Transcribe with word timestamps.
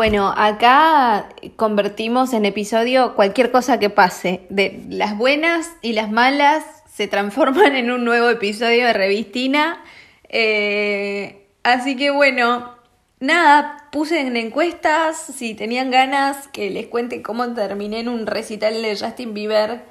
Bueno, 0.00 0.32
acá 0.34 1.28
convertimos 1.56 2.32
en 2.32 2.46
episodio 2.46 3.14
cualquier 3.14 3.50
cosa 3.50 3.78
que 3.78 3.90
pase. 3.90 4.46
De 4.48 4.82
las 4.88 5.14
buenas 5.14 5.72
y 5.82 5.92
las 5.92 6.10
malas 6.10 6.64
se 6.90 7.06
transforman 7.06 7.76
en 7.76 7.90
un 7.90 8.06
nuevo 8.06 8.30
episodio 8.30 8.86
de 8.86 8.94
Revistina. 8.94 9.84
Eh, 10.30 11.44
así 11.64 11.96
que 11.96 12.10
bueno, 12.10 12.76
nada, 13.18 13.88
puse 13.92 14.22
en 14.22 14.38
encuestas 14.38 15.18
si 15.18 15.52
tenían 15.52 15.90
ganas 15.90 16.48
que 16.48 16.70
les 16.70 16.86
cuente 16.86 17.20
cómo 17.20 17.52
terminé 17.52 18.00
en 18.00 18.08
un 18.08 18.26
recital 18.26 18.80
de 18.80 18.96
Justin 18.96 19.34
Bieber 19.34 19.82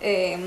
eh, 0.00 0.38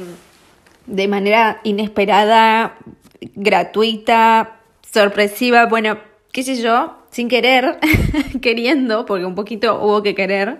de 0.88 1.08
manera 1.08 1.62
inesperada, 1.64 2.76
gratuita, 3.22 4.60
sorpresiva, 4.92 5.68
bueno, 5.68 6.00
qué 6.34 6.44
sé 6.44 6.62
yo, 6.62 6.99
sin 7.10 7.28
querer, 7.28 7.80
queriendo, 8.42 9.06
porque 9.06 9.26
un 9.26 9.36
poquito 9.36 9.82
hubo 9.82 10.04
que 10.04 10.16
querer 10.16 10.60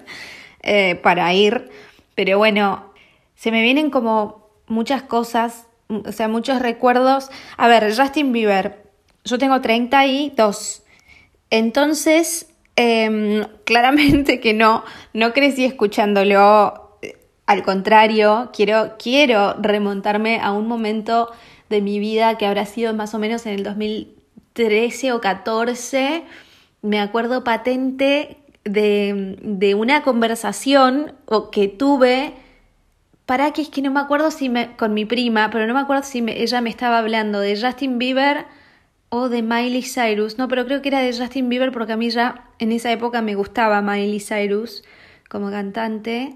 eh, 0.62 0.96
para 0.96 1.34
ir, 1.34 1.70
pero 2.16 2.38
bueno, 2.38 2.92
se 3.36 3.52
me 3.52 3.62
vienen 3.62 3.90
como 3.90 4.50
muchas 4.68 5.04
cosas, 5.04 5.68
o 5.88 6.12
sea, 6.12 6.28
muchos 6.28 6.62
recuerdos. 6.62 7.30
A 7.58 7.68
ver, 7.68 7.96
Justin 7.96 8.32
Bieber, 8.32 8.84
yo 9.24 9.38
tengo 9.38 9.62
32, 9.62 10.84
entonces, 11.50 12.48
em, 12.76 13.46
claramente 13.66 14.40
que 14.40 14.54
no, 14.54 14.84
no 15.14 15.34
crecí 15.34 15.66
escuchándolo, 15.66 16.98
eh, 17.02 17.18
al 17.46 17.64
contrario, 17.64 18.50
quiero, 18.54 18.96
quiero 18.98 19.54
remontarme 19.60 20.40
a 20.42 20.52
un 20.52 20.68
momento 20.68 21.32
de 21.70 21.82
mi 21.82 22.00
vida 22.00 22.38
que 22.38 22.46
habrá 22.46 22.66
sido 22.66 22.94
más 22.94 23.14
o 23.14 23.20
menos 23.20 23.46
en 23.46 23.54
el 23.54 23.64
2013 24.60 25.14
o 25.14 25.22
14, 25.22 26.24
me 26.82 27.00
acuerdo 27.00 27.44
patente 27.44 28.38
de, 28.66 29.38
de 29.42 29.76
una 29.76 30.04
conversación 30.04 31.14
que 31.52 31.68
tuve, 31.70 32.34
para 33.26 33.52
que 33.52 33.62
es 33.62 33.70
que 33.70 33.82
no 33.82 33.92
me 33.92 34.00
acuerdo 34.00 34.32
si 34.32 34.50
me, 34.50 34.76
con 34.76 34.94
mi 34.94 35.06
prima, 35.06 35.50
pero 35.52 35.66
no 35.66 35.74
me 35.74 35.80
acuerdo 35.80 36.04
si 36.04 36.24
ella 36.28 36.62
me 36.62 36.70
estaba 36.70 36.98
hablando 36.98 37.40
de 37.40 37.60
Justin 37.60 38.00
Bieber 38.00 38.46
o 39.10 39.30
de 39.30 39.42
Miley 39.42 39.84
Cyrus. 39.84 40.38
No, 40.38 40.48
pero 40.48 40.66
creo 40.66 40.82
que 40.82 40.90
era 40.90 41.00
de 41.00 41.16
Justin 41.16 41.48
Bieber 41.48 41.72
porque 41.72 41.94
a 41.94 41.98
mí 41.98 42.10
ya 42.10 42.50
en 42.60 42.72
esa 42.72 42.92
época 42.92 43.22
me 43.22 43.36
gustaba 43.36 43.82
Miley 43.82 44.20
Cyrus 44.20 44.84
como 45.30 45.52
cantante. 45.52 46.36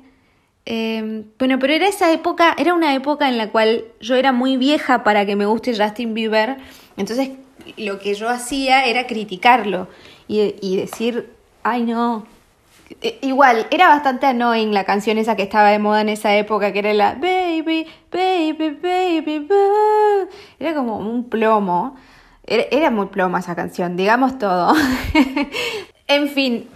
Em, 0.66 1.26
bueno, 1.38 1.60
pero 1.60 1.74
era 1.74 1.88
esa 1.88 2.14
época, 2.14 2.56
era 2.58 2.74
una 2.74 2.96
época 2.96 3.28
en 3.28 3.38
la 3.38 3.50
cual 3.50 3.86
yo 4.00 4.16
era 4.16 4.32
muy 4.32 4.56
vieja 4.56 5.04
para 5.04 5.26
que 5.26 5.36
me 5.36 5.46
guste 5.46 5.76
Justin 5.76 6.14
Bieber, 6.14 6.58
entonces 6.96 7.32
lo 7.78 8.00
que 8.00 8.14
yo 8.14 8.30
hacía 8.30 8.86
era 8.86 9.08
criticarlo 9.08 9.88
y, 10.28 10.56
y 10.62 10.78
decir, 10.78 11.30
ay 11.64 11.84
no, 11.84 12.26
e, 13.02 13.20
igual, 13.22 13.68
era 13.72 13.88
bastante 13.88 14.26
annoying 14.26 14.74
la 14.74 14.84
canción 14.84 15.18
esa 15.18 15.36
que 15.36 15.44
estaba 15.44 15.70
de 15.70 15.80
moda 15.80 16.02
en 16.02 16.10
esa 16.10 16.36
época, 16.36 16.72
que 16.74 16.80
era 16.80 16.94
la 16.94 17.14
Baby, 17.16 17.88
Baby, 18.12 18.78
Baby, 18.82 19.48
Era 20.60 20.74
como 20.74 20.98
un 20.98 21.30
plomo. 21.30 21.96
Era, 22.46 22.64
era 22.72 22.92
muy 22.92 23.08
ploma 23.08 23.40
esa 23.40 23.56
canción, 23.56 23.96
digamos 23.96 24.38
todo. 24.38 24.74
en 26.08 26.30
fin, 26.30 26.70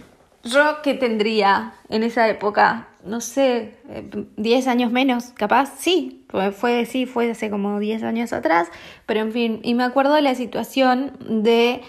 yo 0.44 0.82
que 0.82 0.94
tendría 0.94 1.74
en 1.88 2.02
esa 2.02 2.28
época, 2.28 2.87
no 3.04 3.20
sé, 3.20 3.74
10 4.36 4.66
eh, 4.66 4.70
años 4.70 4.92
menos, 4.92 5.26
capaz, 5.34 5.72
sí, 5.78 6.24
fue, 6.56 6.84
sí, 6.84 7.06
fue 7.06 7.30
hace 7.30 7.50
como 7.50 7.78
10 7.78 8.02
años 8.02 8.32
atrás, 8.32 8.68
pero 9.06 9.20
en 9.20 9.32
fin, 9.32 9.60
y 9.62 9.74
me 9.74 9.84
acuerdo 9.84 10.14
de 10.14 10.22
la 10.22 10.34
situación 10.34 11.12
de 11.20 11.82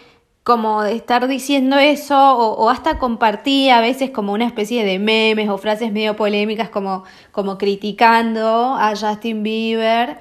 como 0.44 0.82
de 0.82 0.96
estar 0.96 1.28
diciendo 1.28 1.78
eso 1.78 2.18
o, 2.18 2.56
o, 2.56 2.70
hasta 2.70 2.98
compartí 2.98 3.70
a 3.70 3.82
veces 3.82 4.10
como 4.10 4.34
una 4.34 4.48
especie 4.48 4.84
de 4.84 4.98
memes 4.98 5.50
o 5.50 5.58
frases 5.58 5.92
medio 5.92 6.16
polémicas 6.16 6.70
como, 6.70 7.04
como 7.32 7.58
criticando 7.58 8.76
a 8.76 8.96
Justin 8.96 9.44
Bieber. 9.44 10.20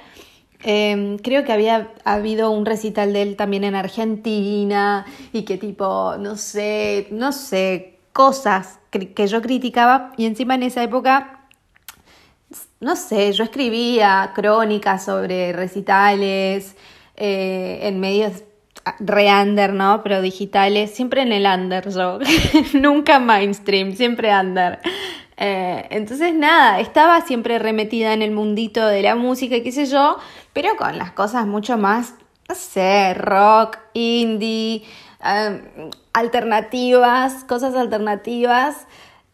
Em, 0.60 1.18
creo 1.18 1.44
que 1.44 1.52
había 1.52 1.92
habido 2.04 2.50
un 2.50 2.66
recital 2.66 3.12
de 3.12 3.22
él 3.22 3.36
también 3.36 3.64
en 3.64 3.74
Argentina 3.76 5.06
y 5.32 5.42
que 5.42 5.56
tipo, 5.56 6.16
no 6.18 6.36
sé, 6.36 7.06
no 7.10 7.32
sé, 7.32 7.98
cosas 8.12 8.77
que 8.90 9.26
yo 9.26 9.42
criticaba 9.42 10.12
y 10.16 10.26
encima 10.26 10.54
en 10.54 10.62
esa 10.62 10.82
época, 10.82 11.38
no 12.80 12.96
sé, 12.96 13.32
yo 13.32 13.44
escribía 13.44 14.32
crónicas 14.34 15.04
sobre 15.04 15.52
recitales 15.52 16.76
eh, 17.16 17.80
en 17.82 18.00
medios 18.00 18.44
re 19.00 19.30
under, 19.30 19.72
¿no? 19.72 20.02
Pero 20.02 20.22
digitales, 20.22 20.94
siempre 20.94 21.22
en 21.22 21.32
el 21.32 21.46
under 21.46 21.90
yo, 21.90 22.18
nunca 22.74 23.18
mainstream, 23.18 23.94
siempre 23.94 24.34
under. 24.34 24.78
Eh, 25.36 25.86
entonces, 25.90 26.34
nada, 26.34 26.80
estaba 26.80 27.20
siempre 27.20 27.58
remetida 27.58 28.12
en 28.12 28.22
el 28.22 28.30
mundito 28.30 28.86
de 28.86 29.02
la 29.02 29.14
música 29.14 29.56
y 29.56 29.62
qué 29.62 29.72
sé 29.72 29.86
yo, 29.86 30.18
pero 30.52 30.76
con 30.76 30.96
las 30.98 31.12
cosas 31.12 31.46
mucho 31.46 31.76
más, 31.76 32.14
no 32.48 32.54
sé, 32.54 33.14
rock, 33.14 33.78
indie, 33.92 34.84
em, 35.22 35.90
alternativas, 36.18 37.44
cosas 37.44 37.74
alternativas. 37.74 38.86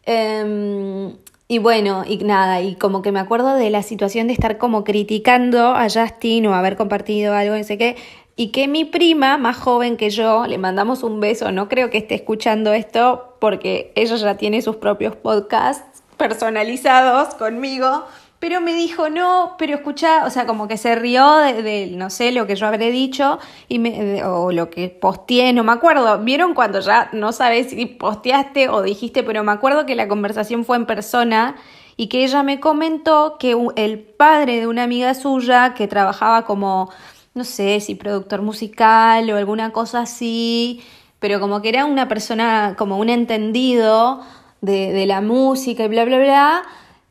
Em, 0.03 1.15
y 1.47 1.59
bueno, 1.59 2.03
y 2.07 2.17
nada, 2.17 2.61
y 2.61 2.75
como 2.75 3.01
que 3.01 3.11
me 3.11 3.19
acuerdo 3.19 3.55
de 3.55 3.69
la 3.69 3.83
situación 3.83 4.27
de 4.27 4.33
estar 4.33 4.57
como 4.57 4.83
criticando 4.83 5.75
a 5.75 5.87
Justin 5.89 6.47
o 6.47 6.55
haber 6.55 6.75
compartido 6.75 7.33
algo, 7.35 7.55
no 7.55 7.63
sé 7.63 7.77
qué, 7.77 7.95
y 8.35 8.47
que 8.47 8.67
mi 8.67 8.83
prima, 8.83 9.37
más 9.37 9.57
joven 9.57 9.95
que 9.95 10.09
yo, 10.09 10.45
le 10.47 10.57
mandamos 10.57 11.03
un 11.03 11.19
beso, 11.19 11.51
no 11.51 11.69
creo 11.69 11.89
que 11.89 11.99
esté 11.99 12.15
escuchando 12.15 12.73
esto 12.73 13.37
porque 13.39 13.93
ella 13.95 14.15
ya 14.15 14.37
tiene 14.37 14.61
sus 14.61 14.77
propios 14.77 15.15
podcasts, 15.15 16.03
personalizados 16.17 17.35
conmigo, 17.35 18.05
pero 18.39 18.61
me 18.61 18.73
dijo, 18.73 19.09
no, 19.09 19.55
pero 19.57 19.75
escucha, 19.75 20.25
o 20.25 20.29
sea, 20.29 20.45
como 20.45 20.67
que 20.67 20.77
se 20.77 20.95
rió 20.95 21.37
de, 21.37 21.91
no 21.95 22.09
sé, 22.09 22.31
lo 22.31 22.45
que 22.45 22.55
yo 22.55 22.67
habré 22.67 22.91
dicho 22.91 23.39
y 23.67 23.79
me, 23.79 24.23
o 24.23 24.51
lo 24.51 24.69
que 24.69 24.89
posteé, 24.89 25.53
no 25.53 25.63
me 25.63 25.71
acuerdo. 25.71 26.19
¿Vieron 26.19 26.53
cuando 26.53 26.79
ya 26.79 27.09
no 27.13 27.31
sabes 27.31 27.69
si 27.69 27.85
posteaste 27.85 28.69
o 28.69 28.81
dijiste, 28.81 29.23
pero 29.23 29.43
me 29.43 29.51
acuerdo 29.51 29.85
que 29.85 29.95
la 29.95 30.07
conversación 30.07 30.65
fue 30.65 30.77
en 30.77 30.85
persona 30.85 31.55
y 31.97 32.07
que 32.07 32.23
ella 32.23 32.43
me 32.43 32.59
comentó 32.59 33.37
que 33.39 33.55
el 33.77 33.99
padre 33.99 34.59
de 34.59 34.67
una 34.67 34.83
amiga 34.83 35.13
suya 35.13 35.73
que 35.73 35.87
trabajaba 35.87 36.45
como, 36.45 36.91
no 37.33 37.43
sé, 37.45 37.79
si 37.79 37.95
productor 37.95 38.41
musical 38.41 39.29
o 39.31 39.37
alguna 39.37 39.71
cosa 39.71 40.01
así, 40.01 40.83
pero 41.19 41.39
como 41.39 41.61
que 41.61 41.69
era 41.69 41.85
una 41.85 42.07
persona, 42.07 42.75
como 42.77 42.97
un 42.97 43.09
entendido, 43.09 44.21
de, 44.65 45.05
la 45.05 45.21
música 45.21 45.85
y 45.85 45.87
bla, 45.87 46.05
bla, 46.05 46.17
bla, 46.17 46.63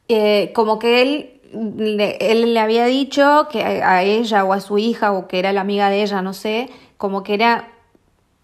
eh, 0.08 0.52
como 0.54 0.78
que 0.78 1.02
él 1.02 1.40
le, 1.52 2.16
él 2.20 2.54
le 2.54 2.60
había 2.60 2.86
dicho 2.86 3.48
que 3.50 3.62
a, 3.62 4.02
ella 4.02 4.44
o 4.44 4.52
a 4.52 4.60
su 4.60 4.78
hija 4.78 5.12
o 5.12 5.28
que 5.28 5.38
era 5.38 5.52
la 5.52 5.60
amiga 5.60 5.90
de 5.90 6.02
ella, 6.02 6.22
no 6.22 6.32
sé, 6.32 6.68
como 6.96 7.22
que 7.22 7.34
era 7.34 7.70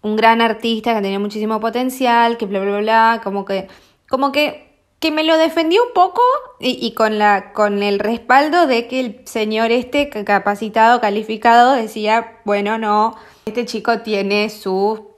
un 0.01 0.15
gran 0.15 0.41
artista 0.41 0.95
que 0.95 1.01
tenía 1.01 1.19
muchísimo 1.19 1.59
potencial, 1.59 2.37
que 2.37 2.45
bla, 2.45 2.59
bla, 2.59 2.79
bla, 2.79 3.21
como 3.23 3.45
que, 3.45 3.67
como 4.09 4.31
que, 4.31 4.71
que 4.99 5.11
me 5.11 5.23
lo 5.23 5.37
defendió 5.37 5.83
un 5.85 5.93
poco 5.93 6.21
y, 6.59 6.77
y 6.85 6.93
con, 6.93 7.19
la, 7.19 7.53
con 7.53 7.83
el 7.83 7.99
respaldo 7.99 8.67
de 8.67 8.87
que 8.87 8.99
el 8.99 9.21
señor 9.25 9.71
este 9.71 10.09
capacitado, 10.09 11.01
calificado, 11.01 11.73
decía, 11.73 12.39
bueno, 12.45 12.77
no, 12.77 13.15
este 13.45 13.65
chico 13.65 13.99
tiene 13.99 14.49
su 14.49 15.11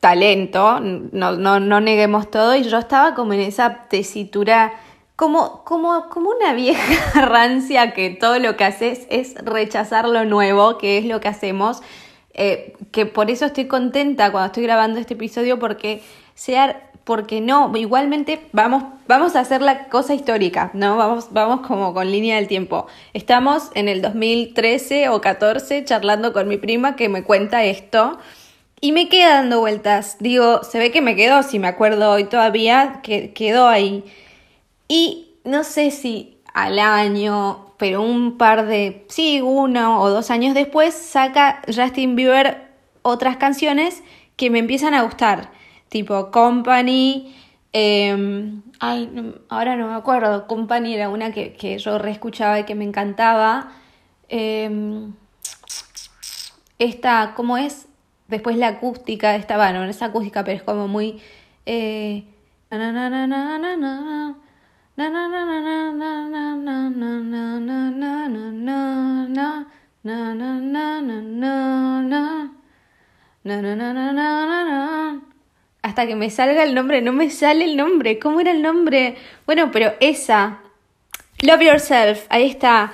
talento, 0.00 0.80
no, 0.80 1.32
no, 1.32 1.60
no 1.60 1.80
neguemos 1.80 2.30
todo, 2.30 2.54
y 2.54 2.62
yo 2.62 2.76
estaba 2.76 3.14
como 3.14 3.32
en 3.32 3.40
esa 3.40 3.84
tesitura, 3.88 4.74
como, 5.16 5.64
como, 5.64 6.08
como 6.08 6.30
una 6.30 6.54
vieja 6.54 7.20
rancia 7.26 7.92
que 7.92 8.10
todo 8.10 8.38
lo 8.38 8.56
que 8.56 8.64
haces 8.64 9.06
es 9.10 9.34
rechazar 9.36 10.08
lo 10.08 10.24
nuevo, 10.24 10.78
que 10.78 10.98
es 10.98 11.04
lo 11.04 11.20
que 11.20 11.28
hacemos, 11.28 11.82
eh, 12.32 12.76
que 12.90 13.06
por 13.06 13.30
eso 13.30 13.46
estoy 13.46 13.66
contenta 13.66 14.32
cuando 14.32 14.46
estoy 14.46 14.64
grabando 14.64 14.98
este 14.98 15.14
episodio, 15.14 15.58
porque 15.58 16.02
sea 16.34 16.90
porque 17.04 17.42
no, 17.42 17.70
igualmente 17.76 18.40
vamos, 18.52 18.82
vamos 19.06 19.36
a 19.36 19.40
hacer 19.40 19.60
la 19.60 19.88
cosa 19.88 20.14
histórica, 20.14 20.70
¿no? 20.72 20.96
Vamos, 20.96 21.28
vamos 21.32 21.66
como 21.66 21.92
con 21.92 22.10
línea 22.10 22.36
del 22.36 22.48
tiempo. 22.48 22.86
Estamos 23.12 23.70
en 23.74 23.88
el 23.88 24.00
2013 24.00 25.10
o 25.10 25.20
14 25.20 25.84
charlando 25.84 26.32
con 26.32 26.48
mi 26.48 26.56
prima 26.56 26.96
que 26.96 27.10
me 27.10 27.22
cuenta 27.22 27.62
esto 27.64 28.18
y 28.80 28.92
me 28.92 29.10
queda 29.10 29.34
dando 29.34 29.60
vueltas. 29.60 30.16
Digo, 30.18 30.64
se 30.64 30.78
ve 30.78 30.90
que 30.90 31.02
me 31.02 31.14
quedó, 31.14 31.42
si 31.42 31.58
me 31.58 31.68
acuerdo 31.68 32.10
hoy 32.10 32.24
todavía, 32.24 33.00
que 33.02 33.34
quedó 33.34 33.68
ahí. 33.68 34.02
Y 34.96 35.40
no 35.42 35.64
sé 35.64 35.90
si 35.90 36.38
al 36.52 36.78
año, 36.78 37.74
pero 37.78 38.00
un 38.00 38.38
par 38.38 38.64
de, 38.64 39.04
sí, 39.08 39.40
uno 39.42 40.00
o 40.00 40.08
dos 40.08 40.30
años 40.30 40.54
después, 40.54 40.94
saca 40.94 41.62
Justin 41.66 42.14
Bieber 42.14 42.68
otras 43.02 43.36
canciones 43.36 44.04
que 44.36 44.50
me 44.50 44.60
empiezan 44.60 44.94
a 44.94 45.02
gustar. 45.02 45.50
Tipo 45.88 46.30
Company. 46.30 47.34
Em, 47.72 48.62
ay, 48.78 49.34
ahora 49.48 49.74
no 49.74 49.88
me 49.88 49.94
acuerdo. 49.94 50.46
Company 50.46 50.94
era 50.94 51.08
una 51.08 51.32
que, 51.32 51.54
que 51.54 51.76
yo 51.78 51.98
reescuchaba 51.98 52.60
y 52.60 52.62
que 52.64 52.76
me 52.76 52.84
encantaba. 52.84 53.72
Eh, 54.28 55.08
esta, 56.78 57.32
¿cómo 57.34 57.56
es? 57.58 57.88
Después 58.28 58.56
la 58.56 58.68
acústica 58.68 59.34
estaba, 59.34 59.72
no, 59.72 59.82
no 59.82 59.90
es 59.90 60.02
acústica, 60.02 60.44
pero 60.44 60.56
es 60.56 60.62
como 60.62 60.86
muy... 60.86 61.20
Eh, 61.66 62.26
Hasta 75.82 76.06
que 76.06 76.14
me 76.14 76.30
salga 76.30 76.62
el 76.62 76.74
nombre, 76.74 77.02
no 77.02 77.12
me 77.12 77.30
sale 77.30 77.64
el 77.64 77.76
nombre. 77.76 78.20
¿Cómo 78.20 78.38
era 78.40 78.52
el 78.52 78.62
nombre? 78.62 79.16
Bueno, 79.46 79.70
pero 79.72 79.94
esa. 79.98 80.60
Love 81.42 81.62
Yourself, 81.62 82.26
ahí 82.28 82.46
está. 82.46 82.92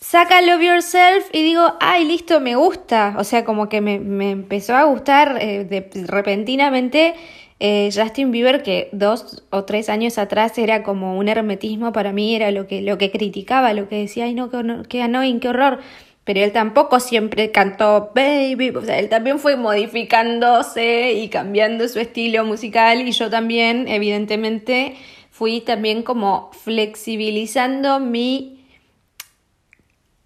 Saca 0.00 0.42
Love 0.42 0.62
Yourself 0.62 1.28
y 1.32 1.44
digo, 1.44 1.76
ay, 1.78 2.06
listo, 2.06 2.40
me 2.40 2.56
gusta. 2.56 3.14
O 3.18 3.24
sea, 3.24 3.44
como 3.44 3.68
que 3.68 3.80
me, 3.80 4.30
empezó 4.32 4.74
a 4.74 4.82
gustar 4.82 5.38
eh, 5.40 5.64
de, 5.64 5.88
repentinamente 6.06 7.14
eh, 7.60 7.90
Justin 7.94 8.32
Bieber, 8.32 8.62
que 8.62 8.88
dos 8.92 9.44
o 9.50 9.64
tres 9.64 9.88
años 9.88 10.18
atrás 10.18 10.58
era 10.58 10.82
como 10.82 11.16
un 11.16 11.28
hermetismo 11.28 11.92
para 11.92 12.12
mí, 12.12 12.34
era 12.34 12.50
lo 12.50 12.66
que, 12.66 12.82
lo 12.82 12.98
que 12.98 13.10
criticaba, 13.10 13.72
lo 13.74 13.88
que 13.88 13.96
decía, 13.96 14.24
ay, 14.24 14.34
no, 14.34 14.50
qué, 14.50 14.82
qué 14.88 15.02
annoying, 15.02 15.40
qué 15.40 15.48
horror 15.48 15.80
pero 16.24 16.44
él 16.44 16.52
tampoco 16.52 17.00
siempre 17.00 17.50
cantó 17.50 18.12
Baby, 18.14 18.70
o 18.70 18.82
sea, 18.82 19.00
él 19.00 19.08
también 19.08 19.40
fue 19.40 19.56
modificándose 19.56 21.12
y 21.14 21.28
cambiando 21.28 21.88
su 21.88 21.98
estilo 21.98 22.44
musical 22.44 23.00
y 23.00 23.10
yo 23.10 23.30
también, 23.30 23.88
evidentemente, 23.88 24.96
fui 25.30 25.60
también 25.60 26.04
como 26.04 26.52
flexibilizando 26.52 27.98
mi 27.98 28.64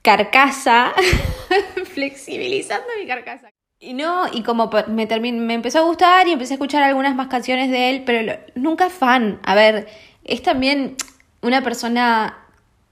carcasa, 0.02 0.92
flexibilizando 1.94 2.86
mi 3.00 3.06
carcasa. 3.06 3.53
Y 3.84 3.92
no, 3.92 4.32
y 4.32 4.42
como 4.42 4.70
me, 4.88 5.06
me 5.06 5.54
empezó 5.54 5.80
a 5.80 5.82
gustar 5.82 6.26
y 6.26 6.32
empecé 6.32 6.54
a 6.54 6.56
escuchar 6.56 6.82
algunas 6.82 7.14
más 7.14 7.26
canciones 7.26 7.70
de 7.70 7.90
él, 7.90 8.02
pero 8.06 8.38
nunca 8.54 8.88
fan. 8.88 9.40
A 9.42 9.54
ver, 9.54 9.88
es 10.24 10.40
también 10.40 10.96
una 11.42 11.62
persona 11.62 12.38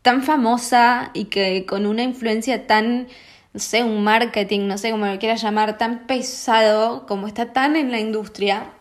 tan 0.02 0.22
famosa 0.22 1.10
y 1.14 1.26
que 1.26 1.64
con 1.64 1.86
una 1.86 2.02
influencia 2.02 2.66
tan, 2.66 3.08
no 3.54 3.60
sé, 3.60 3.82
un 3.82 4.04
marketing, 4.04 4.66
no 4.66 4.76
sé 4.76 4.90
cómo 4.90 5.06
lo 5.06 5.18
quieras 5.18 5.40
llamar, 5.40 5.78
tan 5.78 6.06
pesado, 6.06 7.06
como 7.06 7.26
está 7.26 7.54
tan 7.54 7.76
en 7.76 7.90
la 7.90 7.98
industria, 7.98 8.72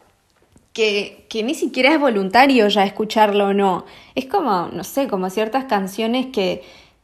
que, 0.74 1.26
que 1.30 1.44
ni 1.44 1.56
siquiera 1.56 1.94
es 1.94 2.00
voluntario 2.00 2.68
ya 2.68 2.84
escucharlo 2.84 3.48
o 3.48 3.54
no. 3.54 3.86
Es 4.16 4.26
como, 4.26 4.68
no 4.74 4.84
sé, 4.84 5.08
como 5.08 5.30
ciertas 5.30 5.64
canciones 5.64 6.26
que, 6.28 6.62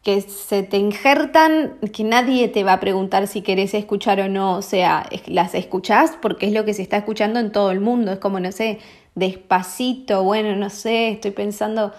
que 0.08 0.22
se 0.22 0.64
te 0.64 0.78
injertan, 0.78 1.80
que 1.92 2.06
nadie 2.06 2.48
te 2.48 2.64
va 2.64 2.72
a 2.72 2.80
preguntar 2.80 3.28
si 3.28 3.42
querés 3.42 3.74
escuchar 3.74 4.22
o 4.22 4.30
no, 4.30 4.56
o 4.56 4.62
sea, 4.62 5.06
las 5.26 5.54
escuchás 5.54 6.18
porque 6.22 6.46
es 6.46 6.54
lo 6.54 6.64
que 6.64 6.74
se 6.74 6.82
está 6.82 6.96
escuchando 6.96 7.42
en 7.42 7.52
todo 7.52 7.72
el 7.72 7.82
mundo, 7.82 8.14
es 8.14 8.20
como, 8.20 8.40
no 8.40 8.54
sé, 8.54 8.80
despacito, 9.16 10.24
bueno, 10.24 10.56
no 10.56 10.70
sé, 10.70 11.10
estoy 11.10 11.32
pensando 11.32 11.92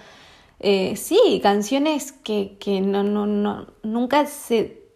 eh, 0.58 0.96
sí, 0.96 1.38
canciones 1.42 2.12
que, 2.12 2.56
que 2.58 2.80
no, 2.80 3.02
no, 3.02 3.26
no, 3.26 3.66
nunca 3.82 4.24
se, 4.24 4.87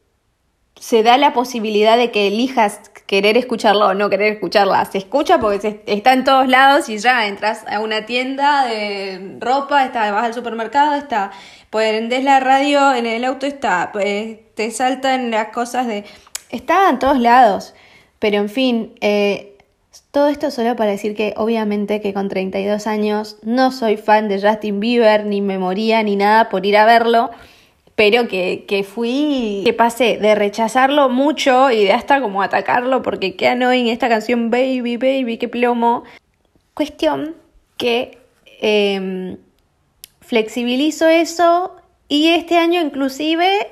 se 0.78 1.02
da 1.02 1.16
la 1.16 1.32
posibilidad 1.32 1.96
de 1.96 2.10
que 2.10 2.26
elijas 2.26 2.80
querer 3.06 3.36
escucharlo 3.36 3.88
o 3.88 3.94
no 3.94 4.10
querer 4.10 4.32
escucharla. 4.32 4.84
Se 4.86 4.98
escucha 4.98 5.38
porque 5.38 5.82
está 5.86 6.12
en 6.12 6.24
todos 6.24 6.48
lados 6.48 6.88
y 6.88 6.98
ya 6.98 7.26
entras 7.26 7.64
a 7.69 7.80
una 7.80 8.06
tienda 8.06 8.66
de 8.66 9.36
ropa, 9.38 9.84
está, 9.84 10.10
vas 10.12 10.24
al 10.24 10.34
supermercado, 10.34 10.94
está, 10.94 11.30
prendes 11.70 12.24
la 12.24 12.40
radio 12.40 12.94
en 12.94 13.06
el 13.06 13.24
auto, 13.24 13.46
está, 13.46 13.90
pues, 13.92 14.38
te 14.54 14.70
saltan 14.70 15.30
las 15.30 15.48
cosas 15.48 15.86
de... 15.86 16.04
Está 16.50 16.88
en 16.90 16.98
todos 16.98 17.19
lados. 17.19 17.74
Pero 18.19 18.38
en 18.38 18.48
fin, 18.48 18.94
eh, 19.00 19.58
todo 20.10 20.28
esto 20.28 20.50
solo 20.50 20.76
para 20.76 20.90
decir 20.90 21.14
que 21.14 21.34
obviamente 21.36 22.00
que 22.00 22.14
con 22.14 22.28
32 22.28 22.86
años 22.86 23.36
no 23.42 23.72
soy 23.72 23.96
fan 23.96 24.28
de 24.28 24.40
Justin 24.40 24.80
Bieber, 24.80 25.26
ni 25.26 25.40
me 25.40 25.58
moría, 25.58 26.02
ni 26.02 26.16
nada 26.16 26.48
por 26.48 26.64
ir 26.64 26.76
a 26.76 26.86
verlo, 26.86 27.30
pero 28.02 28.26
que, 28.26 28.64
que 28.66 28.82
fui, 28.82 29.62
que 29.64 29.72
pasé 29.72 30.16
de 30.16 30.34
rechazarlo 30.34 31.08
mucho 31.08 31.70
y 31.70 31.84
de 31.84 31.93
hasta 31.93 32.20
como 32.20 32.43
atacarlo 32.43 33.00
porque 33.00 33.37
qué 33.37 33.46
annoying 33.46 33.87
esta 33.87 34.08
canción 34.08 34.50
Baby, 34.50 34.96
Baby, 34.96 35.38
qué 35.38 35.46
plomo. 35.46 36.02
Cuestión 36.75 37.37
que 37.76 38.19
eh, 38.60 39.37
flexibilizo 40.20 41.06
eso 41.06 41.76
y 42.08 42.31
este 42.31 42.58
año 42.58 42.81
inclusive 42.81 43.70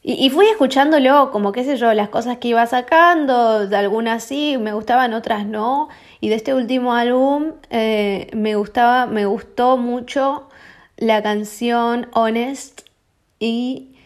y, 0.00 0.30
fui 0.30 0.46
escuchándolo, 0.46 1.32
como 1.32 1.50
qué 1.50 1.64
sé 1.64 1.76
yo, 1.76 1.92
las 1.92 2.08
cosas 2.08 2.38
que 2.38 2.46
iba 2.46 2.64
sacando, 2.68 3.66
de 3.66 3.76
algunas 3.76 4.22
sí, 4.22 4.58
me 4.60 4.72
gustaban, 4.74 5.12
otras 5.12 5.44
no. 5.44 5.88
Y 6.20 6.28
de 6.28 6.36
este 6.36 6.54
último 6.54 6.94
álbum 6.94 7.54
eh, 7.70 8.28
me 8.32 8.54
gustaba, 8.54 9.06
me 9.06 9.26
gustó 9.26 9.76
mucho 9.76 10.48
la 10.96 11.20
canción 11.24 12.06
Honest. 12.12 12.85
Y 13.38 13.96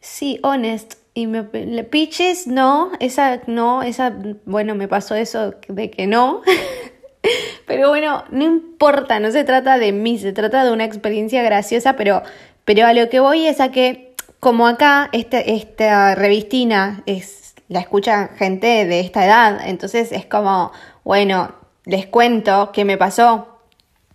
sí, 0.00 0.38
Honest. 0.42 0.94
Y 1.14 1.26
me, 1.26 1.42
Peaches, 1.42 2.46
no, 2.46 2.92
esa 3.00 3.40
no, 3.48 3.82
esa, 3.82 4.16
bueno, 4.44 4.76
me 4.76 4.86
pasó 4.86 5.16
eso 5.16 5.54
de 5.66 5.90
que 5.90 6.06
no. 6.06 6.42
pero 7.66 7.88
bueno, 7.88 8.24
no 8.30 8.44
importa, 8.44 9.18
no 9.18 9.32
se 9.32 9.42
trata 9.42 9.78
de 9.78 9.90
mí, 9.90 10.18
se 10.18 10.32
trata 10.32 10.64
de 10.64 10.70
una 10.70 10.84
experiencia 10.84 11.42
graciosa, 11.42 11.96
pero, 11.96 12.22
pero 12.64 12.86
a 12.86 12.92
lo 12.92 13.08
que 13.08 13.18
voy 13.18 13.46
es 13.46 13.60
a 13.60 13.72
que 13.72 14.14
como 14.40 14.68
acá 14.68 15.08
este, 15.12 15.54
esta 15.54 16.14
revistina 16.14 17.02
es, 17.06 17.54
la 17.68 17.80
escucha 17.80 18.28
gente 18.36 18.86
de 18.86 19.00
esta 19.00 19.24
edad, 19.26 19.60
entonces 19.66 20.12
es 20.12 20.24
como, 20.26 20.72
bueno, 21.04 21.52
les 21.84 22.06
cuento 22.06 22.70
qué 22.72 22.84
me 22.84 22.96
pasó, 22.96 23.57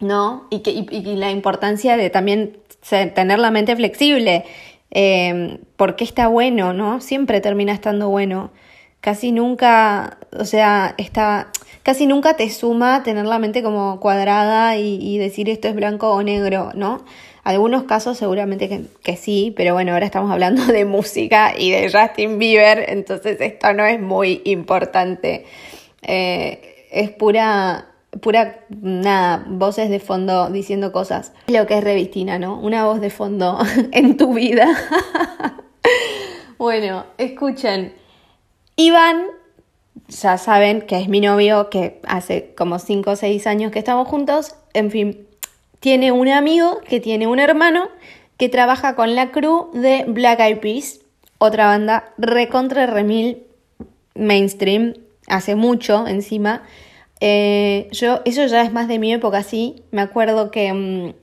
¿no? 0.04 0.48
Y, 0.50 0.60
que, 0.60 0.72
y, 0.72 1.16
la 1.16 1.32
importancia 1.32 1.98
de 1.98 2.10
también 2.10 2.58
tener 2.90 3.40
la 3.40 3.52
mente 3.52 3.76
flexible, 3.76 4.46
eh, 4.92 5.60
porque 5.76 6.04
está 6.04 6.28
bueno, 6.28 6.74
¿no? 6.74 7.02
Siempre 7.02 7.42
termina 7.42 7.74
estando 7.74 8.10
bueno. 8.10 8.52
Casi 9.02 9.32
nunca, 9.32 10.18
o 10.38 10.46
sea, 10.46 10.96
está, 10.98 11.50
casi 11.84 12.06
nunca 12.06 12.36
te 12.36 12.50
suma 12.50 13.04
tener 13.04 13.26
la 13.26 13.40
mente 13.40 13.64
como 13.64 14.00
cuadrada 14.00 14.78
y, 14.78 15.18
decir 15.18 15.50
esto 15.50 15.68
es 15.68 15.76
blanco 15.76 16.12
o 16.12 16.24
negro, 16.24 16.72
¿no? 16.76 17.04
Algunos 17.44 17.84
casos 17.84 18.18
seguramente 18.18 18.88
que, 19.04 19.18
sí, 19.18 19.54
pero 19.58 19.74
bueno, 19.74 19.92
ahora 19.92 20.06
estamos 20.06 20.32
hablando 20.32 20.66
de 20.66 20.86
música 20.86 21.54
y 21.58 21.72
de 21.72 21.92
Justin 21.92 22.40
Bieber, 22.40 22.86
entonces 22.90 23.42
esto 23.42 23.74
no 23.74 23.86
es 23.86 24.00
muy 24.00 24.42
importante. 24.46 25.46
Eh, 26.02 26.88
es 26.92 27.10
pura, 27.10 27.93
pura, 28.22 28.60
nada, 28.70 29.44
voces 29.48 29.90
de 29.90 30.00
fondo 30.00 30.50
diciendo 30.50 30.92
cosas. 30.92 31.34
Lo 31.48 31.66
que 31.68 31.78
es 31.78 31.84
Revistina, 31.84 32.40
¿no? 32.40 32.60
Una 32.60 32.86
voz 32.86 33.02
de 33.02 33.10
fondo 33.10 33.60
en 33.92 34.18
tu 34.18 34.34
vida. 34.34 34.68
bueno, 36.58 37.06
escuchen. 37.18 37.94
Iván, 38.76 39.26
ya 40.08 40.38
saben 40.38 40.82
que 40.82 41.00
es 41.00 41.08
mi 41.08 41.22
novio, 41.22 41.70
que 41.70 42.02
hace 42.08 42.54
como 42.56 42.80
5 42.80 43.12
o 43.12 43.16
6 43.16 43.48
años 43.48 43.72
que 43.72 43.80
estamos 43.80 44.08
juntos. 44.08 44.56
En 44.74 44.92
fin, 44.92 45.28
tiene 45.80 46.12
un 46.12 46.28
amigo 46.30 46.80
que 46.88 47.00
tiene 47.00 47.28
un 47.28 47.40
hermano 47.40 47.90
que 48.38 48.50
trabaja 48.50 48.96
con 48.96 49.16
la 49.16 49.32
crew 49.32 49.70
de 49.74 50.06
Black 50.08 50.40
Eyed 50.40 50.60
Peas, 50.60 51.00
otra 51.38 51.68
banda 51.68 52.14
recontra 52.18 52.86
remil 52.88 53.44
mainstream, 54.16 54.94
hace 55.28 55.56
mucho 55.56 56.08
encima. 56.08 56.64
Eh, 57.26 57.88
yo, 57.94 58.20
eso 58.26 58.46
ya 58.48 58.64
es 58.64 58.74
más 58.74 58.90
de 58.90 59.00
mi 59.00 59.14
época, 59.14 59.44
sí. 59.44 59.86
Me 59.92 60.02
acuerdo 60.02 60.52
que 60.52 60.74
mm, 60.74 61.14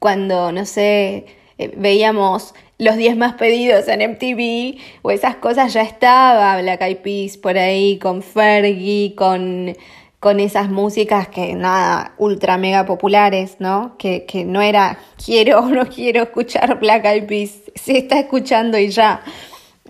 cuando, 0.00 0.50
no 0.50 0.66
sé, 0.66 1.26
eh, 1.58 1.72
veíamos 1.76 2.52
los 2.78 2.96
10 2.96 3.16
más 3.16 3.34
pedidos 3.34 3.86
en 3.86 4.02
MTV 4.02 4.80
o 5.02 5.12
esas 5.12 5.36
cosas, 5.36 5.72
ya 5.72 5.82
estaba 5.82 6.60
Black 6.60 6.82
Eyed 6.82 6.96
Peas 6.98 7.36
por 7.36 7.56
ahí 7.58 7.96
con 8.00 8.22
Fergie, 8.22 9.14
con 9.14 9.74
con 10.18 10.40
esas 10.40 10.68
músicas 10.70 11.28
que 11.28 11.54
nada, 11.54 12.14
ultra 12.18 12.56
mega 12.58 12.84
populares, 12.84 13.58
¿no? 13.60 13.96
Que, 13.98 14.24
que 14.24 14.44
no 14.44 14.60
era 14.62 14.98
quiero 15.24 15.60
o 15.60 15.68
no 15.68 15.86
quiero 15.86 16.24
escuchar 16.24 16.80
Black 16.80 17.04
Eyed 17.04 17.26
Peas, 17.26 17.52
se 17.76 17.98
está 17.98 18.18
escuchando 18.18 18.78
y 18.78 18.88
ya. 18.88 19.22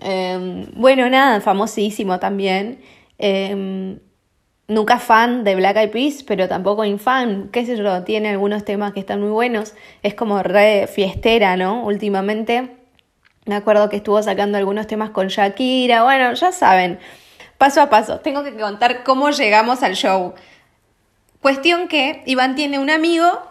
Em, 0.01 0.67
bueno, 0.75 1.09
nada, 1.09 1.41
famosísimo 1.41 2.19
también. 2.19 2.79
Em, 3.17 3.99
nunca 4.67 4.99
fan 4.99 5.43
de 5.43 5.55
Black 5.55 5.77
Eyed 5.77 5.91
Peas, 5.91 6.23
pero 6.23 6.47
tampoco 6.47 6.85
infan, 6.85 7.49
qué 7.51 7.65
sé 7.65 7.77
yo, 7.77 8.03
tiene 8.03 8.29
algunos 8.29 8.65
temas 8.65 8.93
que 8.93 8.99
están 8.99 9.21
muy 9.21 9.29
buenos. 9.29 9.73
Es 10.03 10.13
como 10.13 10.43
re 10.43 10.87
fiestera, 10.87 11.57
¿no? 11.57 11.83
Últimamente. 11.83 12.75
Me 13.45 13.55
acuerdo 13.55 13.89
que 13.89 13.97
estuvo 13.97 14.21
sacando 14.21 14.57
algunos 14.57 14.87
temas 14.87 15.11
con 15.11 15.29
Shakira, 15.29 16.03
bueno, 16.03 16.33
ya 16.33 16.51
saben 16.51 16.99
paso 17.57 17.81
a 17.81 17.89
paso. 17.89 18.19
Tengo 18.19 18.43
que 18.43 18.55
contar 18.55 19.03
cómo 19.03 19.29
llegamos 19.31 19.83
al 19.83 19.95
show. 19.95 20.33
Cuestión 21.41 21.87
que 21.87 22.23
Iván 22.25 22.55
tiene 22.55 22.79
un 22.79 22.89
amigo 22.89 23.41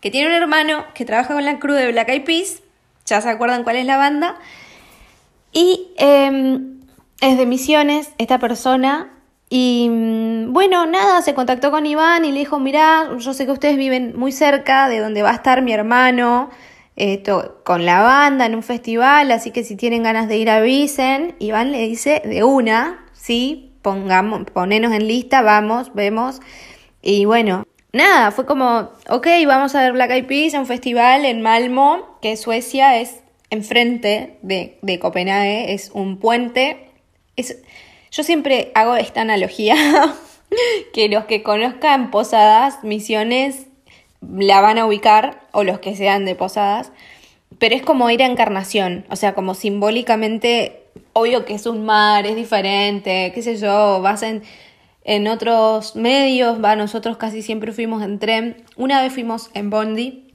que 0.00 0.10
tiene 0.10 0.28
un 0.28 0.34
hermano 0.34 0.84
que 0.94 1.04
trabaja 1.04 1.34
con 1.34 1.44
la 1.44 1.58
crew 1.58 1.74
de 1.74 1.90
Black 1.92 2.08
Eyed 2.08 2.24
Peas. 2.24 2.62
Ya 3.06 3.20
se 3.20 3.28
acuerdan 3.28 3.64
cuál 3.64 3.76
es 3.76 3.86
la 3.86 3.96
banda. 3.96 4.36
Y 5.52 5.92
em, 5.96 6.80
es 7.20 7.38
de 7.38 7.46
Misiones, 7.46 8.12
esta 8.18 8.38
persona. 8.38 9.10
Y 9.50 9.88
mm, 9.90 10.52
bueno, 10.52 10.86
nada, 10.86 11.22
se 11.22 11.34
contactó 11.34 11.70
con 11.70 11.86
Iván 11.86 12.24
y 12.24 12.32
le 12.32 12.40
dijo, 12.40 12.58
mirá, 12.58 13.08
yo 13.18 13.32
sé 13.32 13.46
que 13.46 13.52
ustedes 13.52 13.76
viven 13.76 14.14
muy 14.16 14.32
cerca 14.32 14.88
de 14.88 14.98
donde 14.98 15.22
va 15.22 15.30
a 15.30 15.34
estar 15.34 15.62
mi 15.62 15.72
hermano 15.72 16.50
con 17.64 17.86
la 17.86 18.02
banda 18.02 18.46
en 18.46 18.56
un 18.56 18.62
festival, 18.62 19.30
así 19.30 19.52
que 19.52 19.62
si 19.62 19.76
tienen 19.76 20.02
ganas 20.02 20.28
de 20.28 20.36
ir 20.36 20.50
avisen. 20.50 21.36
Iván 21.38 21.70
le 21.70 21.86
dice 21.86 22.22
de 22.24 22.42
una, 22.42 23.06
sí, 23.12 23.72
pongamos, 23.82 24.50
ponenos 24.50 24.92
en 24.92 25.06
lista, 25.06 25.42
vamos, 25.42 25.94
vemos. 25.94 26.40
Y 27.00 27.24
bueno, 27.24 27.64
nada, 27.92 28.32
fue 28.32 28.46
como, 28.46 28.90
ok, 29.08 29.26
vamos 29.46 29.76
a 29.76 29.82
ver 29.82 29.92
Black 29.92 30.10
Eyed 30.10 30.26
Peas 30.26 30.54
un 30.54 30.66
festival 30.66 31.24
en 31.24 31.40
Malmo, 31.40 32.18
que 32.20 32.36
Suecia 32.36 32.98
es 33.00 33.20
enfrente 33.50 34.38
de, 34.42 34.78
de 34.82 34.98
Copenhague, 34.98 35.72
es 35.72 35.90
un 35.94 36.18
puente. 36.18 36.90
Es, 37.36 37.58
yo 38.10 38.22
siempre 38.22 38.72
hago 38.74 38.96
esta 38.96 39.22
analogía, 39.22 39.76
que 40.92 41.08
los 41.08 41.24
que 41.24 41.42
conozcan 41.42 42.10
Posadas, 42.10 42.82
Misiones, 42.82 43.66
la 44.20 44.60
van 44.60 44.78
a 44.78 44.86
ubicar, 44.86 45.40
o 45.52 45.64
los 45.64 45.78
que 45.78 45.96
sean 45.96 46.24
de 46.24 46.34
Posadas, 46.34 46.92
pero 47.58 47.74
es 47.74 47.82
como 47.82 48.10
ir 48.10 48.22
a 48.22 48.26
Encarnación, 48.26 49.06
o 49.10 49.16
sea, 49.16 49.34
como 49.34 49.54
simbólicamente, 49.54 50.82
obvio 51.12 51.44
que 51.44 51.54
es 51.54 51.66
un 51.66 51.84
mar, 51.84 52.26
es 52.26 52.36
diferente, 52.36 53.32
qué 53.34 53.42
sé 53.42 53.56
yo, 53.56 54.00
vas 54.02 54.22
en 54.22 54.42
en 55.08 55.26
otros 55.26 55.96
medios, 55.96 56.62
va, 56.62 56.76
nosotros 56.76 57.16
casi 57.16 57.40
siempre 57.40 57.72
fuimos 57.72 58.02
en 58.02 58.18
tren, 58.18 58.62
una 58.76 59.00
vez 59.00 59.10
fuimos 59.10 59.50
en 59.54 59.70
Bondi, 59.70 60.34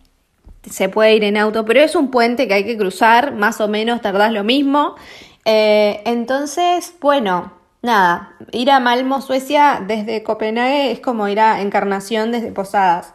se 0.67 0.89
puede 0.89 1.15
ir 1.15 1.23
en 1.23 1.37
auto, 1.37 1.63
pero 1.63 1.79
es 1.79 1.95
un 1.95 2.09
puente 2.09 2.47
que 2.47 2.55
hay 2.55 2.63
que 2.63 2.75
cruzar, 2.75 3.35
más 3.35 3.61
o 3.61 3.67
menos 3.67 4.01
tardás 4.01 4.31
lo 4.31 4.43
mismo. 4.43 4.95
Eh, 5.45 6.01
entonces, 6.05 6.95
bueno, 6.99 7.53
nada, 7.83 8.35
ir 8.51 8.71
a 8.71 8.79
Malmo, 8.79 9.21
Suecia, 9.21 9.83
desde 9.85 10.23
Copenhague 10.23 10.91
es 10.91 10.99
como 10.99 11.27
ir 11.27 11.39
a 11.39 11.61
Encarnación 11.61 12.31
desde 12.31 12.51
Posadas. 12.51 13.13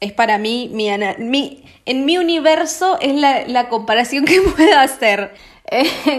Es 0.00 0.12
para 0.12 0.38
mí, 0.38 0.70
mi, 0.72 0.90
mi 1.18 1.64
en 1.84 2.04
mi 2.04 2.18
universo 2.18 2.98
es 3.00 3.14
la, 3.14 3.68
comparación 3.68 4.24
que 4.24 4.40
puedo 4.56 4.78
hacer. 4.78 5.34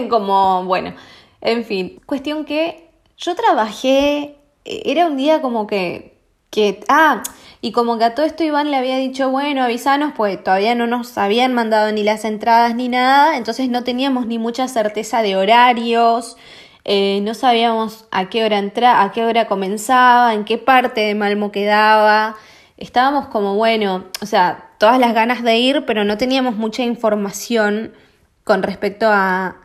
como, 0.08 0.64
bueno, 0.64 0.94
en 1.40 1.64
fin, 1.64 2.00
cuestión 2.06 2.44
que 2.44 2.88
yo 3.16 3.34
trabajé 3.34 4.36
era 4.64 5.06
un 5.06 5.16
día 5.16 5.40
como 5.40 5.66
que, 5.66 6.18
que, 6.50 6.80
ah, 6.88 7.22
y 7.60 7.72
como 7.72 7.98
que 7.98 8.04
a 8.04 8.14
todo 8.14 8.26
esto 8.26 8.44
Iván 8.44 8.70
le 8.70 8.76
había 8.76 8.96
dicho, 8.98 9.30
bueno, 9.30 9.62
avisanos, 9.62 10.12
pues 10.16 10.42
todavía 10.42 10.74
no 10.74 10.86
nos 10.86 11.16
habían 11.18 11.54
mandado 11.54 11.90
ni 11.92 12.02
las 12.04 12.24
entradas 12.24 12.74
ni 12.74 12.88
nada, 12.88 13.36
entonces 13.36 13.68
no 13.68 13.82
teníamos 13.84 14.26
ni 14.26 14.38
mucha 14.38 14.68
certeza 14.68 15.22
de 15.22 15.36
horarios, 15.36 16.36
eh, 16.90 17.20
no 17.22 17.34
sabíamos 17.34 18.06
a 18.10 18.30
qué 18.30 18.42
hora 18.42 18.56
entra, 18.56 19.02
a 19.02 19.12
qué 19.12 19.22
hora 19.22 19.46
comenzaba, 19.46 20.32
en 20.32 20.46
qué 20.46 20.56
parte 20.56 21.02
de 21.02 21.14
Malmo 21.14 21.52
quedaba. 21.52 22.36
Estábamos 22.78 23.26
como, 23.26 23.56
bueno, 23.56 24.06
o 24.22 24.24
sea, 24.26 24.70
todas 24.78 24.98
las 24.98 25.12
ganas 25.12 25.42
de 25.42 25.58
ir, 25.58 25.84
pero 25.84 26.04
no 26.04 26.16
teníamos 26.16 26.56
mucha 26.56 26.82
información 26.82 27.92
con 28.42 28.62
respecto 28.62 29.06
a, 29.06 29.58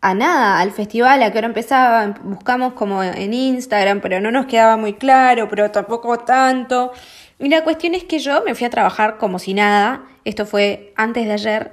a 0.00 0.14
nada, 0.14 0.60
al 0.60 0.70
festival, 0.70 1.20
a 1.24 1.32
qué 1.32 1.38
hora 1.38 1.48
empezaba, 1.48 2.14
buscamos 2.22 2.74
como 2.74 3.02
en 3.02 3.34
Instagram, 3.34 4.00
pero 4.00 4.20
no 4.20 4.30
nos 4.30 4.46
quedaba 4.46 4.76
muy 4.76 4.92
claro, 4.92 5.48
pero 5.48 5.72
tampoco 5.72 6.20
tanto. 6.20 6.92
Y 7.40 7.48
la 7.48 7.64
cuestión 7.64 7.96
es 7.96 8.04
que 8.04 8.20
yo 8.20 8.44
me 8.44 8.54
fui 8.54 8.68
a 8.68 8.70
trabajar 8.70 9.18
como 9.18 9.40
si 9.40 9.52
nada, 9.52 10.04
esto 10.24 10.46
fue 10.46 10.92
antes 10.94 11.26
de 11.26 11.32
ayer, 11.32 11.72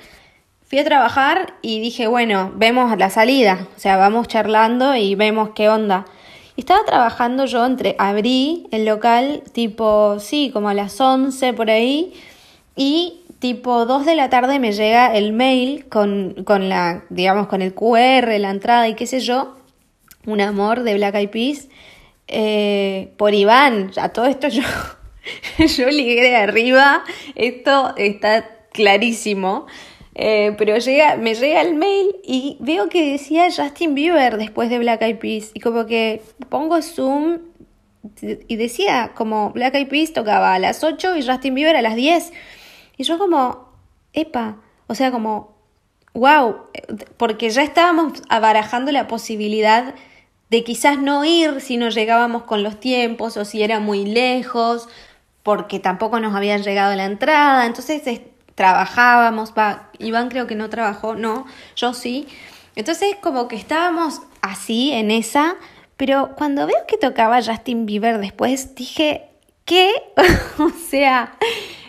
fui 0.75 0.81
a 0.81 0.83
trabajar 0.83 1.53
y 1.61 1.79
dije, 1.79 2.07
bueno, 2.07 2.51
vemos 2.53 2.97
la 2.97 3.09
salida, 3.09 3.65
o 3.77 3.79
sea, 3.79 3.95
vamos 3.95 4.27
charlando 4.27 4.93
y 4.93 5.15
vemos 5.15 5.51
qué 5.55 5.69
onda. 5.69 6.03
estaba 6.57 6.83
trabajando 6.83 7.45
yo 7.45 7.65
entre, 7.65 7.95
abrí 7.97 8.67
el 8.71 8.83
local 8.83 9.41
tipo, 9.53 10.19
sí, 10.19 10.49
como 10.51 10.67
a 10.67 10.73
las 10.73 10.99
11 10.99 11.53
por 11.53 11.69
ahí, 11.69 12.11
y 12.75 13.21
tipo 13.39 13.85
2 13.85 14.05
de 14.05 14.15
la 14.15 14.29
tarde 14.29 14.59
me 14.59 14.73
llega 14.73 15.15
el 15.15 15.31
mail 15.31 15.85
con, 15.87 16.43
con 16.43 16.67
la, 16.67 17.05
digamos, 17.09 17.47
con 17.47 17.61
el 17.61 17.73
QR, 17.73 18.37
la 18.37 18.49
entrada 18.49 18.89
y 18.89 18.95
qué 18.95 19.07
sé 19.07 19.21
yo, 19.21 19.55
un 20.25 20.41
amor 20.41 20.83
de 20.83 20.95
Black 20.95 21.15
Eyed 21.15 21.29
Peas, 21.29 21.69
eh, 22.27 23.13
por 23.15 23.33
Iván, 23.33 23.93
ya 23.93 24.09
todo 24.09 24.25
esto 24.25 24.49
yo, 24.49 24.63
yo 25.77 25.87
ligué 25.89 26.21
de 26.21 26.35
arriba, 26.35 27.05
esto 27.35 27.93
está 27.95 28.43
clarísimo. 28.73 29.67
Eh, 30.17 30.55
pero 30.57 30.77
llega, 30.77 31.17
me 31.17 31.35
llega 31.35 31.61
el 31.61 31.75
mail 31.75 32.15
y 32.23 32.57
veo 32.61 32.87
que 32.87 33.11
decía 33.11 33.49
Justin 33.55 33.95
Bieber 33.95 34.37
después 34.37 34.69
de 34.69 34.79
Black 34.79 35.01
Eyed 35.01 35.19
Peas. 35.19 35.51
Y 35.53 35.59
como 35.59 35.85
que 35.85 36.21
pongo 36.49 36.81
zoom 36.81 37.39
y 38.21 38.55
decía 38.55 39.11
como 39.13 39.51
Black 39.51 39.75
Eyed 39.75 39.89
Peas 39.89 40.13
tocaba 40.13 40.53
a 40.53 40.59
las 40.59 40.83
8 40.83 41.17
y 41.17 41.25
Justin 41.25 41.53
Bieber 41.53 41.75
a 41.75 41.81
las 41.81 41.95
10. 41.95 42.31
Y 42.97 43.03
yo 43.03 43.17
como, 43.17 43.69
epa, 44.13 44.57
o 44.87 44.95
sea, 44.95 45.11
como, 45.11 45.53
wow, 46.13 46.67
porque 47.17 47.49
ya 47.49 47.63
estábamos 47.63 48.23
abarajando 48.29 48.93
la 48.93 49.07
posibilidad 49.07 49.95
de 50.49 50.63
quizás 50.63 50.97
no 50.97 51.25
ir 51.25 51.59
si 51.59 51.75
no 51.75 51.89
llegábamos 51.89 52.43
con 52.43 52.63
los 52.63 52.79
tiempos 52.79 53.35
o 53.35 53.43
si 53.43 53.63
era 53.63 53.81
muy 53.81 54.05
lejos, 54.05 54.87
porque 55.43 55.79
tampoco 55.79 56.19
nos 56.21 56.35
había 56.35 56.57
llegado 56.57 56.95
la 56.95 57.05
entrada, 57.05 57.65
entonces 57.65 58.01
trabajábamos, 58.55 59.53
va, 59.57 59.91
Iván 59.99 60.29
creo 60.29 60.47
que 60.47 60.55
no 60.55 60.69
trabajó, 60.69 61.15
no, 61.15 61.45
yo 61.75 61.93
sí. 61.93 62.27
Entonces 62.75 63.15
como 63.21 63.47
que 63.47 63.55
estábamos 63.55 64.21
así 64.41 64.91
en 64.91 65.11
esa, 65.11 65.55
pero 65.97 66.31
cuando 66.35 66.65
veo 66.65 66.77
que 66.87 66.97
tocaba 66.97 67.43
Justin 67.43 67.85
Bieber 67.85 68.19
después, 68.19 68.75
dije, 68.75 69.29
¿qué? 69.65 69.91
o 70.57 70.69
sea, 70.69 71.37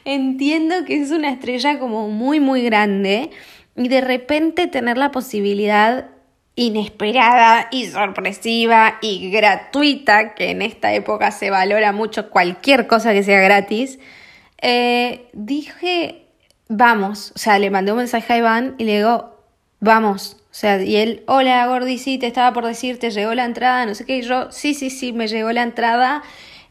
entiendo 0.04 0.84
que 0.84 1.00
es 1.00 1.10
una 1.10 1.30
estrella 1.30 1.78
como 1.78 2.08
muy, 2.08 2.40
muy 2.40 2.62
grande 2.62 3.30
y 3.76 3.88
de 3.88 4.00
repente 4.00 4.66
tener 4.66 4.96
la 4.96 5.10
posibilidad 5.10 6.10
inesperada 6.56 7.68
y 7.70 7.86
sorpresiva 7.86 8.98
y 9.02 9.30
gratuita, 9.30 10.34
que 10.34 10.50
en 10.50 10.62
esta 10.62 10.94
época 10.94 11.30
se 11.30 11.50
valora 11.50 11.92
mucho 11.92 12.30
cualquier 12.30 12.86
cosa 12.86 13.12
que 13.12 13.22
sea 13.22 13.40
gratis, 13.40 13.98
eh, 14.62 15.28
dije, 15.34 16.25
vamos, 16.68 17.32
o 17.34 17.38
sea, 17.38 17.58
le 17.58 17.70
mandé 17.70 17.92
un 17.92 17.98
mensaje 17.98 18.32
a 18.32 18.38
Iván 18.38 18.74
y 18.78 18.84
le 18.84 18.96
digo, 18.96 19.36
vamos, 19.80 20.36
o 20.50 20.54
sea, 20.54 20.82
y 20.82 20.96
él, 20.96 21.22
hola 21.26 21.66
Gordy, 21.66 21.98
sí, 21.98 22.18
te 22.18 22.26
estaba 22.26 22.52
por 22.52 22.66
decir, 22.66 22.98
te 22.98 23.10
llegó 23.10 23.34
la 23.34 23.44
entrada, 23.44 23.86
no 23.86 23.94
sé 23.94 24.04
qué, 24.04 24.18
y 24.18 24.22
yo, 24.22 24.50
sí, 24.50 24.74
sí, 24.74 24.90
sí, 24.90 25.12
me 25.12 25.28
llegó 25.28 25.52
la 25.52 25.62
entrada, 25.62 26.22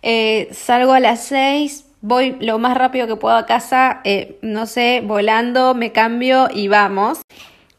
eh, 0.01 0.49
salgo 0.51 0.93
a 0.93 0.99
las 0.99 1.23
seis, 1.23 1.85
voy 2.01 2.37
lo 2.39 2.59
más 2.59 2.77
rápido 2.77 3.07
que 3.07 3.15
puedo 3.15 3.35
a 3.35 3.45
casa, 3.45 4.01
eh, 4.03 4.37
no 4.41 4.67
sé, 4.67 5.01
volando, 5.03 5.73
me 5.73 5.91
cambio 5.91 6.47
y 6.53 6.67
vamos. 6.67 7.19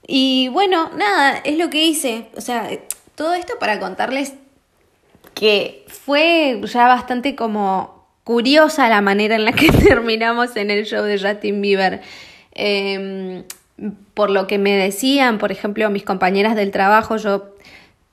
Y 0.07 0.49
bueno, 0.49 0.91
nada, 0.97 1.39
es 1.45 1.57
lo 1.59 1.71
que 1.71 1.85
hice. 1.85 2.29
O 2.37 2.41
sea, 2.41 2.69
todo 3.15 3.35
esto 3.35 3.55
para 3.61 3.79
contarles 3.79 4.35
que 5.35 5.85
fue 5.89 6.61
ya 6.65 6.89
bastante 6.89 7.37
como 7.37 7.96
curiosa 8.27 8.89
la 8.89 9.03
manera 9.03 9.37
en 9.37 9.45
la 9.45 9.53
que 9.53 9.71
terminamos 9.89 10.57
en 10.57 10.73
el 10.73 10.85
show 10.85 11.05
de 11.05 11.17
Justin 11.17 11.63
Bieber. 11.63 12.01
Em, 12.51 13.45
por 14.15 14.31
lo 14.31 14.49
que 14.49 14.59
me 14.59 14.73
decían, 14.73 15.39
por 15.39 15.53
ejemplo, 15.53 15.89
mis 15.91 16.03
compañeras 16.03 16.57
del 16.57 16.73
trabajo, 16.73 17.19
yo 17.19 17.55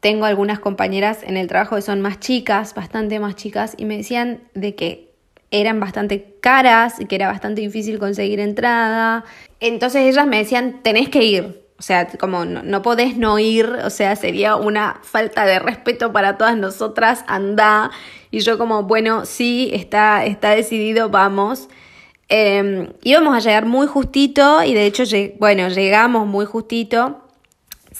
tengo 0.01 0.25
algunas 0.25 0.59
compañeras 0.59 1.23
en 1.23 1.35
el 1.35 1.47
trabajo 1.47 1.77
que 1.77 1.81
son 1.81 1.99
más 2.01 2.19
chicas, 2.19 2.75
bastante 2.75 3.19
más 3.19 3.35
chicas, 3.35 3.73
y 3.75 3.85
me 3.85 3.97
decían 3.97 4.41
de 4.53 4.75
que 4.75 5.09
eran 5.49 5.79
bastante 5.79 6.35
caras 6.41 6.99
y 6.99 7.05
que 7.05 7.15
era 7.15 7.27
bastante 7.27 7.61
difícil 7.61 7.97
conseguir 7.97 8.39
entrada. 8.39 9.23
Entonces 9.59 10.03
ellas 10.03 10.27
me 10.27 10.37
decían, 10.37 10.81
tenés 10.83 11.09
que 11.09 11.23
ir. 11.23 11.62
O 11.79 11.81
sea, 11.81 12.07
como 12.07 12.45
no, 12.45 12.81
podés 12.81 13.17
no 13.17 13.39
ir, 13.39 13.65
o 13.83 13.89
sea, 13.89 14.15
sería 14.15 14.55
una 14.55 14.99
falta 15.03 15.45
de 15.45 15.59
respeto 15.59 16.13
para 16.13 16.37
todas 16.37 16.55
nosotras, 16.55 17.25
anda. 17.27 17.91
Y 18.31 18.39
yo 18.39 18.57
como, 18.57 18.83
bueno, 18.83 19.25
sí, 19.25 19.69
está, 19.73 20.25
está 20.25 20.51
decidido, 20.51 21.09
vamos. 21.09 21.69
Eh, 22.29 22.93
íbamos 23.03 23.35
a 23.35 23.39
llegar 23.39 23.65
muy 23.65 23.87
justito 23.87 24.63
y 24.63 24.73
de 24.73 24.85
hecho, 24.85 25.03
bueno, 25.39 25.67
llegamos 25.69 26.27
muy 26.27 26.45
justito. 26.45 27.22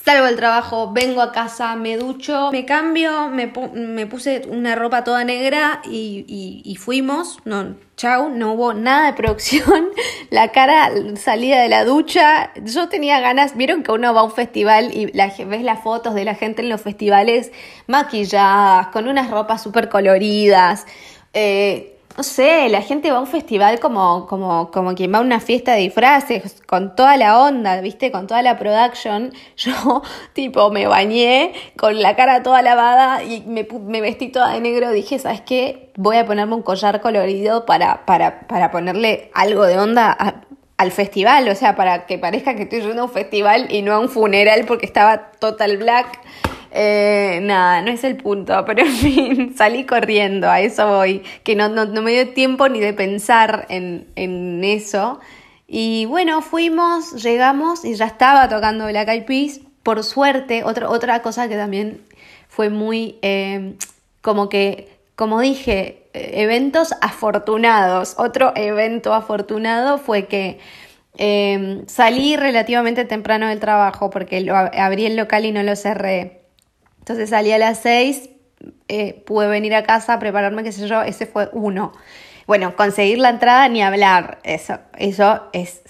Salgo 0.03 0.25
del 0.25 0.35
trabajo, 0.35 0.91
vengo 0.91 1.21
a 1.21 1.31
casa, 1.31 1.77
me 1.77 1.95
ducho, 1.95 2.49
me 2.51 2.65
cambio, 2.65 3.29
me, 3.29 3.53
me 3.73 4.05
puse 4.05 4.41
una 4.49 4.75
ropa 4.75 5.05
toda 5.05 5.23
negra 5.23 5.81
y, 5.85 6.25
y, 6.65 6.75
fuimos. 6.75 7.37
No, 7.45 7.77
chau, 7.95 8.27
no 8.27 8.51
hubo 8.51 8.73
nada 8.73 9.05
de 9.05 9.13
producción. 9.13 9.91
La 10.29 10.49
cara 10.51 10.91
salida 11.15 11.61
de 11.61 11.69
la 11.69 11.85
ducha. 11.85 12.51
Yo 12.65 12.89
tenía 12.89 13.21
ganas, 13.21 13.55
vieron 13.55 13.81
que 13.81 13.93
uno 13.93 14.13
va 14.13 14.19
a 14.19 14.23
un 14.25 14.33
festival 14.33 14.91
y 14.93 15.09
la, 15.13 15.31
ves 15.47 15.63
las 15.63 15.81
fotos 15.81 16.15
de 16.15 16.25
la 16.25 16.35
gente 16.35 16.63
en 16.63 16.67
los 16.67 16.81
festivales 16.81 17.53
maquilladas, 17.87 18.87
con 18.87 19.07
unas 19.07 19.31
ropas 19.31 19.63
súper 19.63 19.87
coloridas. 19.87 20.85
Eh, 21.33 21.92
no 22.15 22.21
sé, 22.23 22.69
la 22.69 22.81
gente 22.81 23.11
va 23.11 23.17
a 23.17 23.21
un 23.21 23.27
festival 23.27 23.79
como, 23.79 24.27
como, 24.27 24.69
como 24.69 24.93
quien 24.93 25.11
va 25.11 25.17
a 25.17 25.21
una 25.21 25.39
fiesta 25.39 25.73
de 25.73 25.81
disfraces, 25.81 26.61
con 26.67 26.95
toda 26.95 27.17
la 27.17 27.39
onda, 27.39 27.81
¿viste? 27.81 28.11
Con 28.11 28.27
toda 28.27 28.43
la 28.43 28.59
production. 28.59 29.33
Yo, 29.57 30.03
tipo, 30.33 30.69
me 30.69 30.85
bañé 30.85 31.53
con 31.75 32.01
la 32.01 32.15
cara 32.15 32.43
toda 32.43 32.61
lavada 32.61 33.23
y 33.23 33.41
me, 33.41 33.67
me 33.81 34.01
vestí 34.01 34.29
toda 34.29 34.53
de 34.53 34.61
negro. 34.61 34.91
Dije, 34.91 35.17
¿sabes 35.17 35.41
qué? 35.41 35.91
Voy 35.95 36.17
a 36.17 36.25
ponerme 36.25 36.53
un 36.55 36.61
collar 36.61 37.01
colorido 37.01 37.65
para, 37.65 38.05
para, 38.05 38.47
para 38.47 38.69
ponerle 38.69 39.31
algo 39.33 39.65
de 39.65 39.79
onda 39.79 40.43
al 40.77 40.91
festival, 40.91 41.47
o 41.49 41.55
sea, 41.55 41.75
para 41.75 42.05
que 42.05 42.17
parezca 42.17 42.55
que 42.55 42.63
estoy 42.63 42.81
yendo 42.81 43.03
a 43.03 43.05
un 43.05 43.11
festival 43.11 43.67
y 43.71 43.81
no 43.81 43.93
a 43.93 43.99
un 43.99 44.09
funeral 44.09 44.65
porque 44.65 44.85
estaba 44.85 45.31
total 45.39 45.77
black. 45.77 46.19
Eh, 46.75 47.39
nada, 47.43 47.83
no 47.83 47.91
es 47.91 48.03
el 48.03 48.17
punto, 48.17 48.65
pero 48.65 48.81
en 48.81 48.91
fin, 48.91 49.53
salí 49.57 49.85
corriendo, 49.85 50.49
a 50.49 50.59
eso 50.59 50.87
voy, 50.87 51.21
que 51.43 51.55
no, 51.55 51.69
no, 51.69 51.85
me 52.01 52.11
dio 52.11 52.33
tiempo 52.33 52.67
ni 52.67 52.79
de 52.79 52.93
pensar 52.93 53.67
en, 53.69 54.07
en, 54.15 54.63
eso. 54.63 55.19
Y 55.67 56.05
bueno, 56.05 56.41
fuimos, 56.41 57.23
llegamos 57.23 57.85
y 57.85 57.93
ya 57.93 58.07
estaba 58.07 58.49
tocando 58.49 58.87
Black 58.87 59.07
Eyed 59.07 59.25
Peas. 59.25 59.59
Por 59.83 60.03
suerte, 60.03 60.63
otra, 60.63 60.89
otra 60.89 61.21
cosa 61.21 61.47
que 61.47 61.57
también 61.57 62.01
fue 62.47 62.69
muy, 62.71 63.19
eh, 63.21 63.75
como 64.21 64.49
que, 64.49 64.97
como 65.15 65.41
dije, 65.41 66.07
eh, 66.13 66.31
eventos 66.41 66.95
afortunados. 67.01 68.15
Otro 68.17 68.51
evento 68.55 69.13
afortunado 69.13 69.99
fue 69.99 70.25
que 70.25 70.59
salí 71.87 72.35
relativamente 72.35 73.05
temprano 73.05 73.47
del 73.47 73.59
trabajo 73.59 74.09
porque 74.09 74.49
abrí 74.49 75.05
el 75.05 75.15
local 75.15 75.45
y 75.45 75.51
no 75.51 75.61
lo 75.61 75.75
cerré. 75.75 76.42
Entonces 77.03 77.31
salí 77.31 77.51
a 77.51 77.57
las 77.57 77.79
seis, 77.79 78.29
eh, 78.87 79.21
pude 79.25 79.47
venir 79.47 79.75
a 79.75 79.83
casa, 79.83 80.19
prepararme, 80.19 80.63
qué 80.63 80.71
sé 80.71 80.87
yo, 80.87 81.01
ese 81.01 81.25
fue 81.25 81.49
uno. 81.51 81.91
Bueno, 82.47 82.77
conseguir 82.77 83.17
la 83.17 83.29
entrada 83.29 83.67
ni 83.67 83.81
hablar, 83.81 84.39
eso, 84.43 84.79
eso 84.97 85.49
es 85.51 85.81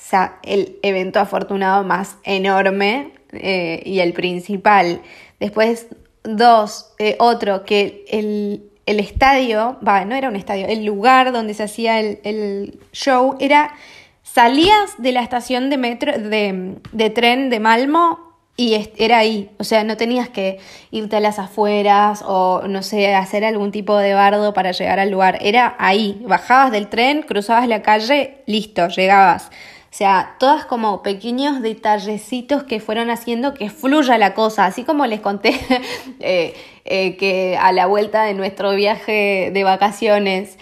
el 0.41 0.79
evento 0.82 1.20
afortunado 1.20 1.84
más 1.84 2.17
enorme 2.24 3.12
eh, 3.32 3.84
y 3.86 4.00
el 4.00 4.13
principal. 4.13 5.03
Después, 5.39 5.86
dos, 6.24 6.91
eh, 6.98 7.15
otro, 7.20 7.63
que 7.63 8.05
el, 8.10 8.72
el 8.88 9.00
estadio, 9.00 9.77
va, 9.88 10.05
no 10.05 10.15
era 10.15 10.29
un 10.29 10.36
estadio, 10.36 10.65
el 10.65 10.84
lugar 10.84 11.32
donde 11.32 11.53
se 11.53 11.62
hacía 11.62 12.00
el, 12.00 12.22
el 12.24 12.79
show 12.91 13.38
era, 13.39 13.75
salías 14.24 14.96
de 14.98 15.12
la 15.12 15.22
estación 15.22 15.70
de 15.70 15.77
metro, 15.77 16.17
de, 16.17 16.79
de 16.91 17.10
tren 17.12 17.51
de 17.51 17.60
Malmo 17.60 18.33
y 18.55 18.88
era 18.98 19.17
ahí, 19.17 19.50
o 19.57 19.63
sea, 19.63 19.83
no 19.83 19.98
tenías 19.98 20.29
que 20.29 20.60
irte 20.91 21.15
a 21.15 21.19
las 21.19 21.39
afueras 21.39 22.24
o, 22.25 22.62
no 22.67 22.83
sé, 22.83 23.15
hacer 23.15 23.43
algún 23.43 23.72
tipo 23.72 23.98
de 23.98 24.13
bardo 24.13 24.53
para 24.53 24.72
llegar 24.72 25.00
al 25.00 25.10
lugar. 25.10 25.39
Era 25.41 25.75
ahí, 25.79 26.22
bajabas 26.27 26.72
del 26.72 26.88
tren, 26.88 27.24
cruzabas 27.24 27.67
la 27.67 27.81
calle, 27.81 28.43
listo, 28.45 28.89
llegabas. 28.89 29.50
O 29.93 29.95
sea, 29.95 30.36
todas 30.39 30.65
como 30.65 31.01
pequeños 31.01 31.63
detallecitos 31.63 32.63
que 32.63 32.79
fueron 32.79 33.10
haciendo 33.10 33.55
que 33.55 33.72
fluya 33.72 34.19
la 34.19 34.36
cosa. 34.36 34.65
Así 34.65 34.83
como 34.83 35.07
les 35.07 35.19
conté 35.19 35.60
eh, 36.19 36.53
eh, 36.86 37.17
que 37.17 37.57
a 37.60 37.72
la 37.72 37.88
vuelta 37.88 38.24
de 38.24 38.36
nuestro 38.36 38.75
viaje 38.75 39.50
de 39.51 39.63
vacaciones 39.63 40.60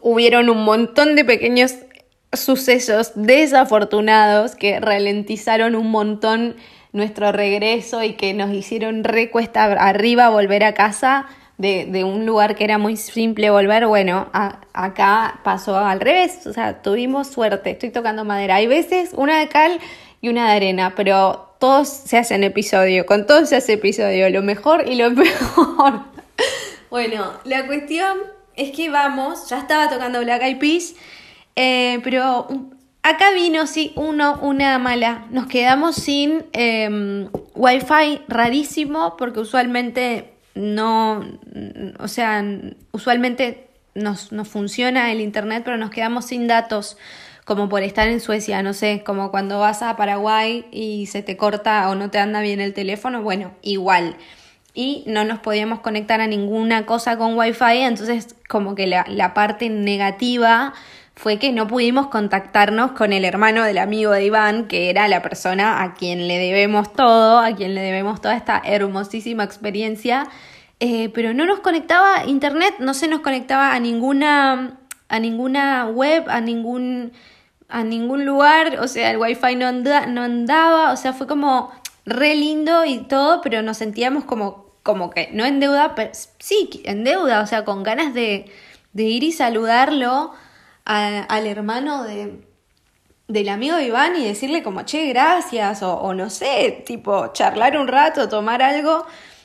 hubieron 0.00 0.48
un 0.48 0.64
montón 0.64 1.16
de 1.16 1.24
pequeños 1.24 1.74
sucesos 2.32 3.12
desafortunados 3.14 4.54
que 4.54 4.78
ralentizaron 4.78 5.74
un 5.74 5.90
montón 5.90 6.56
nuestro 6.96 7.30
regreso 7.30 8.02
y 8.02 8.14
que 8.14 8.34
nos 8.34 8.52
hicieron 8.52 9.04
recuesta 9.04 9.64
arriba 9.64 10.30
volver 10.30 10.64
a 10.64 10.74
casa 10.74 11.26
de, 11.58 12.04
un 12.04 12.26
lugar 12.26 12.54
que 12.54 12.64
era 12.64 12.78
muy 12.78 12.96
simple 12.96 13.50
volver, 13.50 13.86
bueno, 13.86 14.28
acá 14.32 15.40
pasó 15.42 15.78
al 15.78 16.00
revés, 16.00 16.46
o 16.46 16.52
sea, 16.52 16.82
tuvimos 16.82 17.28
suerte, 17.28 17.70
estoy 17.70 17.90
tocando 17.90 18.24
madera. 18.24 18.56
Hay 18.56 18.66
veces 18.66 19.10
una 19.14 19.38
de 19.38 19.48
cal 19.48 19.78
y 20.20 20.28
una 20.28 20.50
de 20.50 20.56
arena, 20.56 20.94
pero 20.94 21.54
todos 21.58 21.88
se 21.88 22.18
hacen 22.18 22.44
episodio, 22.44 23.06
con 23.06 23.26
todos 23.26 23.48
se 23.48 23.56
hace 23.56 23.74
episodio, 23.74 24.28
lo 24.30 24.42
mejor 24.42 24.86
y 24.86 24.96
lo 24.96 25.14
peor. 25.14 26.00
bueno, 26.90 27.32
la 27.44 27.66
cuestión 27.66 28.18
es 28.54 28.70
que 28.72 28.90
vamos, 28.90 29.48
ya 29.48 29.58
estaba 29.58 29.88
tocando 29.88 30.20
Black 30.20 30.42
Eyed 30.42 30.58
Peas, 30.58 30.94
eh, 31.56 32.00
pero 32.04 32.48
Acá 33.06 33.32
vino, 33.32 33.68
sí, 33.68 33.92
uno, 33.94 34.36
una 34.42 34.80
mala. 34.80 35.26
Nos 35.30 35.46
quedamos 35.46 35.94
sin 35.94 36.44
eh, 36.52 37.28
wifi 37.54 38.20
rarísimo 38.26 39.16
porque 39.16 39.38
usualmente 39.38 40.32
no, 40.56 41.24
o 42.00 42.08
sea, 42.08 42.44
usualmente 42.90 43.68
nos, 43.94 44.32
nos 44.32 44.48
funciona 44.48 45.12
el 45.12 45.20
internet, 45.20 45.62
pero 45.64 45.76
nos 45.76 45.90
quedamos 45.90 46.24
sin 46.24 46.48
datos 46.48 46.98
como 47.44 47.68
por 47.68 47.84
estar 47.84 48.08
en 48.08 48.18
Suecia, 48.18 48.60
no 48.64 48.72
sé, 48.72 49.04
como 49.06 49.30
cuando 49.30 49.60
vas 49.60 49.82
a 49.82 49.94
Paraguay 49.94 50.66
y 50.72 51.06
se 51.06 51.22
te 51.22 51.36
corta 51.36 51.88
o 51.88 51.94
no 51.94 52.10
te 52.10 52.18
anda 52.18 52.40
bien 52.40 52.60
el 52.60 52.74
teléfono, 52.74 53.22
bueno, 53.22 53.52
igual. 53.62 54.16
Y 54.74 55.04
no 55.06 55.24
nos 55.24 55.38
podíamos 55.38 55.78
conectar 55.78 56.20
a 56.20 56.26
ninguna 56.26 56.86
cosa 56.86 57.16
con 57.16 57.38
Wi-Fi, 57.38 57.82
entonces 57.82 58.34
como 58.48 58.74
que 58.74 58.88
la, 58.88 59.04
la 59.08 59.32
parte 59.32 59.70
negativa 59.70 60.74
fue 61.16 61.38
que 61.38 61.50
no 61.50 61.66
pudimos 61.66 62.08
contactarnos 62.08 62.92
con 62.92 63.14
el 63.14 63.24
hermano 63.24 63.64
del 63.64 63.78
amigo 63.78 64.12
de 64.12 64.26
Iván, 64.26 64.68
que 64.68 64.90
era 64.90 65.08
la 65.08 65.22
persona 65.22 65.82
a 65.82 65.94
quien 65.94 66.28
le 66.28 66.38
debemos 66.38 66.92
todo, 66.92 67.38
a 67.38 67.56
quien 67.56 67.74
le 67.74 67.80
debemos 67.80 68.20
toda 68.20 68.36
esta 68.36 68.60
hermosísima 68.62 69.42
experiencia, 69.42 70.28
eh, 70.78 71.08
pero 71.14 71.32
no 71.32 71.46
nos 71.46 71.60
conectaba 71.60 72.26
internet, 72.26 72.74
no 72.80 72.92
se 72.92 73.08
nos 73.08 73.20
conectaba 73.20 73.72
a 73.74 73.80
ninguna, 73.80 74.78
a 75.08 75.18
ninguna 75.18 75.86
web, 75.86 76.24
a 76.28 76.42
ningún, 76.42 77.12
a 77.70 77.82
ningún 77.82 78.26
lugar, 78.26 78.78
o 78.80 78.86
sea, 78.86 79.10
el 79.10 79.16
wifi 79.16 79.56
no, 79.56 79.72
no 79.72 80.22
andaba, 80.22 80.92
o 80.92 80.96
sea, 80.98 81.14
fue 81.14 81.26
como 81.26 81.72
re 82.04 82.36
lindo 82.36 82.84
y 82.84 82.98
todo, 82.98 83.40
pero 83.40 83.62
nos 83.62 83.78
sentíamos 83.78 84.24
como, 84.24 84.66
como 84.82 85.08
que, 85.08 85.30
no 85.32 85.46
en 85.46 85.60
deuda, 85.60 85.94
pero 85.94 86.10
sí, 86.38 86.82
en 86.84 87.04
deuda, 87.04 87.40
o 87.40 87.46
sea, 87.46 87.64
con 87.64 87.82
ganas 87.82 88.12
de, 88.12 88.52
de 88.92 89.02
ir 89.04 89.24
y 89.24 89.32
saludarlo 89.32 90.34
al 90.86 91.46
hermano 91.46 92.04
de, 92.04 92.40
del 93.28 93.48
amigo 93.48 93.76
de 93.76 93.86
Iván 93.86 94.16
y 94.16 94.24
decirle 94.24 94.62
como, 94.62 94.82
che, 94.82 95.06
gracias, 95.08 95.82
o, 95.82 96.14
no 96.14 96.30
sé, 96.30 96.82
tipo, 96.86 97.32
charlar 97.32 97.76
un 97.76 97.88
rato, 97.88 98.28
tomar 98.28 98.62
algo. 98.62 99.04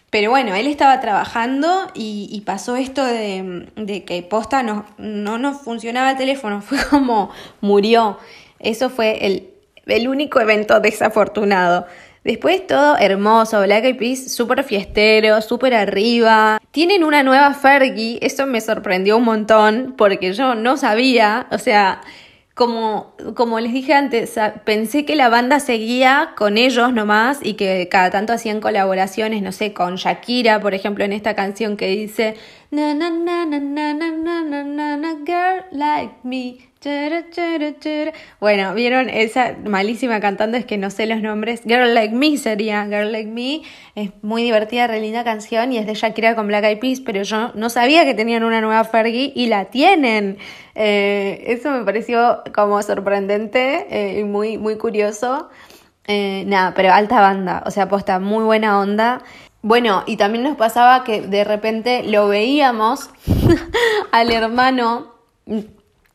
Pero 0.09 0.29
bueno, 0.29 0.53
él 0.55 0.67
estaba 0.67 0.99
trabajando 0.99 1.89
y, 1.93 2.41
pasó 2.45 2.75
esto 2.75 3.03
de, 3.03 4.03
que 4.05 4.23
posta 4.23 4.61
no, 4.61 4.85
no 4.97 5.37
nos 5.37 5.61
funcionaba 5.61 6.11
el 6.11 6.17
teléfono, 6.17 6.61
fue 6.61 6.77
como 6.89 7.31
murió. 7.61 8.17
Eso 8.59 8.89
fue 8.89 9.25
el, 9.25 9.49
el 9.87 10.07
único 10.07 10.39
evento 10.39 10.79
desafortunado. 10.79 11.87
Después 12.23 12.67
todo 12.67 12.97
hermoso, 12.97 13.61
Black 13.63 13.83
Eyed 13.83 13.97
Peas 13.97 14.31
súper 14.31 14.63
fiestero, 14.63 15.41
súper 15.41 15.73
arriba. 15.73 16.61
Tienen 16.69 17.03
una 17.03 17.23
nueva 17.23 17.53
Fergie, 17.55 18.19
eso 18.21 18.45
me 18.45 18.61
sorprendió 18.61 19.17
un 19.17 19.23
montón 19.23 19.95
porque 19.97 20.33
yo 20.33 20.53
no 20.53 20.77
sabía, 20.77 21.47
o 21.49 21.57
sea, 21.57 22.01
como, 22.53 23.15
como 23.33 23.59
les 23.59 23.73
dije 23.73 23.93
antes, 23.93 24.35
pensé 24.65 25.03
que 25.03 25.15
la 25.15 25.29
banda 25.29 25.59
seguía 25.59 26.33
con 26.37 26.59
ellos 26.59 26.93
nomás 26.93 27.39
y 27.41 27.55
que 27.55 27.87
cada 27.89 28.11
tanto 28.11 28.33
hacían 28.33 28.61
colaboraciones, 28.61 29.41
no 29.41 29.51
sé, 29.51 29.73
con 29.73 29.95
Shakira, 29.95 30.59
por 30.59 30.75
ejemplo, 30.75 31.03
en 31.03 31.13
esta 31.13 31.33
canción 31.33 31.75
que 31.75 31.87
dice 31.87 32.35
na 32.71 32.93
na 32.93 33.09
na 33.09 33.45
na 33.45 33.59
na 33.59 33.93
na 33.93 34.41
na 34.41 34.63
na 34.63 34.97
na 34.97 35.13
girl 35.25 35.63
like 35.71 36.23
me 36.23 36.71
bueno, 38.39 38.73
vieron 38.73 39.07
esa 39.09 39.55
malísima 39.65 40.19
cantando, 40.19 40.57
es 40.57 40.65
que 40.65 40.79
no 40.79 40.89
sé 40.89 41.05
los 41.05 41.21
nombres. 41.21 41.61
Girl 41.63 41.93
Like 41.93 42.15
Me 42.15 42.37
sería 42.37 42.85
Girl 42.85 43.11
Like 43.11 43.29
Me. 43.29 43.61
Es 43.93 44.09
muy 44.23 44.41
divertida, 44.41 44.87
re 44.87 44.99
linda 44.99 45.23
canción 45.23 45.71
y 45.71 45.77
es 45.77 45.85
de 45.85 45.93
Shakira 45.93 46.35
con 46.35 46.47
Black 46.47 46.63
Eyed 46.63 46.79
Peas, 46.79 46.99
pero 46.99 47.21
yo 47.21 47.51
no 47.53 47.69
sabía 47.69 48.03
que 48.03 48.15
tenían 48.15 48.43
una 48.43 48.61
nueva 48.61 48.83
Fergie 48.83 49.31
y 49.35 49.45
la 49.45 49.65
tienen. 49.65 50.39
Eh, 50.73 51.43
eso 51.47 51.69
me 51.69 51.85
pareció 51.85 52.41
como 52.55 52.81
sorprendente 52.81 53.85
eh, 53.91 54.19
y 54.21 54.23
muy, 54.23 54.57
muy 54.57 54.77
curioso. 54.77 55.49
Eh, 56.07 56.45
nada, 56.47 56.73
pero 56.73 56.91
alta 56.91 57.21
banda, 57.21 57.61
o 57.67 57.69
sea, 57.69 57.87
posta, 57.89 58.19
muy 58.19 58.43
buena 58.43 58.79
onda. 58.79 59.21
Bueno, 59.63 60.03
y 60.07 60.17
también 60.17 60.43
nos 60.43 60.57
pasaba 60.57 61.03
que 61.03 61.21
de 61.21 61.43
repente 61.43 62.03
lo 62.03 62.27
veíamos 62.27 63.09
al 64.11 64.31
hermano 64.31 65.13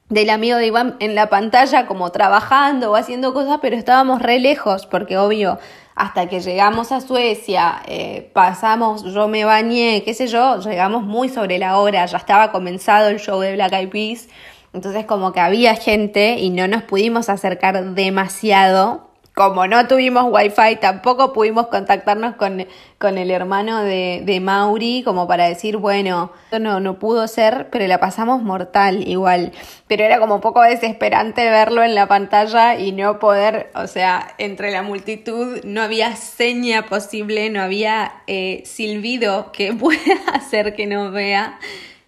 del 0.08 0.30
amigo 0.30 0.56
de 0.56 0.66
Iván 0.66 0.96
en 0.98 1.14
la 1.14 1.28
pantalla 1.28 1.86
como 1.86 2.10
trabajando 2.10 2.90
o 2.90 2.96
haciendo 2.96 3.32
cosas, 3.32 3.58
pero 3.62 3.76
estábamos 3.76 4.20
re 4.20 4.40
lejos 4.40 4.86
porque 4.86 5.16
obvio, 5.16 5.58
hasta 5.94 6.28
que 6.28 6.40
llegamos 6.40 6.90
a 6.90 7.00
Suecia, 7.00 7.82
eh, 7.86 8.30
pasamos, 8.34 9.04
yo 9.04 9.28
me 9.28 9.44
bañé, 9.44 10.02
qué 10.04 10.12
sé 10.12 10.26
yo, 10.26 10.58
llegamos 10.60 11.04
muy 11.04 11.28
sobre 11.28 11.58
la 11.58 11.78
hora, 11.78 12.04
ya 12.06 12.18
estaba 12.18 12.50
comenzado 12.50 13.08
el 13.08 13.20
show 13.20 13.40
de 13.40 13.54
Black 13.54 13.72
Eyed 13.72 13.90
Peas, 13.90 14.28
entonces 14.72 15.06
como 15.06 15.32
que 15.32 15.40
había 15.40 15.74
gente 15.74 16.38
y 16.38 16.50
no 16.50 16.66
nos 16.66 16.82
pudimos 16.82 17.28
acercar 17.28 17.94
demasiado 17.94 19.05
como 19.36 19.66
no 19.66 19.86
tuvimos 19.86 20.24
wifi, 20.30 20.76
tampoco 20.80 21.34
pudimos 21.34 21.66
contactarnos 21.66 22.36
con, 22.36 22.66
con 22.96 23.18
el 23.18 23.30
hermano 23.30 23.82
de, 23.82 24.22
de, 24.24 24.40
Mauri, 24.40 25.02
como 25.04 25.28
para 25.28 25.46
decir, 25.46 25.76
bueno, 25.76 26.32
no, 26.58 26.80
no 26.80 26.98
pudo 26.98 27.28
ser, 27.28 27.68
pero 27.70 27.86
la 27.86 28.00
pasamos 28.00 28.42
mortal 28.42 29.06
igual. 29.06 29.52
Pero 29.88 30.04
era 30.04 30.18
como 30.20 30.36
un 30.36 30.40
poco 30.40 30.62
desesperante 30.62 31.50
verlo 31.50 31.82
en 31.82 31.94
la 31.94 32.08
pantalla 32.08 32.78
y 32.80 32.92
no 32.92 33.18
poder, 33.18 33.70
o 33.74 33.86
sea, 33.88 34.26
entre 34.38 34.70
la 34.70 34.82
multitud 34.82 35.62
no 35.64 35.82
había 35.82 36.16
seña 36.16 36.86
posible, 36.86 37.50
no 37.50 37.60
había 37.60 38.22
eh, 38.26 38.62
silbido 38.64 39.52
que 39.52 39.70
pueda 39.74 40.30
hacer 40.32 40.74
que 40.74 40.86
nos 40.86 41.12
vea. 41.12 41.58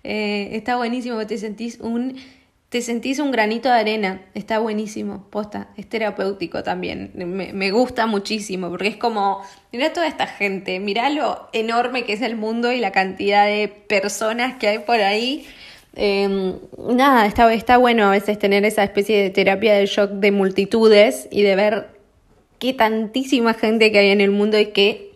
Eh, 0.03 0.49
está 0.53 0.77
buenísimo, 0.77 1.27
te 1.27 1.37
sentís 1.37 1.79
un 1.79 2.19
te 2.69 2.83
sentís 2.83 3.19
un 3.19 3.31
granito 3.31 3.71
de 3.71 3.77
arena, 3.77 4.21
está 4.35 4.59
buenísimo, 4.59 5.27
posta, 5.31 5.69
es 5.79 5.89
terapéutico 5.89 6.63
también, 6.63 7.13
me, 7.15 7.71
gusta 7.71 8.07
muchísimo, 8.07 8.69
porque 8.69 8.89
es 8.89 8.97
como, 8.97 9.41
mira 9.73 9.93
toda 9.95 10.07
esta 10.07 10.27
gente, 10.27 10.79
mira 10.79 11.09
lo 11.09 11.49
enorme 11.55 12.05
que 12.05 12.13
es 12.13 12.21
el 12.21 12.37
mundo 12.37 12.71
y 12.71 12.81
la 12.81 12.93
cantidad 12.93 13.47
de 13.47 13.69
personas 13.69 14.57
que 14.57 14.69
hay 14.69 14.79
por 14.81 15.01
ahí. 15.01 15.47
Em, 15.95 16.57
nada, 16.77 17.25
está, 17.27 17.53
está 17.55 17.79
bueno 17.79 18.07
a 18.07 18.11
veces 18.11 18.39
tener 18.39 18.65
esa 18.67 18.85
especie 18.85 19.23
de 19.23 19.31
terapia 19.31 19.75
de 19.75 19.87
shock 19.87 20.11
de 20.11 20.31
multitudes 20.31 21.27
y 21.31 21.43
de 21.43 21.57
ver 21.57 21.89
qué 22.59 22.75
tantísima 22.75 23.55
gente 23.55 23.91
que 23.91 23.99
hay 24.01 24.11
en 24.11 24.21
el 24.21 24.31
mundo 24.31 24.59
y 24.59 24.67
qué 24.67 25.13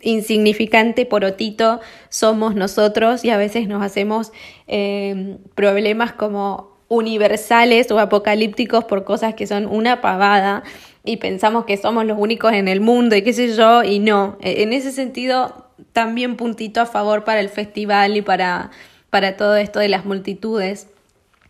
insignificante 0.00 1.06
porotito 1.06 1.80
somos 2.08 2.54
nosotros 2.54 3.24
y 3.24 3.30
a 3.30 3.36
veces 3.36 3.68
nos 3.68 3.82
hacemos 3.82 4.32
em, 4.66 5.38
problemas 5.54 6.12
como 6.14 6.73
universales 6.94 7.90
o 7.90 7.98
apocalípticos 7.98 8.84
por 8.84 9.04
cosas 9.04 9.34
que 9.34 9.46
son 9.46 9.66
una 9.66 10.00
pavada 10.00 10.62
y 11.04 11.18
pensamos 11.18 11.64
que 11.66 11.76
somos 11.76 12.06
los 12.06 12.18
únicos 12.18 12.52
en 12.52 12.68
el 12.68 12.80
mundo 12.80 13.14
y 13.16 13.22
qué 13.22 13.32
sé 13.32 13.54
yo, 13.54 13.82
y 13.82 13.98
no. 13.98 14.38
E, 14.40 14.62
en 14.62 14.72
ese 14.72 14.92
sentido, 14.92 15.68
también 15.92 16.36
puntito 16.36 16.80
a 16.80 16.86
favor 16.86 17.24
para 17.24 17.40
el 17.40 17.50
festival 17.50 18.16
y 18.16 18.22
para, 18.22 18.70
para 19.10 19.36
todo 19.36 19.56
esto 19.56 19.78
de 19.80 19.88
las 19.88 20.04
multitudes. 20.04 20.88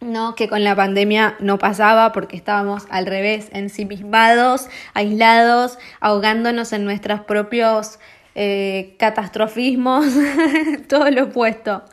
¿no? 0.00 0.34
que 0.34 0.48
con 0.50 0.64
la 0.64 0.76
pandemia 0.76 1.34
no 1.40 1.56
pasaba 1.56 2.12
porque 2.12 2.36
estábamos 2.36 2.84
al 2.90 3.06
revés, 3.06 3.48
ensimismados, 3.52 4.68
aislados, 4.92 5.78
ahogándonos 5.98 6.74
en 6.74 6.84
nuestros 6.84 7.20
propios 7.20 7.98
eh, 8.34 8.96
catastrofismos, 8.98 10.04
todo 10.90 11.10
lo 11.10 11.24
opuesto. 11.24 11.84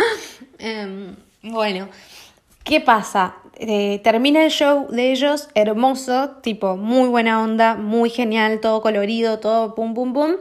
Em, 0.60 1.16
bueno, 1.42 1.88
¿Qué 2.64 2.80
pasa? 2.80 3.36
Eh, 3.64 4.00
termina 4.04 4.44
el 4.44 4.50
show 4.50 4.88
de 4.90 5.12
ellos 5.12 5.50
hermoso, 5.54 6.32
tipo 6.42 6.78
muy 6.78 7.08
buena 7.10 7.44
onda, 7.44 7.76
muy 7.76 8.10
genial, 8.10 8.60
todo 8.60 8.82
colorido, 8.82 9.38
todo 9.38 9.76
pum 9.76 9.94
pum 9.94 10.14
pum. 10.14 10.32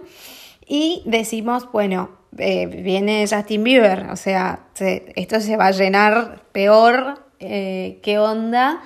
Y 0.66 1.02
decimos, 1.04 1.70
bueno, 1.70 2.09
eh, 2.38 2.64
viene 2.64 3.26
Justin 3.28 3.62
Bieber, 3.62 4.06
o 4.11 4.16
sea, 4.16 4.61
esto 4.78 5.40
se 5.40 5.59
va 5.59 5.66
a 5.66 5.70
llenar 5.72 6.44
peor, 6.52 7.22
eh, 7.40 7.98
¿qué 8.02 8.18
onda? 8.18 8.80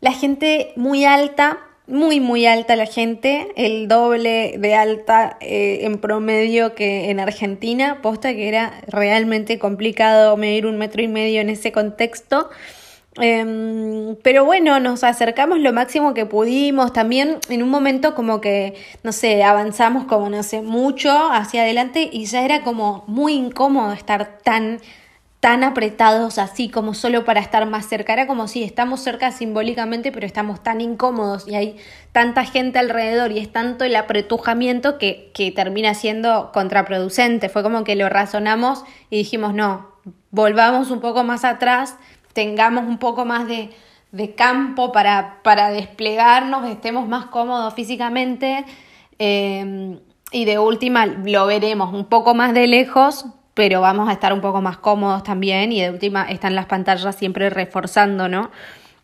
La 0.00 0.12
gente 0.12 0.72
muy 0.76 1.04
alta, 1.04 1.58
muy 1.86 2.20
muy 2.20 2.46
alta 2.46 2.74
la 2.74 2.86
gente, 2.86 3.48
el 3.56 3.86
doble 3.86 4.54
de 4.56 4.74
alta 4.76 5.36
en 5.40 5.98
promedio 5.98 6.74
que 6.74 7.10
en 7.10 7.20
Argentina, 7.20 8.00
posta 8.00 8.32
que 8.32 8.48
era 8.48 8.80
realmente 8.86 9.58
complicado 9.58 10.38
medir 10.38 10.64
un 10.64 10.78
metro 10.78 11.02
y 11.02 11.08
medio 11.08 11.42
en 11.42 11.50
ese 11.50 11.70
contexto. 11.70 12.48
Em, 13.20 14.16
pero 14.22 14.44
bueno, 14.44 14.80
nos 14.80 15.04
acercamos 15.04 15.58
lo 15.58 15.72
máximo 15.72 16.14
que 16.14 16.26
pudimos. 16.26 16.92
También 16.92 17.38
en 17.48 17.62
un 17.62 17.68
momento 17.70 18.14
como 18.14 18.40
que, 18.40 18.74
no 19.02 19.12
sé, 19.12 19.42
avanzamos 19.42 20.04
como, 20.04 20.30
no 20.30 20.42
sé, 20.42 20.62
mucho 20.62 21.10
hacia 21.30 21.62
adelante 21.62 22.08
y 22.12 22.26
ya 22.26 22.44
era 22.44 22.62
como 22.62 23.04
muy 23.06 23.34
incómodo 23.34 23.92
estar 23.92 24.38
tan 24.42 24.80
tan 25.40 25.62
apretados 25.62 26.38
así 26.38 26.68
como 26.68 26.94
solo 26.94 27.24
para 27.24 27.40
estar 27.40 27.64
más 27.66 27.86
cerca. 27.86 28.12
Era 28.12 28.26
como 28.26 28.48
si 28.48 28.64
estamos 28.64 29.00
cerca 29.00 29.30
simbólicamente, 29.30 30.10
pero 30.10 30.26
estamos 30.26 30.62
tan 30.62 30.80
incómodos 30.80 31.46
y 31.46 31.54
hay 31.54 31.76
tanta 32.12 32.44
gente 32.44 32.78
alrededor 32.78 33.30
y 33.30 33.38
es 33.38 33.52
tanto 33.52 33.84
el 33.84 33.94
apretujamiento 33.94 34.98
que, 34.98 35.30
que 35.34 35.52
termina 35.52 35.94
siendo 35.94 36.50
contraproducente. 36.52 37.48
Fue 37.48 37.62
como 37.62 37.84
que 37.84 37.94
lo 37.94 38.08
razonamos 38.08 38.84
y 39.10 39.18
dijimos, 39.18 39.54
no, 39.54 39.92
volvamos 40.30 40.90
un 40.90 41.00
poco 41.00 41.22
más 41.22 41.44
atrás, 41.44 41.96
tengamos 42.38 42.86
un 42.86 42.98
poco 42.98 43.24
más 43.24 43.48
de, 43.48 43.70
campo 44.36 44.92
para, 44.92 45.42
para, 45.42 45.70
desplegarnos, 45.70 46.70
estemos 46.70 47.08
más 47.08 47.26
cómodos 47.26 47.74
físicamente. 47.74 48.64
Eh, 49.18 49.98
y 50.30 50.44
de 50.44 50.58
última 50.60 51.04
lo 51.06 51.46
veremos 51.46 51.92
un 51.92 52.04
poco 52.04 52.34
más 52.34 52.54
de 52.54 52.68
lejos, 52.68 53.26
pero 53.54 53.80
vamos 53.80 54.08
a 54.08 54.12
estar 54.12 54.32
un 54.32 54.40
poco 54.40 54.60
más 54.60 54.76
cómodos 54.76 55.24
también 55.24 55.72
y 55.72 55.80
de 55.80 55.90
última 55.90 56.30
están 56.30 56.54
las 56.54 56.66
pantallas 56.66 57.16
siempre 57.16 57.50
reforzando, 57.50 58.28
¿no? 58.28 58.52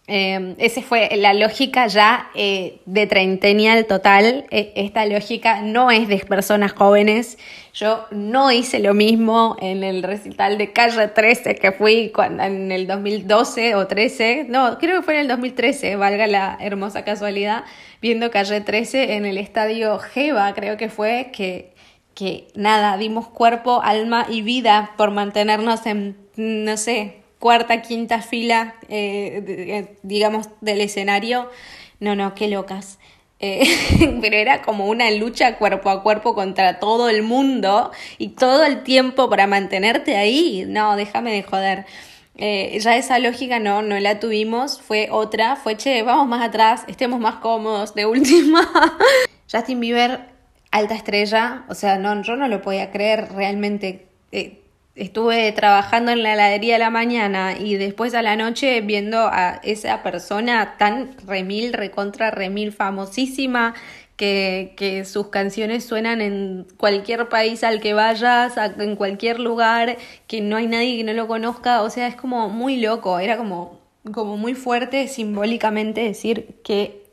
Eh, 0.06 0.54
esa 0.58 0.82
fue 0.82 1.08
la 1.16 1.32
lógica 1.32 1.86
ya 1.86 2.28
eh, 2.34 2.80
de 2.84 3.06
treintenial 3.06 3.86
total. 3.86 4.44
E, 4.50 4.72
esta 4.76 5.06
lógica 5.06 5.62
no 5.62 5.90
es 5.90 6.08
de 6.08 6.18
personas 6.18 6.72
jóvenes. 6.72 7.38
Yo 7.72 8.06
no 8.10 8.52
hice 8.52 8.80
lo 8.80 8.92
mismo 8.92 9.56
en 9.60 9.82
el 9.82 10.02
recital 10.02 10.58
de 10.58 10.72
Calle 10.72 11.08
13 11.08 11.54
que 11.54 11.72
fui 11.72 12.10
cuando, 12.14 12.42
en 12.42 12.70
el 12.70 12.86
2012 12.86 13.74
o 13.76 13.86
13. 13.86 14.46
No, 14.48 14.78
creo 14.78 15.00
que 15.00 15.04
fue 15.04 15.14
en 15.14 15.20
el 15.20 15.28
2013, 15.28 15.96
valga 15.96 16.26
la 16.26 16.58
hermosa 16.60 17.02
casualidad, 17.02 17.64
viendo 18.02 18.30
Calle 18.30 18.60
13 18.60 19.14
en 19.14 19.24
el 19.24 19.38
estadio 19.38 19.98
Jeva, 19.98 20.52
creo 20.54 20.76
que 20.76 20.90
fue, 20.90 21.30
que 21.32 21.74
que 22.14 22.48
nada, 22.54 22.96
dimos 22.96 23.28
cuerpo, 23.28 23.82
alma 23.82 24.26
y 24.28 24.42
vida 24.42 24.92
por 24.96 25.10
mantenernos 25.10 25.84
en, 25.86 26.16
no 26.36 26.76
sé, 26.76 27.23
cuarta, 27.44 27.82
quinta 27.82 28.22
fila, 28.22 28.74
eh, 28.88 29.44
eh, 29.46 29.96
digamos, 30.02 30.48
del 30.62 30.80
escenario. 30.80 31.50
No, 32.00 32.16
no, 32.16 32.34
qué 32.34 32.48
locas. 32.48 32.98
Eh, 33.38 33.64
pero 34.22 34.34
era 34.34 34.62
como 34.62 34.86
una 34.86 35.10
lucha 35.10 35.58
cuerpo 35.58 35.90
a 35.90 36.02
cuerpo 36.02 36.34
contra 36.34 36.80
todo 36.80 37.10
el 37.10 37.22
mundo 37.22 37.92
y 38.16 38.28
todo 38.28 38.64
el 38.64 38.82
tiempo 38.82 39.28
para 39.28 39.46
mantenerte 39.46 40.16
ahí. 40.16 40.64
No, 40.66 40.96
déjame 40.96 41.34
de 41.34 41.42
joder. 41.42 41.84
ya 42.34 42.96
esa 42.96 43.18
lógica 43.18 43.58
no, 43.58 43.82
no 43.82 44.00
la 44.00 44.20
tuvimos, 44.20 44.80
fue 44.80 45.08
otra, 45.10 45.56
fue 45.56 45.76
che, 45.76 46.02
vamos 46.02 46.26
más 46.26 46.42
atrás, 46.48 46.84
estemos 46.88 47.20
más 47.20 47.34
cómodos, 47.36 47.94
de 47.94 48.06
última. 48.06 48.66
Justin 49.52 49.80
Bieber 49.80 50.20
alta 50.70 50.94
estrella, 50.94 51.66
o 51.68 51.74
sea, 51.74 51.98
no, 51.98 52.22
yo 52.22 52.36
no 52.36 52.48
lo 52.48 52.62
podía 52.62 52.90
creer 52.90 53.28
realmente. 53.34 54.06
Estuve 54.96 55.50
trabajando 55.52 56.12
en 56.12 56.22
la 56.22 56.34
heladería 56.34 56.74
de 56.74 56.78
la 56.78 56.90
mañana 56.90 57.58
y 57.58 57.74
después 57.76 58.14
a 58.14 58.22
la 58.22 58.36
noche 58.36 58.80
viendo 58.80 59.26
a 59.26 59.60
esa 59.62 60.02
persona 60.02 60.76
tan 60.78 61.16
remil, 61.26 61.72
recontra 61.72 62.30
remil 62.30 62.72
famosísima, 62.72 63.74
que, 64.16 64.74
que 64.76 65.04
sus 65.04 65.28
canciones 65.28 65.84
suenan 65.84 66.20
en 66.20 66.66
cualquier 66.76 67.28
país 67.28 67.64
al 67.64 67.80
que 67.80 67.94
vayas, 67.94 68.54
en 68.78 68.96
cualquier 68.96 69.40
lugar, 69.40 69.96
que 70.28 70.40
no 70.40 70.56
hay 70.56 70.68
nadie 70.68 70.96
que 70.96 71.04
no 71.04 71.12
lo 71.12 71.26
conozca, 71.26 71.82
o 71.82 71.90
sea, 71.90 72.06
es 72.06 72.14
como 72.14 72.48
muy 72.48 72.76
loco, 72.76 73.18
era 73.18 73.36
como, 73.36 73.80
como 74.12 74.36
muy 74.36 74.54
fuerte 74.54 75.08
simbólicamente 75.08 76.02
decir 76.02 76.60
que 76.62 77.03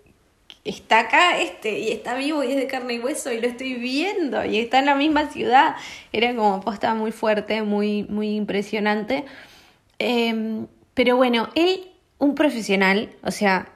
está 0.63 1.00
acá 1.00 1.39
este 1.39 1.80
y 1.80 1.91
está 1.91 2.15
vivo 2.15 2.43
y 2.43 2.52
es 2.52 2.58
de 2.58 2.67
carne 2.67 2.95
y 2.95 3.00
hueso 3.00 3.32
y 3.32 3.41
lo 3.41 3.47
estoy 3.47 3.76
viendo 3.76 4.45
y 4.45 4.60
está 4.60 4.80
en 4.80 4.86
la 4.86 4.95
misma 4.95 5.30
ciudad. 5.32 5.76
Era 6.12 6.36
como 6.36 6.62
posta 6.62 6.93
muy 6.93 7.12
fuerte, 7.12 7.63
muy, 7.63 8.04
muy 8.04 8.36
impresionante. 8.36 9.26
Em, 10.00 10.67
pero 10.93 11.15
bueno, 11.17 11.50
él, 11.56 11.88
un 12.19 12.36
profesional, 12.36 13.10
o 13.24 13.32
sea, 13.32 13.69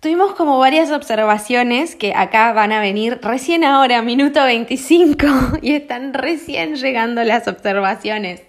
tuvimos 0.00 0.34
como 0.34 0.58
varias 0.58 0.90
observaciones 0.90 1.94
que 1.94 2.14
acá 2.14 2.52
van 2.52 2.72
a 2.72 2.80
venir 2.80 3.18
recién 3.22 3.64
ahora, 3.64 4.02
minuto 4.02 4.42
25, 4.42 5.26
y 5.62 5.72
están 5.72 6.14
recién 6.14 6.76
llegando 6.76 7.22
las 7.24 7.48
observaciones. 7.48 8.42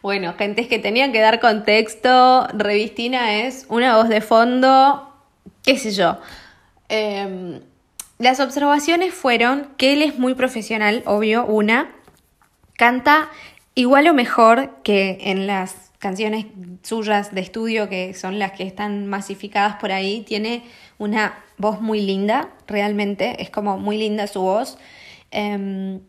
Bueno, 0.00 0.32
gente 0.34 0.68
que 0.68 0.78
tenían 0.78 1.12
que 1.12 1.20
dar 1.20 1.40
contexto, 1.40 2.46
Revistina 2.54 3.40
es 3.42 3.66
una 3.68 3.96
voz 3.96 4.08
de 4.08 4.20
fondo 4.20 5.07
qué 5.68 5.76
sé 5.76 5.90
yo. 5.90 6.16
Em, 6.88 7.60
las 8.16 8.40
observaciones 8.40 9.12
fueron 9.12 9.68
que 9.76 9.92
él 9.92 10.00
es 10.00 10.18
muy 10.18 10.34
profesional, 10.34 11.02
obvio, 11.04 11.44
una. 11.44 11.94
Canta 12.78 13.28
igual 13.74 14.08
o 14.08 14.14
mejor 14.14 14.78
que 14.82 15.18
en 15.20 15.46
las 15.46 15.92
canciones 15.98 16.46
suyas 16.82 17.34
de 17.34 17.42
estudio, 17.42 17.90
que 17.90 18.14
son 18.14 18.38
las 18.38 18.52
que 18.52 18.62
están 18.62 19.08
masificadas 19.08 19.76
por 19.76 19.92
ahí. 19.92 20.22
Tiene 20.22 20.64
una 20.96 21.38
voz 21.58 21.82
muy 21.82 22.00
linda, 22.00 22.48
realmente, 22.66 23.42
es 23.42 23.50
como 23.50 23.76
muy 23.76 23.98
linda 23.98 24.26
su 24.26 24.40
voz. 24.40 24.78
Em, 25.30 26.00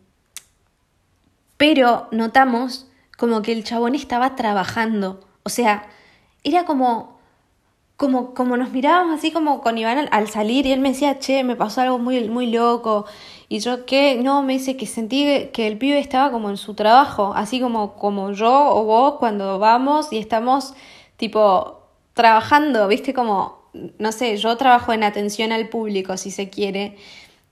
pero 1.58 2.08
notamos 2.12 2.88
como 3.18 3.42
que 3.42 3.52
el 3.52 3.64
chabón 3.64 3.94
estaba 3.94 4.36
trabajando. 4.36 5.20
O 5.42 5.50
sea, 5.50 5.86
era 6.44 6.64
como 6.64 7.19
como, 8.00 8.32
como 8.32 8.56
nos 8.56 8.70
mirábamos 8.70 9.18
así 9.18 9.30
como 9.30 9.60
con 9.60 9.76
Iván 9.76 10.08
al, 10.10 10.28
salir 10.28 10.64
y 10.64 10.72
él 10.72 10.80
me 10.80 10.88
decía, 10.88 11.18
che, 11.18 11.44
me 11.44 11.54
pasó 11.54 11.82
algo 11.82 11.98
muy, 11.98 12.26
muy 12.30 12.46
loco. 12.46 13.04
Y 13.50 13.58
yo 13.58 13.84
que 13.84 14.16
no, 14.16 14.42
me 14.42 14.54
dice 14.54 14.78
que 14.78 14.86
sentí 14.86 15.50
que 15.52 15.66
el 15.66 15.76
pibe 15.76 15.98
estaba 15.98 16.30
como 16.30 16.48
en 16.48 16.56
su 16.56 16.72
trabajo, 16.72 17.34
así 17.36 17.60
como, 17.60 17.96
como 17.96 18.32
yo 18.32 18.74
o 18.74 18.84
vos 18.84 19.16
cuando 19.18 19.58
vamos 19.58 20.14
y 20.14 20.18
estamos 20.18 20.72
tipo 21.18 21.82
trabajando, 22.14 22.88
viste 22.88 23.12
como, 23.12 23.68
no 23.98 24.12
sé, 24.12 24.38
yo 24.38 24.56
trabajo 24.56 24.94
en 24.94 25.04
atención 25.04 25.52
al 25.52 25.68
público 25.68 26.16
si 26.16 26.30
se 26.30 26.48
quiere. 26.48 26.96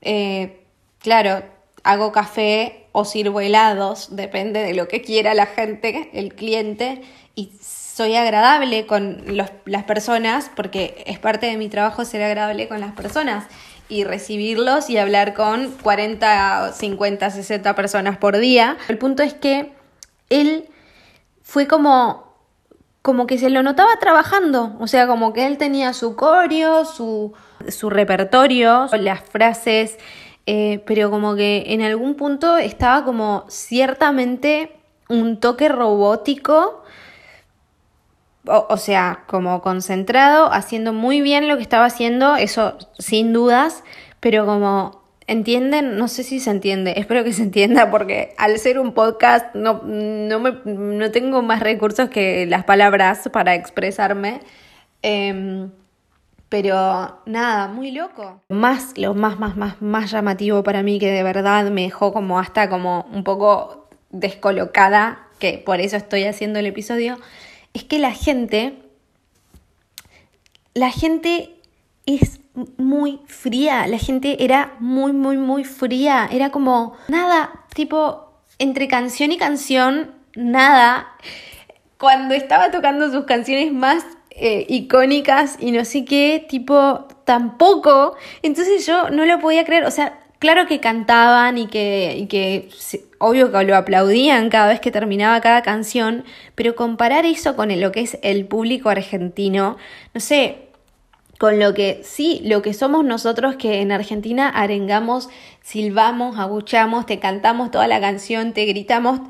Eh, 0.01 0.65
claro, 0.97 1.43
hago 1.83 2.11
café 2.11 2.87
o 2.91 3.05
sirvo 3.05 3.39
helados, 3.39 4.15
depende 4.15 4.63
de 4.63 4.73
lo 4.73 4.87
que 4.87 5.03
quiera 5.03 5.35
la 5.35 5.45
gente, 5.45 6.09
el 6.13 6.33
cliente, 6.33 7.03
y 7.35 7.51
soy 7.99 8.15
agradable 8.15 8.85
con 8.85 9.25
las 9.65 9.83
personas, 9.83 10.49
porque 10.55 11.03
es 11.05 11.19
parte 11.19 11.47
de 11.47 11.57
mi 11.57 11.67
trabajo 11.67 12.05
ser 12.05 12.23
agradable 12.23 12.69
con 12.69 12.79
las 12.79 12.93
personas 12.93 13.43
y 13.89 14.05
recibirlos 14.05 14.89
y 14.89 14.97
hablar 14.97 15.33
con 15.33 15.69
40, 15.83 16.71
50, 16.71 17.29
60 17.29 17.75
personas 17.75 18.17
por 18.17 18.37
día. 18.37 18.77
El 18.87 18.97
punto 18.97 19.21
es 19.21 19.33
que 19.33 19.73
él 20.29 20.69
fue 21.43 21.67
como 21.67 22.29
como 23.01 23.27
que 23.27 23.37
se 23.37 23.49
lo 23.49 23.63
notaba 23.63 23.91
trabajando, 23.99 24.77
o 24.79 24.87
sea, 24.87 25.05
como 25.05 25.33
que 25.33 25.45
él 25.45 25.57
tenía 25.57 25.91
su 25.91 26.15
coreo, 26.15 26.85
su, 26.85 27.33
su 27.67 27.89
repertorio, 27.89 28.87
las 28.97 29.23
frases, 29.23 29.97
eh, 30.45 30.81
pero 30.85 31.11
como 31.11 31.35
que 31.35 31.65
en 31.67 31.81
algún 31.81 32.15
punto 32.15 32.55
estaba 32.55 33.03
como 33.03 33.43
ciertamente 33.49 34.79
un 35.09 35.41
toque 35.41 35.67
robótico 35.67 36.78
o, 38.45 38.77
sea, 38.77 39.23
como 39.27 39.61
concentrado, 39.61 40.51
haciendo 40.51 40.93
muy 40.93 41.21
bien 41.21 41.47
lo 41.47 41.57
que 41.57 41.63
estaba 41.63 41.85
haciendo, 41.85 42.35
eso 42.35 42.77
sin 42.97 43.33
dudas, 43.33 43.83
pero 44.19 44.45
como 44.45 45.03
entienden, 45.27 45.97
no 45.97 46.07
sé 46.07 46.23
si 46.23 46.39
se 46.39 46.49
entiende, 46.49 46.93
espero 46.97 47.23
que 47.23 47.33
se 47.33 47.43
entienda 47.43 47.91
porque 47.91 48.33
al 48.37 48.57
ser 48.57 48.79
un 48.79 48.93
podcast 48.93 49.53
no, 49.53 49.81
no, 49.83 50.39
me, 50.39 50.53
no 50.65 51.11
tengo 51.11 51.41
más 51.41 51.59
recursos 51.59 52.09
que 52.09 52.45
las 52.47 52.63
palabras 52.63 53.29
para 53.31 53.53
expresarme. 53.53 54.39
Em, 55.01 55.69
pero 56.49 57.21
nada, 57.27 57.67
muy 57.67 57.91
loco. 57.91 58.41
Más, 58.49 58.97
lo 58.97 59.13
más, 59.13 59.39
más, 59.39 59.55
más, 59.55 59.79
más 59.81 60.09
llamativo 60.09 60.63
para 60.63 60.81
mí 60.81 60.97
que 60.97 61.11
de 61.11 61.21
verdad 61.21 61.69
me 61.69 61.83
dejó 61.83 62.11
como 62.11 62.39
hasta 62.39 62.69
como 62.69 63.07
un 63.13 63.23
poco 63.23 63.87
descolocada, 64.09 65.27
que 65.37 65.61
por 65.63 65.79
eso 65.79 65.95
estoy 65.95 66.23
haciendo 66.23 66.57
el 66.57 66.65
episodio, 66.65 67.17
es 67.79 67.85
que 67.85 67.97
la 67.97 68.11
gente, 68.11 68.73
la 70.73 70.91
gente 70.91 71.55
es 72.05 72.41
muy 72.77 73.21
fría, 73.25 73.87
la 73.87 73.97
gente 73.97 74.43
era 74.43 74.75
muy, 74.79 75.13
muy, 75.13 75.37
muy 75.37 75.63
fría, 75.63 76.27
era 76.29 76.49
como 76.49 76.97
nada, 77.07 77.65
tipo, 77.73 78.33
entre 78.57 78.89
canción 78.89 79.31
y 79.31 79.37
canción, 79.37 80.13
nada. 80.35 81.07
Cuando 81.97 82.33
estaba 82.33 82.69
tocando 82.69 83.09
sus 83.11 83.23
canciones 83.23 83.71
más 83.71 84.05
eh, 84.31 84.65
icónicas 84.67 85.55
y 85.59 85.71
no 85.71 85.85
sé 85.85 86.03
qué, 86.03 86.45
tipo, 86.49 87.07
tampoco. 87.23 88.17
Entonces 88.41 88.85
yo 88.85 89.09
no 89.09 89.25
lo 89.25 89.39
podía 89.39 89.63
creer, 89.63 89.85
o 89.85 89.91
sea, 89.91 90.18
claro 90.39 90.65
que 90.65 90.79
cantaban 90.79 91.57
y 91.57 91.67
que, 91.67 92.25
que 92.29 92.69
obvio 93.19 93.51
que 93.51 93.63
lo 93.65 93.75
aplaudían 93.75 94.49
cada 94.49 94.69
vez 94.69 94.79
que 94.79 94.91
terminaba 94.91 95.39
cada 95.41 95.61
canción, 95.61 96.23
pero 96.55 96.75
comparar 96.75 97.25
eso 97.25 97.55
con 97.55 97.77
lo 97.79 97.91
que 97.91 98.01
es 98.01 98.17
el 98.23 98.45
público 98.45 98.89
argentino, 98.89 99.77
no 100.13 100.21
sé, 100.21 100.69
con 101.37 101.59
lo 101.59 101.73
que 101.73 102.01
sí, 102.03 102.41
lo 102.43 102.61
que 102.61 102.73
somos 102.73 103.05
nosotros 103.05 103.55
que 103.55 103.81
en 103.81 103.91
Argentina 103.91 104.49
arengamos, 104.49 105.29
silbamos, 105.61 106.37
aguchamos, 106.37 107.05
te 107.05 107.19
cantamos 107.19 107.71
toda 107.71 107.87
la 107.87 108.01
canción, 108.01 108.53
te 108.53 108.65
gritamos, 108.65 109.21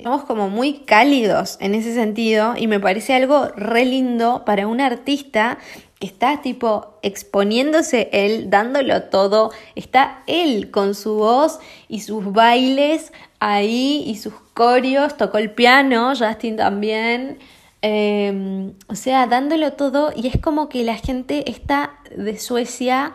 somos 0.00 0.24
como 0.24 0.48
muy 0.48 0.80
cálidos 0.84 1.56
en 1.60 1.74
ese 1.74 1.92
sentido 1.94 2.54
y 2.56 2.66
me 2.66 2.78
parece 2.78 3.14
algo 3.14 3.48
re 3.56 3.84
lindo 3.84 4.44
para 4.44 4.66
un 4.68 4.80
artista 4.80 5.58
está 6.00 6.42
tipo 6.42 6.98
exponiéndose 7.02 8.10
él, 8.12 8.50
dándolo 8.50 9.04
todo, 9.04 9.50
está 9.74 10.22
él 10.26 10.70
con 10.70 10.94
su 10.94 11.14
voz 11.16 11.58
y 11.88 12.00
sus 12.00 12.32
bailes 12.32 13.12
ahí 13.40 14.04
y 14.06 14.16
sus 14.16 14.34
corios, 14.54 15.16
tocó 15.16 15.38
el 15.38 15.50
piano, 15.50 16.12
Justin 16.16 16.56
también, 16.56 17.38
em, 17.82 18.74
o 18.88 18.94
sea, 18.94 19.26
dándolo 19.26 19.72
todo. 19.72 20.12
Y 20.14 20.26
es 20.28 20.40
como 20.40 20.68
que 20.68 20.84
la 20.84 20.96
gente 20.96 21.50
está 21.50 21.98
de 22.14 22.38
Suecia, 22.38 23.12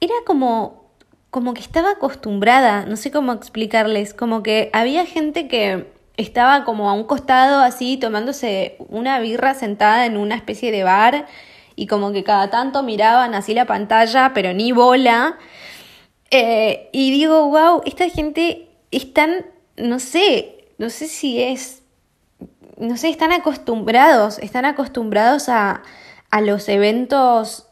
era 0.00 0.14
como, 0.26 0.90
como 1.30 1.54
que 1.54 1.60
estaba 1.60 1.92
acostumbrada, 1.92 2.86
no 2.86 2.96
sé 2.96 3.10
cómo 3.10 3.32
explicarles, 3.32 4.14
como 4.14 4.42
que 4.42 4.70
había 4.72 5.06
gente 5.06 5.48
que 5.48 5.92
estaba 6.16 6.64
como 6.64 6.90
a 6.90 6.92
un 6.92 7.04
costado 7.04 7.60
así 7.60 7.96
tomándose 7.96 8.76
una 8.88 9.18
birra 9.20 9.54
sentada 9.54 10.06
en 10.06 10.16
una 10.16 10.34
especie 10.34 10.70
de 10.70 10.84
bar 10.84 11.26
y 11.80 11.86
como 11.86 12.12
que 12.12 12.24
cada 12.24 12.50
tanto 12.50 12.82
miraban 12.82 13.34
así 13.34 13.54
la 13.54 13.64
pantalla, 13.64 14.32
pero 14.34 14.52
ni 14.52 14.70
bola. 14.70 15.38
Eh, 16.30 16.90
y 16.92 17.10
digo, 17.10 17.48
wow, 17.48 17.80
esta 17.86 18.06
gente 18.10 18.68
están, 18.90 19.46
no 19.78 19.98
sé, 19.98 20.66
no 20.76 20.90
sé 20.90 21.08
si 21.08 21.42
es, 21.42 21.82
no 22.76 22.98
sé, 22.98 23.08
están 23.08 23.32
acostumbrados, 23.32 24.38
están 24.40 24.66
acostumbrados 24.66 25.48
a, 25.48 25.82
a 26.30 26.40
los 26.42 26.68
eventos, 26.68 27.66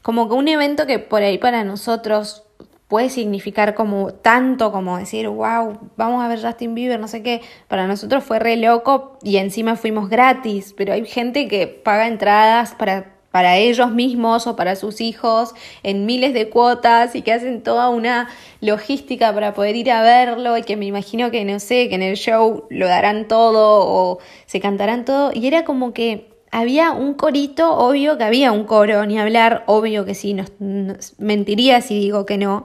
como 0.00 0.30
que 0.30 0.34
un 0.34 0.48
evento 0.48 0.86
que 0.86 0.98
por 0.98 1.22
ahí 1.22 1.36
para 1.36 1.62
nosotros 1.62 2.44
puede 2.88 3.10
significar 3.10 3.74
como 3.74 4.14
tanto 4.14 4.72
como 4.72 4.96
decir, 4.96 5.28
wow, 5.28 5.78
vamos 5.98 6.24
a 6.24 6.28
ver 6.28 6.40
Justin 6.40 6.74
Bieber, 6.74 6.98
no 6.98 7.06
sé 7.06 7.22
qué. 7.22 7.42
Para 7.68 7.86
nosotros 7.86 8.24
fue 8.24 8.38
re 8.38 8.56
loco 8.56 9.18
y 9.22 9.36
encima 9.36 9.76
fuimos 9.76 10.08
gratis, 10.08 10.72
pero 10.74 10.94
hay 10.94 11.04
gente 11.04 11.48
que 11.48 11.66
paga 11.66 12.06
entradas 12.06 12.74
para, 12.74 13.15
para 13.36 13.58
ellos 13.58 13.90
mismos 13.90 14.46
o 14.46 14.56
para 14.56 14.76
sus 14.76 15.02
hijos 15.02 15.54
en 15.82 16.06
miles 16.06 16.32
de 16.32 16.48
cuotas 16.48 17.14
y 17.14 17.20
que 17.20 17.34
hacen 17.34 17.62
toda 17.62 17.90
una 17.90 18.30
logística 18.62 19.30
para 19.34 19.52
poder 19.52 19.76
ir 19.76 19.90
a 19.90 20.00
verlo 20.00 20.56
y 20.56 20.62
que 20.62 20.78
me 20.78 20.86
imagino 20.86 21.30
que, 21.30 21.44
no 21.44 21.60
sé, 21.60 21.90
que 21.90 21.96
en 21.96 22.02
el 22.02 22.16
show 22.16 22.64
lo 22.70 22.86
darán 22.86 23.28
todo 23.28 23.84
o 23.86 24.20
se 24.46 24.58
cantarán 24.58 25.04
todo. 25.04 25.32
Y 25.34 25.46
era 25.46 25.66
como 25.66 25.92
que 25.92 26.30
había 26.50 26.92
un 26.92 27.12
corito, 27.12 27.76
obvio 27.76 28.16
que 28.16 28.24
había 28.24 28.52
un 28.52 28.64
coro, 28.64 29.04
ni 29.04 29.18
hablar, 29.18 29.64
obvio 29.66 30.06
que 30.06 30.14
sí, 30.14 30.32
no, 30.32 30.46
mentiría 31.18 31.82
si 31.82 32.00
digo 32.00 32.24
que 32.24 32.38
no, 32.38 32.64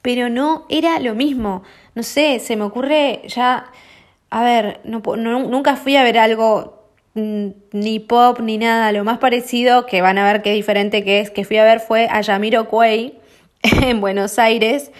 pero 0.00 0.30
no 0.30 0.64
era 0.70 0.98
lo 0.98 1.14
mismo. 1.14 1.62
No 1.94 2.02
sé, 2.02 2.38
se 2.38 2.56
me 2.56 2.64
ocurre 2.64 3.20
ya, 3.28 3.70
a 4.30 4.44
ver, 4.44 4.80
no, 4.84 5.02
nunca 5.18 5.76
fui 5.76 5.96
a 5.96 6.04
ver 6.04 6.16
algo 6.16 6.79
ni 7.14 7.98
pop 7.98 8.40
ni 8.40 8.58
nada, 8.58 8.92
lo 8.92 9.04
más 9.04 9.18
parecido 9.18 9.86
que 9.86 10.00
van 10.00 10.18
a 10.18 10.24
ver 10.24 10.42
qué 10.42 10.52
diferente 10.52 11.04
que 11.04 11.20
es, 11.20 11.30
que 11.30 11.44
fui 11.44 11.56
a 11.56 11.64
ver 11.64 11.80
fue 11.80 12.06
a 12.10 12.20
Yamiro 12.20 12.68
Cuey 12.68 13.18
en 13.62 14.00
Buenos 14.00 14.38
Aires, 14.38 14.92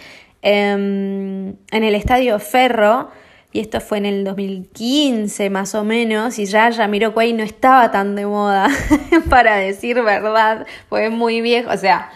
em, 0.43 1.51
en 1.71 1.85
el 1.85 1.95
Estadio 1.95 2.39
Ferro, 2.39 3.11
y 3.53 3.61
esto 3.61 3.81
fue 3.81 3.99
en 3.99 4.07
el 4.07 4.25
2015 4.25 5.51
más 5.51 5.75
o 5.75 5.85
menos, 5.85 6.39
y 6.39 6.47
ya 6.47 6.73
Jamiroquai 6.73 7.33
no 7.33 7.43
estaba 7.43 7.91
tan 7.91 8.15
de 8.17 8.27
moda, 8.27 8.69
para 9.29 9.57
decir 9.57 10.03
verdad, 10.03 10.67
fue 10.89 11.11
muy 11.11 11.41
viejo, 11.41 11.71
o 11.71 11.77
sea, 11.77 12.11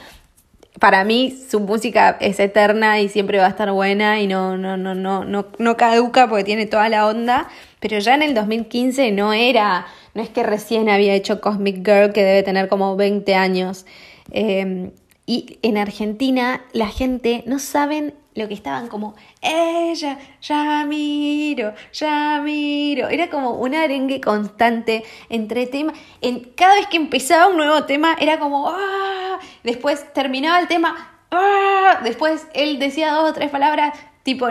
para 0.80 1.04
mí 1.04 1.36
su 1.48 1.60
música 1.60 2.16
es 2.20 2.40
eterna 2.40 3.00
y 3.00 3.08
siempre 3.08 3.38
va 3.38 3.46
a 3.46 3.50
estar 3.50 3.70
buena 3.70 4.20
y 4.20 4.26
no, 4.26 4.58
no, 4.58 4.76
no, 4.76 4.94
no, 4.94 5.24
no, 5.24 5.46
no 5.58 5.76
caduca 5.76 6.28
porque 6.28 6.44
tiene 6.44 6.66
toda 6.66 6.88
la 6.88 7.06
onda, 7.06 7.48
pero 7.84 7.98
ya 7.98 8.14
en 8.14 8.22
el 8.22 8.32
2015 8.32 9.12
no 9.12 9.34
era, 9.34 9.86
no 10.14 10.22
es 10.22 10.30
que 10.30 10.42
recién 10.42 10.88
había 10.88 11.12
hecho 11.12 11.42
Cosmic 11.42 11.86
Girl 11.86 12.14
que 12.14 12.24
debe 12.24 12.42
tener 12.42 12.70
como 12.70 12.96
20 12.96 13.34
años. 13.34 13.84
Eh, 14.30 14.90
y 15.26 15.58
en 15.60 15.76
Argentina 15.76 16.64
la 16.72 16.88
gente 16.88 17.44
no 17.46 17.58
saben 17.58 18.14
lo 18.34 18.48
que 18.48 18.54
estaban 18.54 18.88
como, 18.88 19.16
ella, 19.42 20.18
ya 20.40 20.86
miro, 20.86 21.74
ya 21.92 22.40
miro. 22.42 23.08
Era 23.08 23.28
como 23.28 23.50
un 23.50 23.74
arengue 23.74 24.18
constante 24.18 25.04
entre 25.28 25.66
temas. 25.66 25.94
En, 26.22 26.40
cada 26.56 26.76
vez 26.76 26.86
que 26.86 26.96
empezaba 26.96 27.48
un 27.48 27.58
nuevo 27.58 27.84
tema 27.84 28.16
era 28.18 28.38
como, 28.38 28.70
¡ah! 28.70 29.38
Después 29.62 30.10
terminaba 30.14 30.58
el 30.58 30.68
tema, 30.68 31.18
¡ah! 31.30 32.00
Después 32.02 32.46
él 32.54 32.78
decía 32.78 33.12
dos 33.12 33.32
o 33.32 33.34
tres 33.34 33.50
palabras, 33.50 33.92
tipo, 34.22 34.48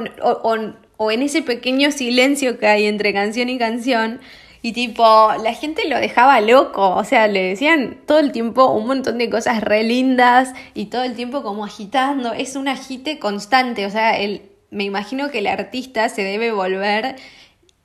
en 1.12 1.22
ese 1.22 1.42
pequeño 1.42 1.92
silencio 1.92 2.58
que 2.60 2.68
hay 2.68 2.86
entre 2.86 3.14
canción 3.14 3.50
y 3.50 3.58
canción 3.58 4.20
y 4.62 4.72
tipo, 4.72 5.04
la 5.44 5.54
gente 5.54 5.88
lo 5.90 5.98
dejaba 6.00 6.40
loco, 6.40 6.96
o 6.96 7.04
sea, 7.04 7.28
le 7.28 7.44
decían 7.44 7.98
todo 8.08 8.20
el 8.20 8.32
tiempo 8.32 8.72
un 8.72 8.88
montón 8.88 9.18
de 9.18 9.30
cosas 9.30 9.62
re 9.62 9.84
lindas 9.84 10.54
y 10.74 10.86
todo 10.86 11.04
el 11.04 11.16
tiempo 11.16 11.44
como 11.44 11.66
agitando, 11.66 12.32
es 12.32 12.56
un 12.56 12.70
agite 12.70 13.20
constante, 13.20 13.86
o 13.86 13.90
sea, 13.90 14.18
el, 14.18 14.44
me 14.72 14.86
imagino 14.86 15.30
que 15.30 15.40
el 15.40 15.48
artista 15.48 16.08
se 16.08 16.24
debe 16.24 16.54
volver 16.54 17.18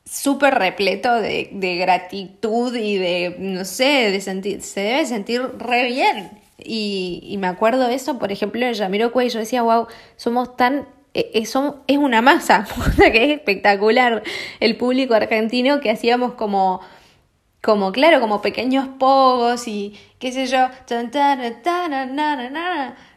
súper 0.04 0.54
repleto 0.54 1.14
de, 1.16 1.50
de, 1.52 1.76
gratitud 1.76 2.74
y 2.76 2.96
de, 2.96 3.37
no 3.40 3.64
sé, 3.64 4.12
de 4.12 4.20
sentir, 4.20 4.62
se 4.62 4.81
debe 4.81 5.07
sentir 5.07 5.42
re 5.59 5.85
bien. 5.85 6.31
Y, 6.59 7.37
me 7.38 7.46
acuerdo 7.46 7.88
eso, 7.88 8.18
por 8.18 8.33
ejemplo, 8.33 8.66
de 8.66 8.74
Jamiroquai, 8.74 9.28
yo 9.28 9.38
decía, 9.38 9.62
wow, 9.62 9.87
somos 10.16 10.57
tan 10.57 10.88
eh, 11.18 11.31
es, 11.35 11.54
es 11.88 11.98
una 11.98 12.22
masa, 12.22 12.64
que 12.96 13.24
es 13.24 13.38
espectacular 13.38 14.22
el 14.61 14.76
público 14.76 15.14
argentino 15.14 15.81
que 15.81 15.90
hacíamos 15.90 16.35
como, 16.35 16.81
como 17.61 17.90
claro, 17.90 18.20
como 18.20 18.40
pequeños 18.40 18.87
pogos 19.00 19.66
y 19.66 19.98
qué 20.20 20.31
sé 20.31 20.46
yo. 20.46 20.68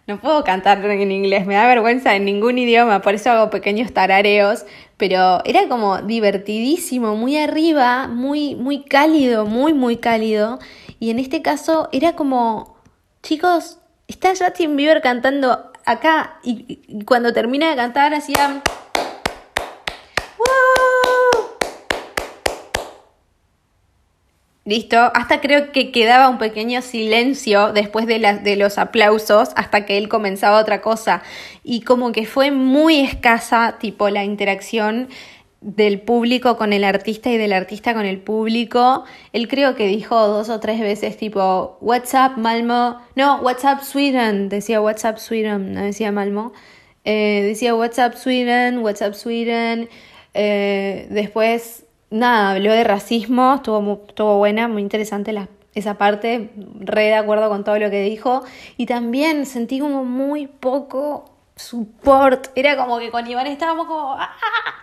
No 0.07 0.19
puedo 0.19 0.43
cantar 0.43 0.83
en 0.83 1.11
inglés, 1.11 1.45
me 1.45 1.53
da 1.53 1.67
vergüenza 1.67 2.15
en 2.15 2.25
ningún 2.25 2.57
idioma, 2.57 3.03
por 3.03 3.13
eso 3.13 3.29
hago 3.29 3.51
pequeños 3.51 3.93
tarareos, 3.93 4.65
pero 4.97 5.41
era 5.45 5.67
como 5.67 6.01
divertidísimo, 6.01 7.15
muy 7.15 7.37
arriba, 7.37 8.07
muy, 8.07 8.55
muy 8.55 8.83
cálido, 8.83 9.45
muy, 9.45 9.73
muy 9.73 9.97
cálido. 9.97 10.57
Y 10.99 11.11
en 11.11 11.19
este 11.19 11.43
caso 11.43 11.87
era 11.91 12.15
como, 12.15 12.77
chicos, 13.21 13.77
está 14.07 14.29
Justin 14.29 14.75
Bieber 14.75 15.01
cantando 15.01 15.70
acá 15.85 16.39
y, 16.43 17.03
cuando 17.05 17.33
termina 17.33 17.69
de 17.69 17.75
cantar 17.75 18.13
hacía... 18.13 18.61
Listo, 24.63 24.97
hasta 25.15 25.41
creo 25.41 25.71
que 25.71 25.91
quedaba 25.91 26.29
un 26.29 26.37
pequeño 26.37 26.83
silencio 26.83 27.73
después 27.73 28.05
de, 28.05 28.19
de 28.43 28.55
los 28.55 28.77
aplausos 28.77 29.49
hasta 29.55 29.85
que 29.85 29.97
él 29.97 30.07
comenzaba 30.07 30.59
otra 30.59 30.81
cosa. 30.81 31.23
Y 31.63 31.81
como 31.81 32.11
que 32.11 32.27
fue 32.27 32.51
muy 32.51 32.99
escasa 32.99 33.77
tipo 33.79 34.09
la 34.09 34.23
interacción 34.23 35.09
del 35.61 36.01
público 36.01 36.57
con 36.57 36.73
el 36.73 36.83
artista 36.83 37.29
y 37.29 37.37
del 37.37 37.53
artista 37.53 37.93
con 37.93 38.05
el 38.05 38.19
público. 38.19 39.05
Él 39.31 39.47
creo 39.47 39.75
que 39.75 39.87
dijo 39.87 40.27
dos 40.27 40.49
o 40.49 40.59
tres 40.59 40.79
veces 40.79 41.17
tipo, 41.17 41.77
WhatsApp 41.81 42.37
Malmo, 42.37 42.97
no, 43.15 43.37
WhatsApp 43.41 43.83
Sweden, 43.83 44.49
decía 44.49 44.81
WhatsApp 44.81 45.17
Sweden, 45.17 45.73
no 45.73 45.83
decía 45.83 46.11
Malmo, 46.11 46.51
eh, 47.05 47.43
decía 47.45 47.75
WhatsApp 47.75 48.15
Sweden, 48.15 48.79
WhatsApp 48.79 49.13
Sweden, 49.13 49.87
eh, 50.33 51.07
después, 51.11 51.85
nada, 52.09 52.51
habló 52.51 52.73
de 52.73 52.83
racismo, 52.83 53.55
estuvo, 53.55 54.03
estuvo 54.07 54.37
buena, 54.39 54.67
muy 54.67 54.81
interesante 54.81 55.31
la, 55.31 55.47
esa 55.75 55.93
parte, 55.99 56.49
re 56.79 57.03
de 57.03 57.13
acuerdo 57.13 57.49
con 57.49 57.63
todo 57.63 57.77
lo 57.77 57.91
que 57.91 58.01
dijo, 58.01 58.43
y 58.77 58.87
también 58.87 59.45
sentí 59.45 59.79
como 59.79 60.05
muy 60.05 60.47
poco 60.47 61.30
support. 61.61 62.47
Era 62.55 62.75
como 62.75 62.99
que 62.99 63.11
con 63.11 63.27
Iván 63.27 63.47
estábamos 63.47 63.87
como, 63.87 64.13
¡ah! 64.13 64.35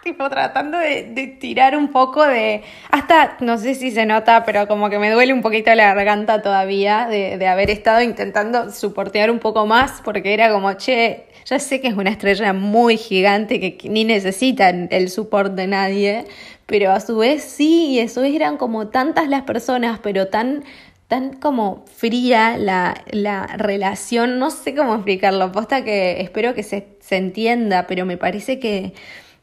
tipo 0.02 0.28
tratando 0.30 0.78
de, 0.78 1.36
tirar 1.40 1.76
un 1.76 1.88
poco 1.88 2.24
de, 2.24 2.62
hasta, 2.90 3.36
no 3.40 3.58
sé 3.58 3.74
si 3.74 3.90
se 3.90 4.06
nota, 4.06 4.44
pero 4.44 4.66
como 4.66 4.88
que 4.88 4.98
me 4.98 5.10
duele 5.10 5.32
un 5.32 5.42
poquito 5.42 5.74
la 5.74 5.94
garganta 5.94 6.40
todavía 6.42 7.06
de, 7.06 7.36
de 7.36 7.46
haber 7.46 7.70
estado 7.70 8.00
intentando 8.00 8.70
soportear 8.70 9.30
un 9.30 9.38
poco 9.38 9.66
más, 9.66 10.00
porque 10.04 10.32
era 10.32 10.50
como, 10.50 10.72
che, 10.74 11.26
ya 11.44 11.58
sé 11.58 11.80
que 11.80 11.88
es 11.88 11.94
una 11.94 12.10
estrella 12.10 12.52
muy 12.52 12.96
gigante 12.96 13.60
que 13.60 13.88
ni 13.88 14.04
necesita 14.04 14.70
el 14.70 15.08
support 15.10 15.54
de 15.54 15.66
nadie, 15.66 16.24
pero 16.66 16.92
a 16.92 17.00
su 17.00 17.16
vez 17.18 17.42
sí, 17.42 17.92
y 17.92 18.00
a 18.00 18.08
su 18.08 18.20
vez 18.20 18.34
eran 18.34 18.58
como 18.58 18.88
tantas 18.88 19.28
las 19.28 19.42
personas, 19.42 19.98
pero 20.02 20.28
tan 20.28 20.64
tan 21.08 21.32
como 21.32 21.84
fría 21.86 22.58
la, 22.58 23.02
la, 23.10 23.46
relación, 23.46 24.38
no 24.38 24.50
sé 24.50 24.74
cómo 24.74 24.94
explicarlo, 24.94 25.50
posta 25.52 25.82
que 25.82 26.20
espero 26.20 26.54
que 26.54 26.62
se, 26.62 26.86
se 27.00 27.16
entienda, 27.16 27.86
pero 27.86 28.04
me 28.04 28.18
parece 28.18 28.60
que, 28.60 28.92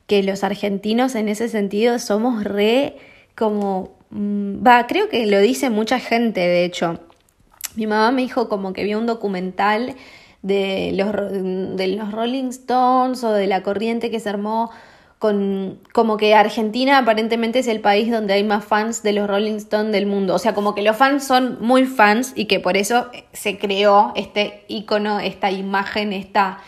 que, 0.05 0.21
los 0.21 0.43
argentinos 0.43 1.15
en 1.15 1.27
ese 1.27 1.49
sentido 1.49 1.97
somos 1.97 2.43
re 2.43 2.97
como, 3.35 3.97
mm, 4.11 4.65
va, 4.65 4.85
creo 4.85 5.09
que 5.09 5.25
lo 5.25 5.39
dice 5.39 5.71
mucha 5.71 5.99
gente, 5.99 6.39
de 6.39 6.65
hecho. 6.65 6.99
Mi 7.75 7.87
mamá 7.87 8.11
me 8.11 8.21
dijo 8.21 8.47
como 8.47 8.71
que 8.71 8.83
vio 8.83 8.99
un 8.99 9.07
documental 9.07 9.95
de 10.43 10.91
los, 10.93 11.11
de 11.75 11.87
los 11.87 12.11
Rolling 12.11 12.49
Stones 12.49 13.23
o 13.23 13.33
de 13.33 13.47
la 13.47 13.63
corriente 13.63 14.11
que 14.11 14.19
se 14.19 14.29
armó 14.29 14.69
como 15.93 16.17
que 16.17 16.33
Argentina 16.33 16.97
aparentemente 16.97 17.59
es 17.59 17.67
el 17.67 17.79
país 17.79 18.11
donde 18.11 18.33
hay 18.33 18.43
más 18.43 18.65
fans 18.65 19.03
de 19.03 19.13
los 19.13 19.27
Rolling 19.27 19.55
Stones 19.55 19.91
del 19.91 20.05
mundo. 20.05 20.35
O 20.35 20.39
sea, 20.39 20.53
como 20.53 20.75
que 20.75 20.81
los 20.81 20.97
fans 20.97 21.25
son 21.25 21.57
muy 21.61 21.85
fans 21.85 22.33
y 22.35 22.45
que 22.45 22.59
por 22.59 22.77
eso 22.77 23.09
se 23.33 23.57
creó 23.57 24.13
este 24.15 24.63
icono, 24.67 25.19
esta 25.19 25.51
imagen, 25.51 26.13
esta, 26.13 26.59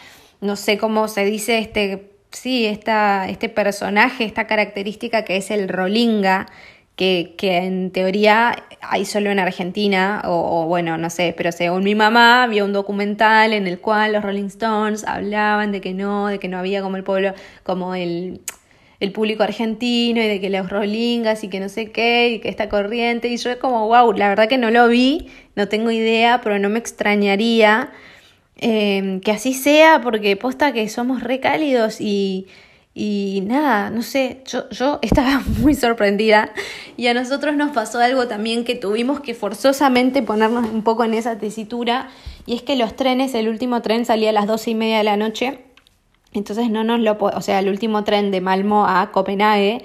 no 0.42 0.56
sé 0.56 0.78
cómo 0.78 1.08
se 1.08 1.26
dice, 1.26 1.58
este, 1.60 2.12
sí, 2.32 2.66
esta, 2.66 3.28
este 3.30 3.50
personaje, 3.50 4.26
esta 4.26 4.48
característica 4.48 5.24
que 5.24 5.38
es 5.38 5.52
el 5.52 5.70
Rollinga, 5.70 6.48
que, 6.98 7.36
que, 7.38 7.58
en 7.58 7.92
teoría 7.92 8.64
hay 8.82 9.06
solo 9.06 9.30
en 9.30 9.40
Argentina, 9.40 10.24
o, 10.26 10.66
bueno, 10.66 10.98
no 10.98 11.10
sé, 11.10 11.34
pero 11.38 11.52
según 11.52 11.84
mi 11.84 11.96
mamá, 11.96 12.48
vio 12.48 12.66
un 12.66 12.74
documental 12.74 13.54
en 13.54 13.68
el 13.68 13.80
cual 13.80 14.14
los 14.14 14.24
Rolling 14.24 14.48
Stones 14.48 15.06
hablaban 15.06 15.72
de 15.72 15.80
que 15.80 15.94
no, 15.94 16.28
de 16.28 16.40
que 16.40 16.48
no 16.50 16.58
había 16.58 16.82
como 16.82 16.98
el 16.98 17.04
pueblo, 17.04 17.34
como 17.64 17.96
el, 17.96 18.42
el 19.00 19.12
público 19.12 19.44
argentino 19.44 20.22
y 20.22 20.28
de 20.28 20.42
que 20.42 20.50
los 20.50 20.70
Rollingas 20.70 21.44
y 21.44 21.50
que 21.50 21.60
no 21.60 21.70
sé 21.70 21.92
qué, 21.92 22.30
y 22.30 22.40
que 22.40 22.50
esta 22.50 22.68
corriente, 22.68 23.28
y 23.28 23.38
yo 23.38 23.60
como, 23.60 23.88
wow, 23.88 24.12
la 24.14 24.30
verdad 24.30 24.50
que 24.50 24.58
no 24.58 24.72
lo 24.72 24.88
vi, 24.88 25.30
no 25.56 25.68
tengo 25.68 25.92
idea, 25.92 26.42
pero 26.44 26.58
no 26.58 26.70
me 26.70 26.80
extrañaría 26.80 27.92
eh, 28.58 29.20
que 29.24 29.32
así 29.32 29.54
sea, 29.54 30.02
porque 30.02 30.36
posta 30.36 30.74
que 30.74 30.90
somos 30.90 31.22
recálidos 31.24 32.02
y 32.02 32.48
y 33.00 33.42
nada, 33.42 33.92
no 33.92 34.02
sé, 34.02 34.42
yo, 34.48 34.68
yo 34.72 34.98
estaba 35.04 35.44
muy 35.60 35.76
sorprendida. 35.76 36.50
Y 36.98 37.06
a 37.06 37.14
nosotros 37.14 37.56
nos 37.56 37.72
pasó 37.72 38.00
algo 38.00 38.28
también 38.28 38.66
que 38.66 38.74
tuvimos 38.74 39.20
que 39.20 39.36
forzosamente 39.36 40.24
ponernos 40.24 40.68
un 40.68 40.82
poco 40.82 41.04
en 41.04 41.14
esa 41.14 41.38
tesitura. 41.38 42.10
Y 42.48 42.56
es 42.56 42.64
que 42.64 42.76
los 42.76 42.96
trenes, 42.96 43.36
el 43.36 43.50
último 43.50 43.84
tren 43.84 44.04
salía 44.04 44.32
a 44.32 44.34
las 44.34 44.48
doce 44.48 44.72
y 44.72 44.76
media 44.76 44.98
de 44.98 45.04
la 45.04 45.16
noche, 45.16 45.60
entonces 46.34 46.72
no 46.72 46.84
nos 46.84 47.00
lo, 47.00 47.18
o 47.20 47.42
sea, 47.42 47.60
el 47.60 47.70
último 47.70 48.04
tren 48.04 48.32
de 48.32 48.42
Malmo 48.42 48.88
a 48.88 49.12
Copenhague, 49.12 49.84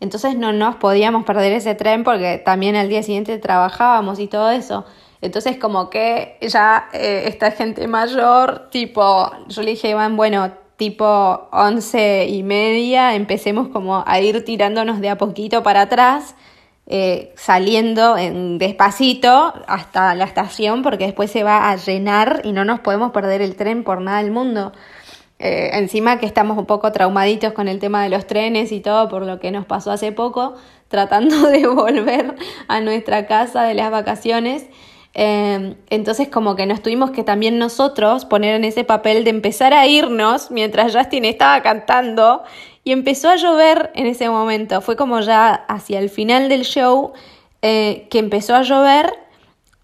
entonces 0.00 0.36
no 0.36 0.52
nos 0.52 0.76
podíamos 0.76 1.24
perder 1.24 1.52
ese 1.52 1.76
tren 1.76 2.02
porque 2.02 2.42
también 2.44 2.74
al 2.74 2.88
día 2.88 3.04
siguiente 3.04 3.38
trabajábamos 3.38 4.18
y 4.18 4.26
todo 4.26 4.50
eso. 4.50 4.84
Entonces 5.20 5.58
como 5.58 5.90
que 5.90 6.38
ya 6.40 6.88
eh, 6.92 7.24
esta 7.26 7.52
gente 7.52 7.86
mayor, 7.86 8.68
tipo, 8.70 9.30
yo 9.46 9.62
le 9.62 9.70
dije, 9.70 9.90
Iván, 9.90 10.16
bueno, 10.16 10.50
tipo 10.78 11.48
once 11.50 12.26
y 12.28 12.44
media 12.44 13.16
empecemos 13.16 13.68
como 13.68 14.04
a 14.06 14.20
ir 14.20 14.44
tirándonos 14.44 15.00
de 15.00 15.10
a 15.10 15.18
poquito 15.18 15.64
para 15.64 15.82
atrás, 15.82 16.36
eh, 16.86 17.34
saliendo 17.36 18.16
en 18.16 18.58
despacito 18.58 19.52
hasta 19.66 20.14
la 20.14 20.24
estación 20.24 20.82
porque 20.82 21.06
después 21.06 21.32
se 21.32 21.42
va 21.42 21.68
a 21.68 21.76
llenar 21.76 22.42
y 22.44 22.52
no 22.52 22.64
nos 22.64 22.78
podemos 22.78 23.10
perder 23.10 23.42
el 23.42 23.56
tren 23.56 23.82
por 23.82 24.00
nada 24.00 24.22
del 24.22 24.30
mundo. 24.30 24.72
Eh, 25.40 25.70
encima 25.74 26.18
que 26.18 26.26
estamos 26.26 26.56
un 26.56 26.66
poco 26.66 26.92
traumaditos 26.92 27.52
con 27.52 27.66
el 27.66 27.80
tema 27.80 28.02
de 28.04 28.08
los 28.08 28.26
trenes 28.28 28.70
y 28.70 28.80
todo 28.80 29.08
por 29.08 29.26
lo 29.26 29.40
que 29.40 29.50
nos 29.50 29.66
pasó 29.66 29.90
hace 29.90 30.12
poco, 30.12 30.54
tratando 30.86 31.48
de 31.50 31.66
volver 31.66 32.36
a 32.68 32.80
nuestra 32.80 33.26
casa 33.26 33.64
de 33.64 33.74
las 33.74 33.90
vacaciones. 33.90 34.66
Em, 35.20 35.74
entonces 35.90 36.28
como 36.28 36.54
que 36.54 36.64
nos 36.64 36.80
tuvimos 36.80 37.10
que 37.10 37.24
también 37.24 37.58
nosotros 37.58 38.24
poner 38.24 38.54
en 38.54 38.62
ese 38.62 38.84
papel 38.84 39.24
de 39.24 39.30
empezar 39.30 39.74
a 39.74 39.84
irnos 39.84 40.52
mientras 40.52 40.94
Justin 40.94 41.24
estaba 41.24 41.60
cantando 41.60 42.44
y 42.84 42.92
empezó 42.92 43.28
a 43.28 43.34
llover 43.34 43.90
en 43.96 44.06
ese 44.06 44.30
momento. 44.30 44.80
Fue 44.80 44.94
como 44.94 45.18
ya 45.18 45.52
hacia 45.54 45.98
el 45.98 46.08
final 46.08 46.48
del 46.48 46.62
show 46.62 47.14
eh, 47.62 48.06
que 48.10 48.20
empezó 48.20 48.54
a 48.54 48.62
llover, 48.62 49.12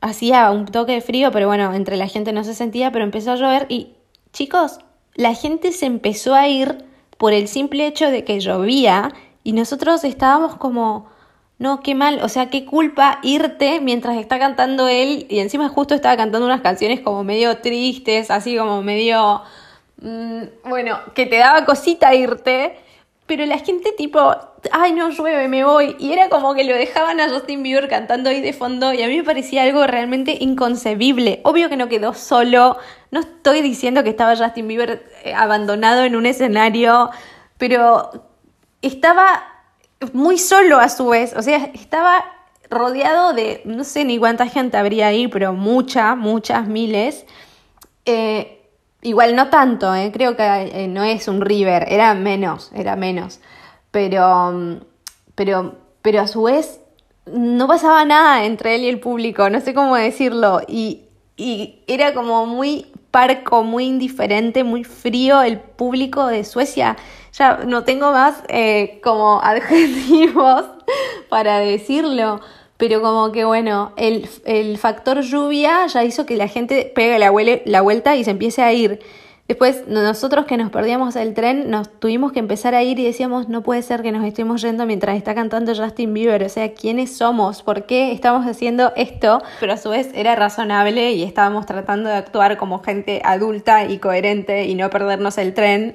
hacía 0.00 0.52
un 0.52 0.66
toque 0.66 0.92
de 0.92 1.00
frío, 1.00 1.32
pero 1.32 1.48
bueno, 1.48 1.74
entre 1.74 1.96
la 1.96 2.06
gente 2.06 2.32
no 2.32 2.44
se 2.44 2.54
sentía, 2.54 2.92
pero 2.92 3.04
empezó 3.04 3.32
a 3.32 3.34
llover 3.34 3.66
y 3.68 3.94
chicos, 4.32 4.78
la 5.16 5.34
gente 5.34 5.72
se 5.72 5.86
empezó 5.86 6.36
a 6.36 6.46
ir 6.46 6.84
por 7.18 7.32
el 7.32 7.48
simple 7.48 7.88
hecho 7.88 8.08
de 8.12 8.22
que 8.22 8.38
llovía 8.38 9.12
y 9.42 9.52
nosotros 9.52 10.04
estábamos 10.04 10.54
como 10.54 11.06
no, 11.64 11.80
qué 11.80 11.94
mal, 11.94 12.20
o 12.22 12.28
sea, 12.28 12.50
qué 12.50 12.66
culpa 12.66 13.20
irte 13.22 13.80
mientras 13.80 14.18
está 14.18 14.38
cantando 14.38 14.86
él 14.86 15.26
y 15.30 15.38
encima 15.38 15.70
justo 15.70 15.94
estaba 15.94 16.14
cantando 16.14 16.44
unas 16.46 16.60
canciones 16.60 17.00
como 17.00 17.24
medio 17.24 17.56
tristes, 17.56 18.30
así 18.30 18.54
como 18.58 18.82
medio, 18.82 19.40
mm, 20.02 20.42
bueno, 20.68 20.98
que 21.14 21.24
te 21.24 21.38
daba 21.38 21.64
cosita 21.64 22.14
irte, 22.14 22.76
pero 23.24 23.46
la 23.46 23.56
gente 23.58 23.92
tipo, 23.96 24.36
ay 24.72 24.92
no 24.92 25.08
llueve, 25.08 25.48
me 25.48 25.64
voy, 25.64 25.96
y 25.98 26.12
era 26.12 26.28
como 26.28 26.54
que 26.54 26.64
lo 26.64 26.74
dejaban 26.74 27.18
a 27.18 27.30
Justin 27.30 27.62
Bieber 27.62 27.88
cantando 27.88 28.28
ahí 28.28 28.42
de 28.42 28.52
fondo 28.52 28.92
y 28.92 29.02
a 29.02 29.08
mí 29.08 29.16
me 29.16 29.24
parecía 29.24 29.62
algo 29.62 29.86
realmente 29.86 30.36
inconcebible. 30.38 31.40
Obvio 31.44 31.70
que 31.70 31.78
no 31.78 31.88
quedó 31.88 32.12
solo, 32.12 32.76
no 33.10 33.20
estoy 33.20 33.62
diciendo 33.62 34.04
que 34.04 34.10
estaba 34.10 34.36
Justin 34.36 34.68
Bieber 34.68 35.02
eh, 35.24 35.32
abandonado 35.32 36.04
en 36.04 36.14
un 36.14 36.26
escenario, 36.26 37.10
pero 37.56 38.10
estaba 38.82 39.53
muy 40.12 40.38
solo 40.38 40.78
a 40.78 40.88
su 40.88 41.08
vez, 41.08 41.34
o 41.36 41.42
sea, 41.42 41.70
estaba 41.74 42.24
rodeado 42.70 43.32
de, 43.32 43.62
no 43.64 43.84
sé 43.84 44.04
ni 44.04 44.18
cuánta 44.18 44.46
gente 44.46 44.76
habría 44.76 45.08
ahí, 45.08 45.28
pero 45.28 45.52
muchas, 45.52 46.16
muchas, 46.16 46.66
miles. 46.66 47.24
Eh, 48.04 48.68
igual 49.02 49.36
no 49.36 49.48
tanto, 49.48 49.94
eh, 49.94 50.10
creo 50.12 50.36
que 50.36 50.42
eh, 50.44 50.88
no 50.88 51.04
es 51.04 51.28
un 51.28 51.40
river, 51.40 51.86
era 51.88 52.14
menos, 52.14 52.70
era 52.74 52.96
menos. 52.96 53.40
Pero, 53.90 54.80
pero, 55.34 55.76
pero 56.02 56.20
a 56.20 56.26
su 56.26 56.42
vez 56.44 56.80
no 57.26 57.68
pasaba 57.68 58.04
nada 58.04 58.44
entre 58.44 58.74
él 58.74 58.82
y 58.82 58.88
el 58.88 59.00
público, 59.00 59.48
no 59.50 59.60
sé 59.60 59.72
cómo 59.72 59.96
decirlo, 59.96 60.60
y, 60.66 61.04
y 61.36 61.82
era 61.86 62.12
como 62.12 62.46
muy 62.46 62.93
parco, 63.14 63.62
muy 63.62 63.84
indiferente, 63.84 64.64
muy 64.64 64.82
frío 64.82 65.40
el 65.40 65.60
público 65.60 66.26
de 66.26 66.42
Suecia. 66.42 66.96
Ya 67.32 67.58
no 67.64 67.84
tengo 67.84 68.10
más 68.10 68.42
eh, 68.48 68.98
como 69.04 69.40
adjetivos 69.44 70.64
para 71.28 71.60
decirlo, 71.60 72.40
pero 72.76 73.00
como 73.02 73.30
que 73.30 73.44
bueno, 73.44 73.92
el, 73.96 74.28
el 74.46 74.78
factor 74.78 75.20
lluvia 75.20 75.86
ya 75.86 76.02
hizo 76.02 76.26
que 76.26 76.34
la 76.34 76.48
gente 76.48 76.90
pegue 76.92 77.20
la, 77.20 77.30
la 77.66 77.82
vuelta 77.82 78.16
y 78.16 78.24
se 78.24 78.32
empiece 78.32 78.62
a 78.62 78.72
ir. 78.72 78.98
Después, 79.46 79.86
nosotros 79.88 80.46
que 80.46 80.56
nos 80.56 80.70
perdíamos 80.70 81.16
el 81.16 81.34
tren, 81.34 81.68
nos 81.70 82.00
tuvimos 82.00 82.32
que 82.32 82.38
empezar 82.38 82.74
a 82.74 82.82
ir 82.82 82.98
y 82.98 83.04
decíamos, 83.04 83.50
no 83.50 83.62
puede 83.62 83.82
ser 83.82 84.00
que 84.00 84.10
nos 84.10 84.24
estemos 84.24 84.62
yendo 84.62 84.86
mientras 84.86 85.18
está 85.18 85.34
cantando 85.34 85.74
Justin 85.74 86.14
Bieber. 86.14 86.42
O 86.44 86.48
sea, 86.48 86.72
¿quiénes 86.72 87.14
somos? 87.14 87.62
¿Por 87.62 87.84
qué 87.84 88.12
estamos 88.12 88.46
haciendo 88.46 88.94
esto? 88.96 89.42
Pero 89.60 89.74
a 89.74 89.76
su 89.76 89.90
vez 89.90 90.10
era 90.14 90.34
razonable 90.34 91.12
y 91.12 91.24
estábamos 91.24 91.66
tratando 91.66 92.08
de 92.08 92.16
actuar 92.16 92.56
como 92.56 92.82
gente 92.82 93.20
adulta 93.22 93.84
y 93.84 93.98
coherente 93.98 94.64
y 94.64 94.74
no 94.76 94.88
perdernos 94.88 95.36
el 95.36 95.52
tren. 95.52 95.94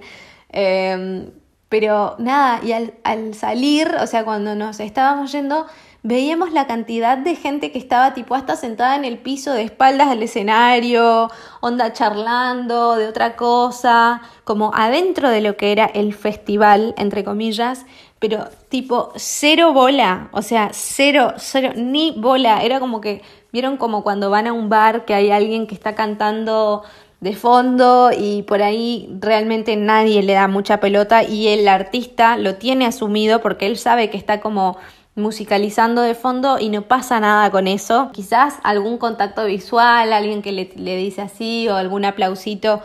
Em, 0.49 1.31
pero 1.69 2.17
nada, 2.19 2.63
y 2.63 2.73
al, 2.73 2.93
al 3.03 3.33
salir, 3.33 3.95
o 3.99 4.05
sea, 4.05 4.25
cuando 4.25 4.53
nos 4.53 4.79
estábamos 4.79 5.31
yendo, 5.31 5.65
veíamos 6.03 6.53
la 6.53 6.67
cantidad 6.67 7.17
de 7.17 7.35
gente 7.35 7.71
que 7.71 7.77
estaba 7.77 8.13
tipo 8.13 8.35
hasta 8.35 8.55
sentada 8.55 8.95
en 8.95 9.05
el 9.05 9.17
piso 9.17 9.53
de 9.53 9.63
espaldas 9.63 10.07
al 10.07 10.23
escenario, 10.23 11.29
onda 11.61 11.91
charlando 11.93 12.95
de 12.95 13.07
otra 13.07 13.35
cosa, 13.35 14.21
como 14.43 14.71
adentro 14.73 15.29
de 15.29 15.41
lo 15.41 15.57
que 15.57 15.71
era 15.71 15.85
el 15.85 16.13
festival, 16.13 16.93
entre 16.97 17.23
comillas, 17.23 17.85
pero 18.19 18.47
tipo 18.69 19.11
cero 19.15 19.73
bola, 19.73 20.29
o 20.31 20.41
sea, 20.41 20.69
cero, 20.73 21.33
cero, 21.37 21.71
ni 21.75 22.11
bola, 22.17 22.63
era 22.63 22.79
como 22.79 23.01
que, 23.01 23.21
vieron 23.51 23.77
como 23.77 24.03
cuando 24.03 24.29
van 24.29 24.47
a 24.47 24.53
un 24.53 24.69
bar 24.69 25.05
que 25.05 25.13
hay 25.13 25.31
alguien 25.31 25.67
que 25.67 25.75
está 25.75 25.95
cantando 25.95 26.83
de 27.19 27.35
fondo 27.35 28.11
y 28.17 28.43
por 28.43 28.61
ahí 28.61 29.09
realmente 29.19 29.75
nadie 29.75 30.23
le 30.23 30.33
da 30.33 30.47
mucha 30.47 30.79
pelota 30.79 31.23
y 31.23 31.49
el 31.49 31.67
artista 31.67 32.37
lo 32.37 32.55
tiene 32.55 32.85
asumido 32.85 33.41
porque 33.41 33.67
él 33.67 33.77
sabe 33.77 34.09
que 34.09 34.17
está 34.17 34.39
como 34.39 34.77
musicalizando 35.15 36.01
de 36.01 36.15
fondo 36.15 36.59
y 36.59 36.69
no 36.69 36.83
pasa 36.83 37.19
nada 37.19 37.51
con 37.51 37.67
eso. 37.67 38.09
Quizás 38.13 38.55
algún 38.63 38.97
contacto 38.97 39.45
visual, 39.45 40.13
alguien 40.13 40.41
que 40.41 40.51
le, 40.51 40.71
le, 40.75 40.95
dice 40.95 41.21
así 41.21 41.67
o 41.67 41.75
algún 41.75 42.05
aplausito 42.05 42.81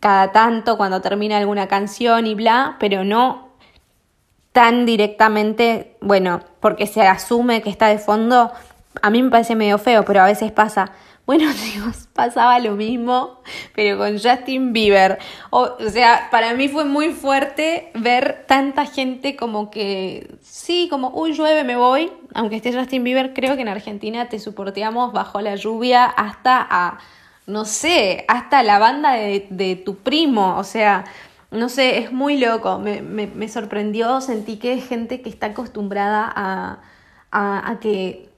cada 0.00 0.32
tanto 0.32 0.76
cuando 0.76 1.00
termina 1.00 1.38
alguna 1.38 1.68
canción 1.68 2.26
y 2.26 2.34
bla, 2.34 2.76
pero 2.78 3.04
no 3.04 3.46
tan 4.52 4.86
directamente, 4.86 5.96
bueno, 6.00 6.40
porque 6.60 6.86
se 6.86 7.02
asume 7.02 7.60
que 7.60 7.70
está 7.70 7.88
de 7.88 7.98
fondo. 7.98 8.52
A 9.02 9.10
mí 9.10 9.22
me 9.22 9.30
parece 9.30 9.54
medio 9.54 9.76
feo, 9.78 10.04
pero 10.04 10.22
a 10.22 10.24
veces 10.24 10.50
pasa. 10.50 10.92
Bueno, 11.26 11.52
chicos, 11.56 12.08
pasaba 12.12 12.60
lo 12.60 12.76
mismo, 12.76 13.40
pero 13.74 13.98
con 13.98 14.18
Justin 14.18 14.72
Bieber. 14.72 15.18
O, 15.50 15.76
sea, 15.90 16.28
para 16.30 16.54
mí 16.54 16.68
fue 16.68 16.84
muy 16.84 17.12
fuerte 17.12 17.90
ver 17.94 18.44
tanta 18.46 18.86
gente 18.86 19.34
como 19.34 19.70
que, 19.70 20.36
sí, 20.40 20.86
como, 20.88 21.10
uy, 21.10 21.32
llueve, 21.32 21.64
me 21.64 21.76
voy. 21.76 22.12
Aunque 22.34 22.56
esté 22.56 22.72
Justin 22.72 23.02
Bieber, 23.02 23.34
creo 23.34 23.56
que 23.56 23.62
en 23.62 23.68
Argentina 23.68 24.28
te 24.28 24.38
soporteamos 24.38 25.12
bajo 25.12 25.40
la 25.40 25.56
lluvia 25.56 26.04
hasta 26.04 26.64
a, 26.70 26.98
no 27.46 27.64
sé, 27.64 28.24
hasta 28.28 28.62
la 28.62 28.78
banda 28.78 29.14
de, 29.14 29.82
tu 29.84 29.96
primo. 29.96 30.56
O 30.58 30.64
sea, 30.64 31.04
no 31.50 31.68
sé, 31.68 31.98
es 31.98 32.12
muy 32.12 32.38
loco. 32.38 32.78
Me 32.78 33.48
sorprendió, 33.48 34.20
sentí 34.20 34.58
que 34.58 34.74
es 34.74 34.86
gente 34.86 35.22
que 35.22 35.28
está 35.28 35.46
acostumbrada 35.46 36.32
a, 36.36 36.78
a, 37.32 37.70
a 37.70 37.80
que, 37.80 38.28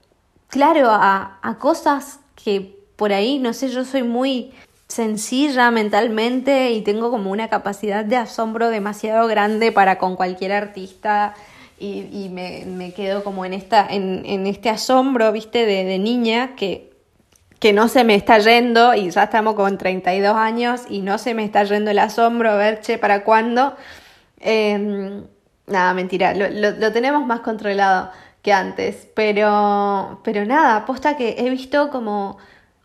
claro, 0.47 0.89
a, 0.89 1.37
a 1.43 1.57
cosas 1.59 2.19
que 2.35 2.78
por 2.99 3.13
ahí, 3.13 3.39
no 3.39 3.53
sé, 3.53 3.69
yo 3.69 3.85
soy 3.85 4.03
muy 4.03 4.51
sencilla 4.89 5.71
mentalmente 5.71 6.71
y 6.71 6.81
tengo 6.81 7.11
como 7.11 7.31
una 7.31 7.47
capacidad 7.47 8.03
de 8.03 8.17
asombro 8.17 8.69
demasiado 8.69 9.25
grande 9.27 9.71
para 9.71 9.97
con 9.97 10.17
cualquier 10.17 10.51
artista 10.51 11.33
y, 11.79 12.27
me, 12.29 12.91
quedo 12.93 13.23
como 13.23 13.45
en, 13.45 13.53
esta, 13.53 13.87
en, 13.89 14.45
este 14.47 14.69
asombro, 14.69 15.31
viste, 15.31 15.65
de, 15.65 15.97
niña 15.97 16.57
que, 16.57 16.91
que 17.59 17.71
no 17.71 17.87
se 17.87 18.03
me 18.03 18.15
está 18.15 18.37
yendo 18.39 18.93
y 18.93 19.09
ya 19.11 19.23
estamos 19.23 19.55
con 19.55 19.77
32 19.77 20.35
años 20.35 20.81
y 20.89 20.99
no 20.99 21.17
se 21.19 21.33
me 21.33 21.45
está 21.45 21.63
yendo 21.63 21.91
el 21.91 21.99
asombro, 21.99 22.51
a 22.51 22.55
ver, 22.57 22.81
che, 22.81 22.97
¿para 22.97 23.23
cuándo? 23.23 23.77
Em, 24.41 25.23
nada, 25.67 25.93
mentira, 25.93 26.33
lo, 26.33 26.49
lo, 26.49 26.91
tenemos 26.91 27.25
más 27.25 27.39
controlado 27.39 28.11
que 28.41 28.51
antes, 28.51 29.07
pero, 29.15 30.19
pero 30.25 30.43
nada, 30.45 30.75
aposta 30.75 31.15
que 31.15 31.35
he 31.37 31.49
visto 31.49 31.89
como 31.91 32.37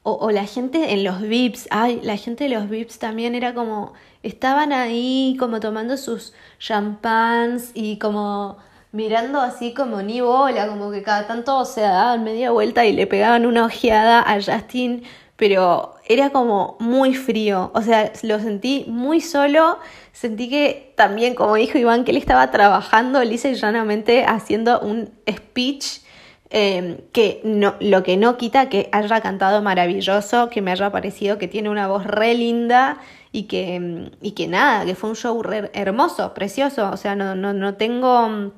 o, 0.06 0.30
la 0.30 0.44
gente 0.44 0.92
en 0.92 1.02
los 1.02 1.22
VIPs, 1.22 1.68
ay, 1.70 1.98
la 2.02 2.18
gente 2.18 2.44
de 2.44 2.50
los 2.50 2.68
VIPs 2.68 2.98
también 2.98 3.34
era 3.34 3.54
como, 3.54 3.94
estaban 4.22 4.70
ahí 4.72 5.34
como 5.38 5.60
tomando 5.60 5.96
sus 5.96 6.34
champans 6.58 7.70
y 7.72 7.98
como 7.98 8.58
mirando 8.92 9.40
así 9.40 9.72
como 9.72 10.02
ni 10.02 10.20
bola, 10.20 10.68
como 10.68 10.90
que 10.90 11.02
cada 11.02 11.26
tanto 11.26 11.64
se 11.64 11.80
daban 11.80 12.22
media 12.22 12.50
vuelta 12.50 12.84
y 12.84 12.92
le 12.92 13.06
pegaban 13.06 13.46
una 13.46 13.64
ojeada 13.64 14.20
a 14.20 14.34
Justin, 14.34 15.04
pero 15.36 15.94
era 16.06 16.28
como 16.30 16.76
muy 16.80 17.14
frío, 17.14 17.70
o 17.74 17.80
sea, 17.80 18.12
lo 18.22 18.38
sentí 18.40 18.84
muy 18.86 19.22
solo, 19.22 19.78
sentí 20.12 20.50
que 20.50 20.92
también, 20.96 21.34
como 21.34 21.54
dijo 21.54 21.78
Iván, 21.78 22.04
que 22.04 22.10
él 22.10 22.18
estaba 22.18 22.50
trabajando 22.50 23.24
lisa 23.24 23.48
y 23.48 23.54
llanamente 23.54 24.26
haciendo 24.26 24.80
un 24.80 25.10
speech 25.28 26.03
Em, 26.56 26.98
que 27.10 27.40
no, 27.42 27.74
lo 27.80 28.04
que 28.04 28.16
no 28.16 28.36
quita 28.36 28.68
que 28.68 28.88
haya 28.92 29.20
cantado 29.20 29.60
maravilloso, 29.60 30.50
que 30.50 30.62
me 30.62 30.70
haya 30.70 30.92
parecido 30.92 31.36
que 31.36 31.48
tiene 31.48 31.68
una 31.68 31.88
voz 31.88 32.06
re 32.06 32.32
linda 32.34 32.98
y 33.32 33.48
que, 33.48 33.74
em, 33.74 34.10
y 34.22 34.32
que 34.32 34.46
nada, 34.46 34.84
que 34.84 34.94
fue 34.94 35.10
un 35.10 35.16
show 35.16 35.42
re 35.42 35.72
hermoso, 35.74 36.32
precioso, 36.32 36.90
o 36.92 36.96
sea, 36.96 37.16
no, 37.16 37.34
no, 37.34 37.52
no 37.52 37.74
tengo... 37.74 38.52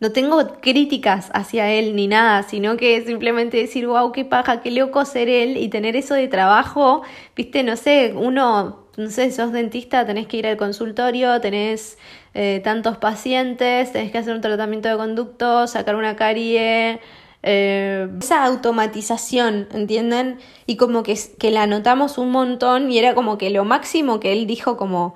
No 0.00 0.10
tengo 0.10 0.60
críticas 0.60 1.30
hacia 1.32 1.70
él 1.70 1.94
ni 1.94 2.08
nada, 2.08 2.42
sino 2.42 2.76
que 2.76 3.00
simplemente 3.06 3.56
decir, 3.56 3.86
wow, 3.86 4.10
qué 4.10 4.24
paja, 4.24 4.60
qué 4.60 4.72
loco 4.72 5.04
ser 5.04 5.28
él 5.28 5.56
y 5.56 5.68
tener 5.68 5.94
eso 5.94 6.14
de 6.14 6.26
trabajo, 6.26 7.02
viste, 7.36 7.62
no 7.62 7.76
sé, 7.76 8.12
uno, 8.16 8.88
no 8.96 9.10
sé, 9.10 9.30
sos 9.30 9.52
dentista, 9.52 10.04
tenés 10.04 10.26
que 10.26 10.38
ir 10.38 10.46
al 10.48 10.56
consultorio, 10.56 11.40
tenés 11.40 11.98
eh, 12.34 12.60
tantos 12.64 12.96
pacientes, 12.96 13.92
tenés 13.92 14.10
que 14.10 14.18
hacer 14.18 14.34
un 14.34 14.40
tratamiento 14.40 14.88
de 14.88 14.96
conducto, 14.96 15.66
sacar 15.66 15.96
una 15.96 16.16
carie, 16.16 17.00
eh, 17.42 18.08
esa 18.20 18.44
automatización, 18.44 19.68
¿entienden? 19.72 20.38
Y 20.66 20.76
como 20.76 21.02
que, 21.02 21.18
que 21.38 21.50
la 21.50 21.66
notamos 21.66 22.18
un 22.18 22.30
montón 22.30 22.90
y 22.90 22.98
era 22.98 23.14
como 23.14 23.36
que 23.36 23.50
lo 23.50 23.64
máximo 23.64 24.20
que 24.20 24.32
él 24.32 24.46
dijo 24.46 24.76
como 24.76 25.14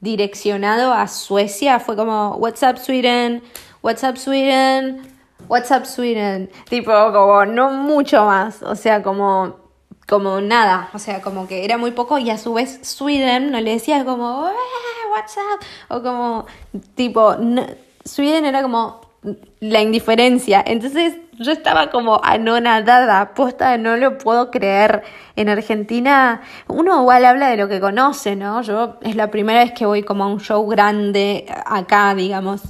direccionado 0.00 0.92
a 0.92 1.08
Suecia 1.08 1.80
fue 1.80 1.96
como 1.96 2.36
What's 2.36 2.62
up 2.62 2.78
Sweden, 2.78 3.42
What's 3.82 4.02
up 4.02 4.16
Sweden, 4.16 5.02
What's 5.48 5.70
up 5.70 5.86
Sweden, 5.86 6.50
tipo 6.68 6.90
como 7.12 7.44
no 7.46 7.70
mucho 7.70 8.24
más, 8.24 8.62
o 8.62 8.74
sea, 8.74 9.02
como 9.02 9.66
como 10.06 10.40
nada, 10.40 10.88
o 10.94 10.98
sea, 11.00 11.20
como 11.20 11.48
que 11.48 11.64
era 11.64 11.78
muy 11.78 11.90
poco 11.90 12.18
y 12.18 12.30
a 12.30 12.38
su 12.38 12.54
vez 12.54 12.78
Sweden 12.82 13.50
no 13.50 13.60
le 13.60 13.72
decía 13.72 14.04
como, 14.04 14.48
what's 15.16 15.36
up, 15.36 15.64
o 15.88 16.02
como, 16.02 16.46
tipo, 16.94 17.34
Sweden 18.04 18.44
era 18.44 18.62
como 18.62 19.00
la 19.60 19.80
indiferencia, 19.80 20.62
entonces 20.64 21.14
yo 21.38 21.52
estaba 21.52 21.90
como 21.90 22.20
anonadada, 22.22 23.34
posta, 23.34 23.76
no 23.78 23.96
lo 23.96 24.18
puedo 24.18 24.50
creer. 24.50 25.02
En 25.34 25.48
Argentina 25.48 26.40
uno 26.68 27.00
igual 27.00 27.24
habla 27.24 27.48
de 27.48 27.56
lo 27.56 27.68
que 27.68 27.80
conoce, 27.80 28.36
¿no? 28.36 28.62
Yo 28.62 28.96
es 29.02 29.16
la 29.16 29.30
primera 29.30 29.60
vez 29.60 29.72
que 29.72 29.84
voy 29.84 30.02
como 30.02 30.24
a 30.24 30.28
un 30.28 30.40
show 30.40 30.66
grande 30.66 31.46
acá, 31.66 32.14
digamos. 32.14 32.62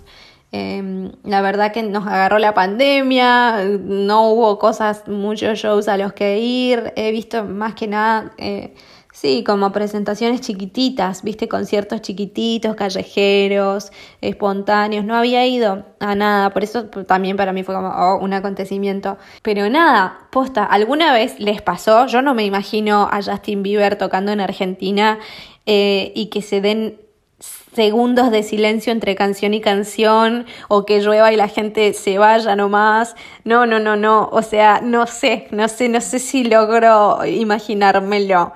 Em, 0.50 1.12
la 1.22 1.42
verdad 1.42 1.72
que 1.72 1.82
nos 1.82 2.06
agarró 2.06 2.38
la 2.38 2.54
pandemia, 2.54 3.64
no 3.84 4.30
hubo 4.30 4.58
cosas, 4.58 5.06
muchos 5.06 5.58
shows 5.58 5.86
a 5.86 5.96
los 5.96 6.12
que 6.12 6.38
ir, 6.38 6.92
he 6.96 7.12
visto 7.12 7.44
más 7.44 7.74
que 7.74 7.86
nada, 7.86 8.32
eh, 8.38 8.74
sí, 9.16 9.42
como 9.44 9.72
presentaciones 9.72 10.42
chiquititas, 10.42 11.22
viste, 11.22 11.48
conciertos 11.48 12.02
chiquititos, 12.02 12.76
callejeros, 12.76 13.90
espontáneos, 14.20 15.06
no 15.06 15.16
había 15.16 15.46
ido 15.46 15.86
a 16.00 16.14
nada, 16.14 16.50
por 16.50 16.62
eso 16.62 16.84
también 16.84 17.36
para 17.38 17.54
mí 17.54 17.62
fue 17.62 17.74
como 17.74 17.88
oh, 17.88 18.18
un 18.18 18.34
acontecimiento. 18.34 19.16
Pero 19.42 19.70
nada, 19.70 20.28
posta, 20.30 20.64
¿alguna 20.64 21.14
vez 21.14 21.40
les 21.40 21.62
pasó? 21.62 22.06
Yo 22.06 22.20
no 22.20 22.34
me 22.34 22.44
imagino 22.44 23.08
a 23.10 23.22
Justin 23.22 23.62
Bieber 23.62 23.96
tocando 23.96 24.32
en 24.32 24.40
Argentina 24.40 25.18
eh, 25.64 26.12
y 26.14 26.26
que 26.26 26.42
se 26.42 26.60
den 26.60 27.00
segundos 27.74 28.30
de 28.30 28.42
silencio 28.42 28.92
entre 28.92 29.14
canción 29.14 29.54
y 29.54 29.60
canción 29.62 30.46
o 30.68 30.84
que 30.84 31.00
llueva 31.00 31.32
y 31.32 31.36
la 31.36 31.48
gente 31.48 31.94
se 31.94 32.18
vaya 32.18 32.54
nomás. 32.54 33.16
No, 33.44 33.64
no, 33.64 33.78
no, 33.80 33.96
no. 33.96 34.28
O 34.30 34.42
sea, 34.42 34.80
no 34.82 35.06
sé, 35.06 35.48
no 35.50 35.68
sé, 35.68 35.88
no 35.88 36.02
sé 36.02 36.18
si 36.18 36.44
logro 36.44 37.24
imaginármelo. 37.24 38.52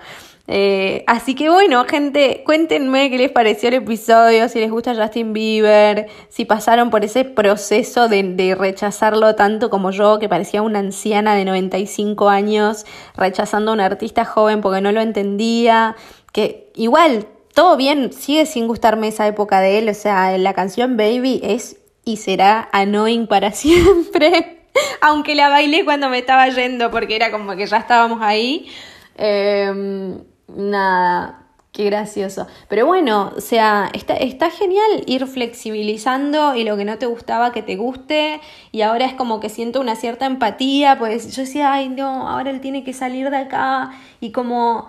Eh, 0.53 1.05
así 1.07 1.37
que 1.37 1.49
bueno, 1.49 1.85
gente, 1.85 2.43
cuéntenme 2.45 3.09
qué 3.09 3.19
les 3.19 3.31
pareció 3.31 3.69
el 3.69 3.77
episodio, 3.77 4.49
si 4.49 4.59
les 4.59 4.69
gusta 4.69 4.97
Justin 4.97 5.33
Bieber, 5.33 6.09
si 6.29 6.45
pasaron 6.45 6.91
por 6.91 7.05
ese 7.05 7.25
proceso 7.25 8.09
de, 8.09 8.57
rechazarlo 8.59 9.37
tanto 9.37 9.71
como 9.71 9.93
yo, 9.93 10.19
que 10.19 10.29
parecía 10.29 10.63
una 10.63 10.81
anciana 10.81 11.37
de 11.37 11.45
95 11.45 12.29
años, 12.29 12.85
rechazando 13.17 13.71
a 13.71 13.75
un 13.75 13.81
artista 13.81 14.25
joven 14.25 14.61
porque 14.61 14.81
no 14.81 14.91
lo 14.91 15.01
entendía, 15.01 15.95
que 16.33 16.73
igual, 16.75 17.29
todo 17.55 17.77
bien, 17.77 18.13
sigue 18.13 18.45
sin 18.45 18.67
gustarme 18.67 19.07
esa 19.07 19.29
época 19.29 19.61
de 19.61 19.79
él, 19.79 19.89
o 19.89 19.95
sea, 19.95 20.37
la 20.37 20.53
canción 20.53 20.97
Baby 20.97 21.43
es 21.45 21.77
y 22.05 22.17
será 22.17 22.69
annoying 22.73 23.29
para 23.29 23.53
siempre. 23.53 24.65
Aunque 25.01 25.37
la 25.37 25.49
bailé 25.49 25.85
cuando 25.85 26.09
me 26.09 26.19
estaba 26.19 26.49
yendo 26.49 26.91
porque 26.91 27.15
era 27.15 27.31
como 27.31 27.55
que 27.55 27.67
ya 27.67 27.77
estábamos 27.77 28.19
ahí. 28.21 28.69
Eh, 29.17 30.19
nada, 30.57 31.47
qué 31.73 31.85
gracioso. 31.85 32.47
Pero 32.69 32.87
bueno, 32.87 33.33
o 33.37 33.41
sea, 33.41 33.91
está, 33.95 34.15
está 34.15 34.51
genial 34.51 35.05
ir 35.07 35.27
flexibilizando 35.27 36.55
y 36.55 36.65
lo 36.65 36.77
que 36.77 36.85
no 36.85 36.99
te 36.99 37.07
gustaba 37.07 37.53
que 37.53 37.63
te 37.63 37.77
guste. 37.77 38.41
Y 38.73 38.83
ahora 38.83 39.07
es 39.07 39.15
como 39.15 39.41
que 39.41 39.49
siento 39.49 39.81
una 39.81 39.97
cierta 39.97 40.27
empatía, 40.27 40.99
pues 40.99 41.35
yo 41.35 41.43
decía, 41.43 41.73
ay 41.73 41.89
no, 41.89 42.29
ahora 42.29 42.51
él 42.51 42.61
tiene 42.61 42.85
que 42.85 42.93
salir 42.93 43.31
de 43.31 43.37
acá 43.37 43.93
y 44.21 44.33
como 44.33 44.89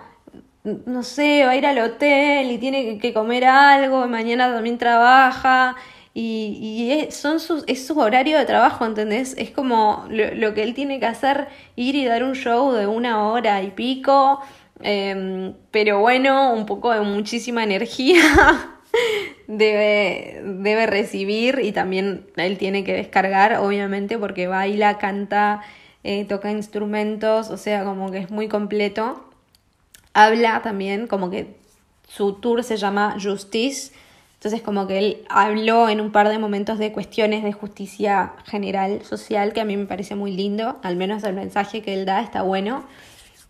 no 0.64 1.02
sé, 1.02 1.44
va 1.44 1.52
a 1.52 1.56
ir 1.56 1.66
al 1.66 1.78
hotel 1.78 2.50
y 2.50 2.58
tiene 2.58 2.98
que 2.98 3.12
comer 3.12 3.44
algo, 3.44 4.06
mañana 4.06 4.52
también 4.52 4.78
trabaja. 4.78 5.76
Y, 6.14 6.58
y 6.60 6.92
es, 6.92 7.16
son 7.16 7.40
sus, 7.40 7.64
es 7.66 7.86
su 7.86 7.98
horario 7.98 8.38
de 8.38 8.44
trabajo, 8.44 8.84
¿entendés? 8.84 9.34
Es 9.38 9.50
como 9.50 10.04
lo, 10.10 10.34
lo, 10.34 10.54
que 10.54 10.62
él 10.62 10.74
tiene 10.74 11.00
que 11.00 11.06
hacer, 11.06 11.48
ir 11.74 11.94
y 11.94 12.04
dar 12.04 12.22
un 12.22 12.34
show 12.34 12.72
de 12.72 12.86
una 12.86 13.26
hora 13.28 13.62
y 13.62 13.70
pico, 13.70 14.40
Em, 14.82 15.54
pero 15.70 16.00
bueno, 16.00 16.52
un 16.52 16.66
poco 16.66 16.92
de 16.92 17.00
muchísima 17.00 17.62
energía 17.62 18.20
debe, 19.46 20.42
debe 20.44 20.86
recibir 20.86 21.60
y 21.62 21.72
también 21.72 22.26
él 22.36 22.58
tiene 22.58 22.82
que 22.84 22.92
descargar, 22.94 23.58
obviamente, 23.58 24.18
porque 24.18 24.48
baila, 24.48 24.98
canta, 24.98 25.62
eh, 26.04 26.24
toca 26.24 26.50
instrumentos, 26.50 27.50
o 27.50 27.56
sea, 27.56 27.84
como 27.84 28.10
que 28.10 28.18
es 28.18 28.30
muy 28.30 28.48
completo. 28.48 29.24
Habla 30.14 30.62
también, 30.62 31.06
como 31.06 31.30
que 31.30 31.54
su 32.08 32.34
tour 32.34 32.64
se 32.64 32.76
llama 32.76 33.16
Justice, 33.22 33.92
entonces 34.34 34.62
como 34.62 34.88
que 34.88 34.98
él 34.98 35.24
habló 35.28 35.88
en 35.88 36.00
un 36.00 36.10
par 36.10 36.28
de 36.28 36.38
momentos 36.38 36.78
de 36.78 36.90
cuestiones 36.92 37.44
de 37.44 37.52
justicia 37.52 38.32
general, 38.44 39.04
social, 39.04 39.52
que 39.52 39.60
a 39.60 39.64
mí 39.64 39.76
me 39.76 39.86
parece 39.86 40.16
muy 40.16 40.32
lindo, 40.32 40.80
al 40.82 40.96
menos 40.96 41.22
el 41.22 41.34
mensaje 41.34 41.82
que 41.82 41.94
él 41.94 42.04
da 42.04 42.20
está 42.20 42.42
bueno. 42.42 42.84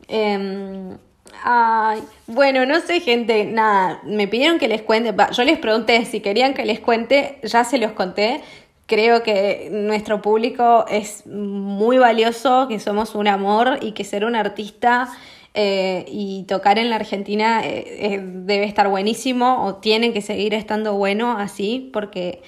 Eh, 0.09 0.99
Ay, 1.45 2.03
bueno, 2.27 2.67
no 2.67 2.81
sé, 2.81 3.01
gente, 3.01 3.45
nada, 3.45 4.01
me 4.05 4.29
pidieron 4.29 4.59
que 4.59 4.69
les 4.69 4.83
cuente, 4.83 5.15
yo 5.33 5.45
les 5.45 5.59
pregunté 5.59 6.05
si 6.05 6.21
querían 6.21 6.55
que 6.55 6.65
les 6.65 6.81
cuente, 6.81 7.39
ya 7.43 7.65
se 7.65 7.79
los 7.79 7.93
conté. 7.93 8.41
Creo 8.87 9.23
que 9.23 9.69
nuestro 9.71 10.21
público 10.21 10.85
es 10.89 11.27
muy 11.27 11.99
valioso, 11.99 12.69
que 12.69 12.79
somos 12.79 13.15
un 13.15 13.29
amor 13.29 13.79
y 13.81 13.93
que 13.93 14.05
ser 14.05 14.25
un 14.25 14.37
artista 14.37 15.09
eh, 15.55 16.05
y 16.09 16.45
tocar 16.45 16.79
en 16.79 16.91
la 16.91 16.97
Argentina 16.97 17.65
eh, 17.65 18.15
eh, 18.15 18.21
debe 18.23 18.65
estar 18.65 18.89
buenísimo 18.89 19.65
o 19.65 19.77
tiene 19.77 20.13
que 20.13 20.23
seguir 20.23 20.55
estando 20.55 20.95
bueno 20.95 21.37
así, 21.39 21.91
porque 21.93 22.43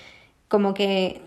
como 0.48 0.74
que, 0.74 1.22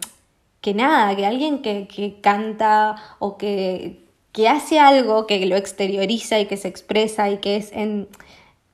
que 0.62 0.74
nada, 0.74 1.16
que 1.16 1.26
alguien 1.26 1.62
que, 1.62 1.88
que 1.88 2.20
canta 2.22 2.96
o 3.20 3.38
que 3.38 4.07
que 4.38 4.48
hace 4.48 4.80
algo 4.80 5.26
que 5.26 5.44
lo 5.48 5.56
exterioriza 5.56 6.40
y 6.40 6.46
que 6.46 6.58
se 6.58 6.68
expresa 6.68 7.28
y 7.32 7.40
que 7.40 7.56
es 7.56 7.72
en, 7.72 8.08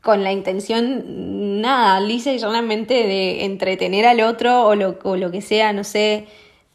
con 0.02 0.22
la 0.22 0.34
intención, 0.34 1.62
nada, 1.62 2.02
lisa 2.02 2.34
y 2.34 2.38
llanamente 2.38 2.94
de 2.94 3.46
entretener 3.46 4.06
al 4.06 4.20
otro 4.20 4.66
o 4.66 4.76
lo, 4.76 5.00
o 5.04 5.16
lo 5.16 5.32
que 5.32 5.40
sea, 5.40 5.72
no 5.72 5.86
sé, 5.86 6.28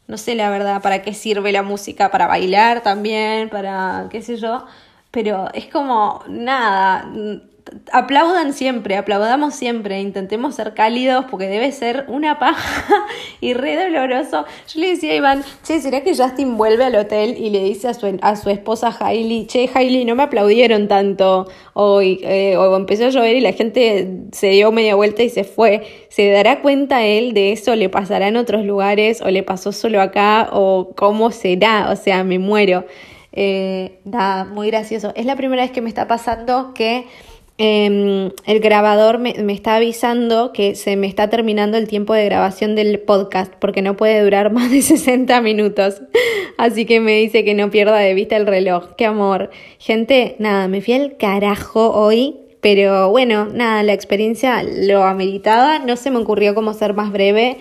no 0.07 0.17
sé 0.17 0.33
la 0.33 0.49
verdad 0.49 0.81
para 0.81 1.03
qué 1.03 1.13
sirve 1.13 1.51
la 1.51 1.61
música, 1.61 2.09
para 2.09 2.25
bailar 2.25 2.81
también, 2.81 3.49
para 3.49 4.07
qué 4.09 4.23
sé 4.23 4.37
yo, 4.37 4.65
pero 5.11 5.49
es 5.53 5.67
como 5.67 6.23
nada, 6.27 7.11
aplaudan 7.91 8.53
siempre, 8.53 8.95
aplaudamos 8.95 9.53
siempre, 9.53 9.99
intentemos 10.01 10.55
ser 10.55 10.73
cálidos 10.73 11.25
porque 11.29 11.47
debe 11.47 11.71
ser 11.71 12.05
una 12.07 12.39
paja 12.39 13.05
y 13.41 13.53
re 13.53 13.75
doloroso. 13.75 14.45
Yo 14.67 14.79
le 14.79 14.89
decía 14.89 15.13
a 15.13 15.15
Iván, 15.15 15.43
che, 15.63 15.81
¿será 15.81 16.01
que 16.01 16.15
Justin 16.15 16.57
vuelve 16.57 16.85
al 16.85 16.95
hotel 16.95 17.35
y 17.37 17.49
le 17.49 17.63
dice 17.63 17.87
a 17.87 17.93
su, 17.93 18.17
a 18.21 18.35
su 18.35 18.49
esposa 18.49 18.95
Hailey, 18.99 19.47
che, 19.47 19.69
Hailey, 19.73 20.05
no 20.05 20.15
me 20.15 20.23
aplaudieron 20.23 20.87
tanto 20.87 21.47
hoy, 21.73 22.19
eh, 22.23 22.57
o 22.57 22.75
empezó 22.75 23.05
a 23.05 23.09
llover 23.09 23.35
y 23.35 23.41
la 23.41 23.53
gente 23.53 24.07
se 24.31 24.49
dio 24.49 24.71
media 24.71 24.95
vuelta 24.95 25.23
y 25.23 25.29
se 25.29 25.43
fue? 25.43 25.83
¿Se 26.09 26.29
dará 26.31 26.61
cuenta 26.61 27.05
él 27.05 27.33
de 27.33 27.51
eso? 27.51 27.75
¿Le 27.75 27.89
pasará 27.89 28.27
en 28.27 28.37
otros 28.37 28.65
lugares 28.65 29.21
o 29.21 29.29
le 29.29 29.43
pasó 29.43 29.71
solo 29.71 30.01
acá 30.01 30.49
o 30.51 30.93
cómo 30.95 31.31
será? 31.31 31.89
O 31.91 31.95
sea, 31.95 32.23
me 32.23 32.39
muero. 32.39 32.85
Eh, 33.31 33.99
nada, 34.05 34.45
muy 34.45 34.67
gracioso. 34.67 35.13
Es 35.15 35.25
la 35.25 35.35
primera 35.35 35.61
vez 35.61 35.71
que 35.71 35.81
me 35.81 35.89
está 35.89 36.07
pasando 36.07 36.73
que 36.73 37.05
Em, 37.61 38.31
el 38.45 38.61
grabador 38.61 39.19
me, 39.19 39.33
me, 39.43 39.51
está 39.51 39.75
avisando 39.75 40.53
que 40.53 40.75
se 40.75 40.95
me 40.95 41.07
está 41.07 41.29
terminando 41.29 41.77
el 41.77 41.89
tiempo 41.89 42.13
de 42.13 42.23
grabación 42.23 42.73
del 42.73 42.99
podcast 42.99 43.53
porque 43.59 43.81
no 43.81 43.97
puede 43.97 44.23
durar 44.23 44.49
más 44.53 44.71
de 44.71 44.81
60 44.81 45.41
minutos. 45.41 46.01
Así 46.57 46.85
que 46.85 47.01
me 47.01 47.17
dice 47.17 47.43
que 47.43 47.53
no 47.53 47.69
pierda 47.69 47.97
de 47.97 48.13
vista 48.13 48.37
el 48.37 48.47
reloj. 48.47 48.95
Qué 48.97 49.05
amor. 49.05 49.49
Gente, 49.77 50.37
nada, 50.39 50.69
me 50.69 50.79
fui 50.79 50.93
al 50.93 51.17
carajo 51.17 51.91
hoy. 51.91 52.37
Pero 52.61 53.09
bueno, 53.09 53.45
nada, 53.45 53.83
la 53.83 53.93
experiencia 53.93 54.63
lo 54.63 55.03
ameritaba. 55.03 55.79
No 55.79 55.97
se 55.97 56.11
me 56.11 56.17
ocurrió 56.17 56.55
cómo 56.55 56.73
ser 56.73 56.93
más 56.93 57.11
breve. 57.11 57.57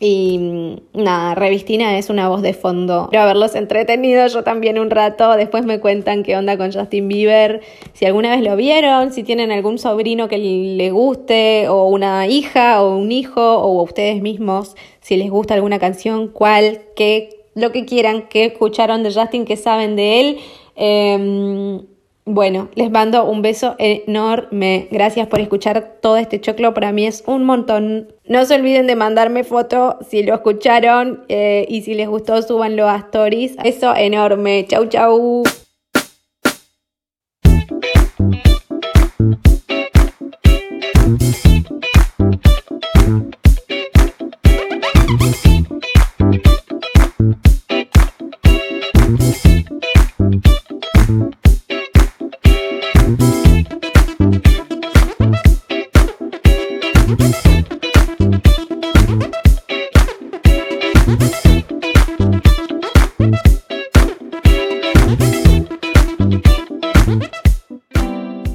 Y 0.00 0.38
mm, 0.38 1.02
nada, 1.02 1.34
Revistina 1.34 1.98
es 1.98 2.08
una 2.10 2.28
voz 2.28 2.42
de 2.42 2.54
fondo. 2.54 3.08
Quiero 3.10 3.24
haberlos 3.24 3.54
entretenido 3.54 4.26
yo 4.28 4.44
también 4.44 4.78
un 4.78 4.90
rato. 4.90 5.36
Después 5.36 5.64
me 5.64 5.80
cuentan 5.80 6.22
qué 6.22 6.36
onda 6.36 6.56
con 6.56 6.72
Justin 6.72 7.08
Bieber. 7.08 7.62
Si 7.94 8.04
alguna 8.04 8.30
vez 8.30 8.42
lo 8.42 8.54
vieron, 8.56 9.12
si 9.12 9.24
tienen 9.24 9.50
algún 9.50 9.78
sobrino 9.78 10.28
que 10.28 10.38
le 10.38 10.90
guste, 10.90 11.68
o 11.68 11.88
una 11.88 12.26
hija, 12.28 12.82
o 12.82 12.96
un 12.96 13.10
hijo, 13.10 13.58
o 13.58 13.82
ustedes 13.82 14.22
mismos, 14.22 14.76
si 15.00 15.16
les 15.16 15.30
gusta 15.30 15.54
alguna 15.54 15.78
canción, 15.78 16.28
cuál, 16.28 16.82
qué, 16.94 17.46
lo 17.54 17.72
que 17.72 17.84
quieran, 17.84 18.28
que 18.28 18.46
escucharon 18.46 19.02
de 19.02 19.12
Justin, 19.12 19.44
que 19.44 19.56
saben 19.56 19.96
de 19.96 20.20
él. 20.20 20.38
Eh, 20.76 21.80
bueno, 22.28 22.68
les 22.74 22.90
mando 22.90 23.24
un 23.24 23.40
beso 23.40 23.74
enorme. 23.78 24.88
Gracias 24.90 25.26
por 25.28 25.40
escuchar 25.40 25.96
todo 26.02 26.18
este 26.18 26.40
choclo. 26.40 26.74
Para 26.74 26.92
mí 26.92 27.06
es 27.06 27.24
un 27.26 27.44
montón. 27.44 28.12
No 28.26 28.44
se 28.44 28.54
olviden 28.54 28.86
de 28.86 28.96
mandarme 28.96 29.44
foto 29.44 29.98
si 30.06 30.22
lo 30.22 30.34
escucharon 30.34 31.24
eh, 31.28 31.64
y 31.68 31.82
si 31.82 31.94
les 31.94 32.06
gustó, 32.06 32.42
súbanlo 32.42 32.86
a 32.86 32.96
stories. 32.96 33.56
Beso 33.56 33.96
enorme. 33.96 34.66
Chau, 34.68 34.86
chau. 34.86 35.42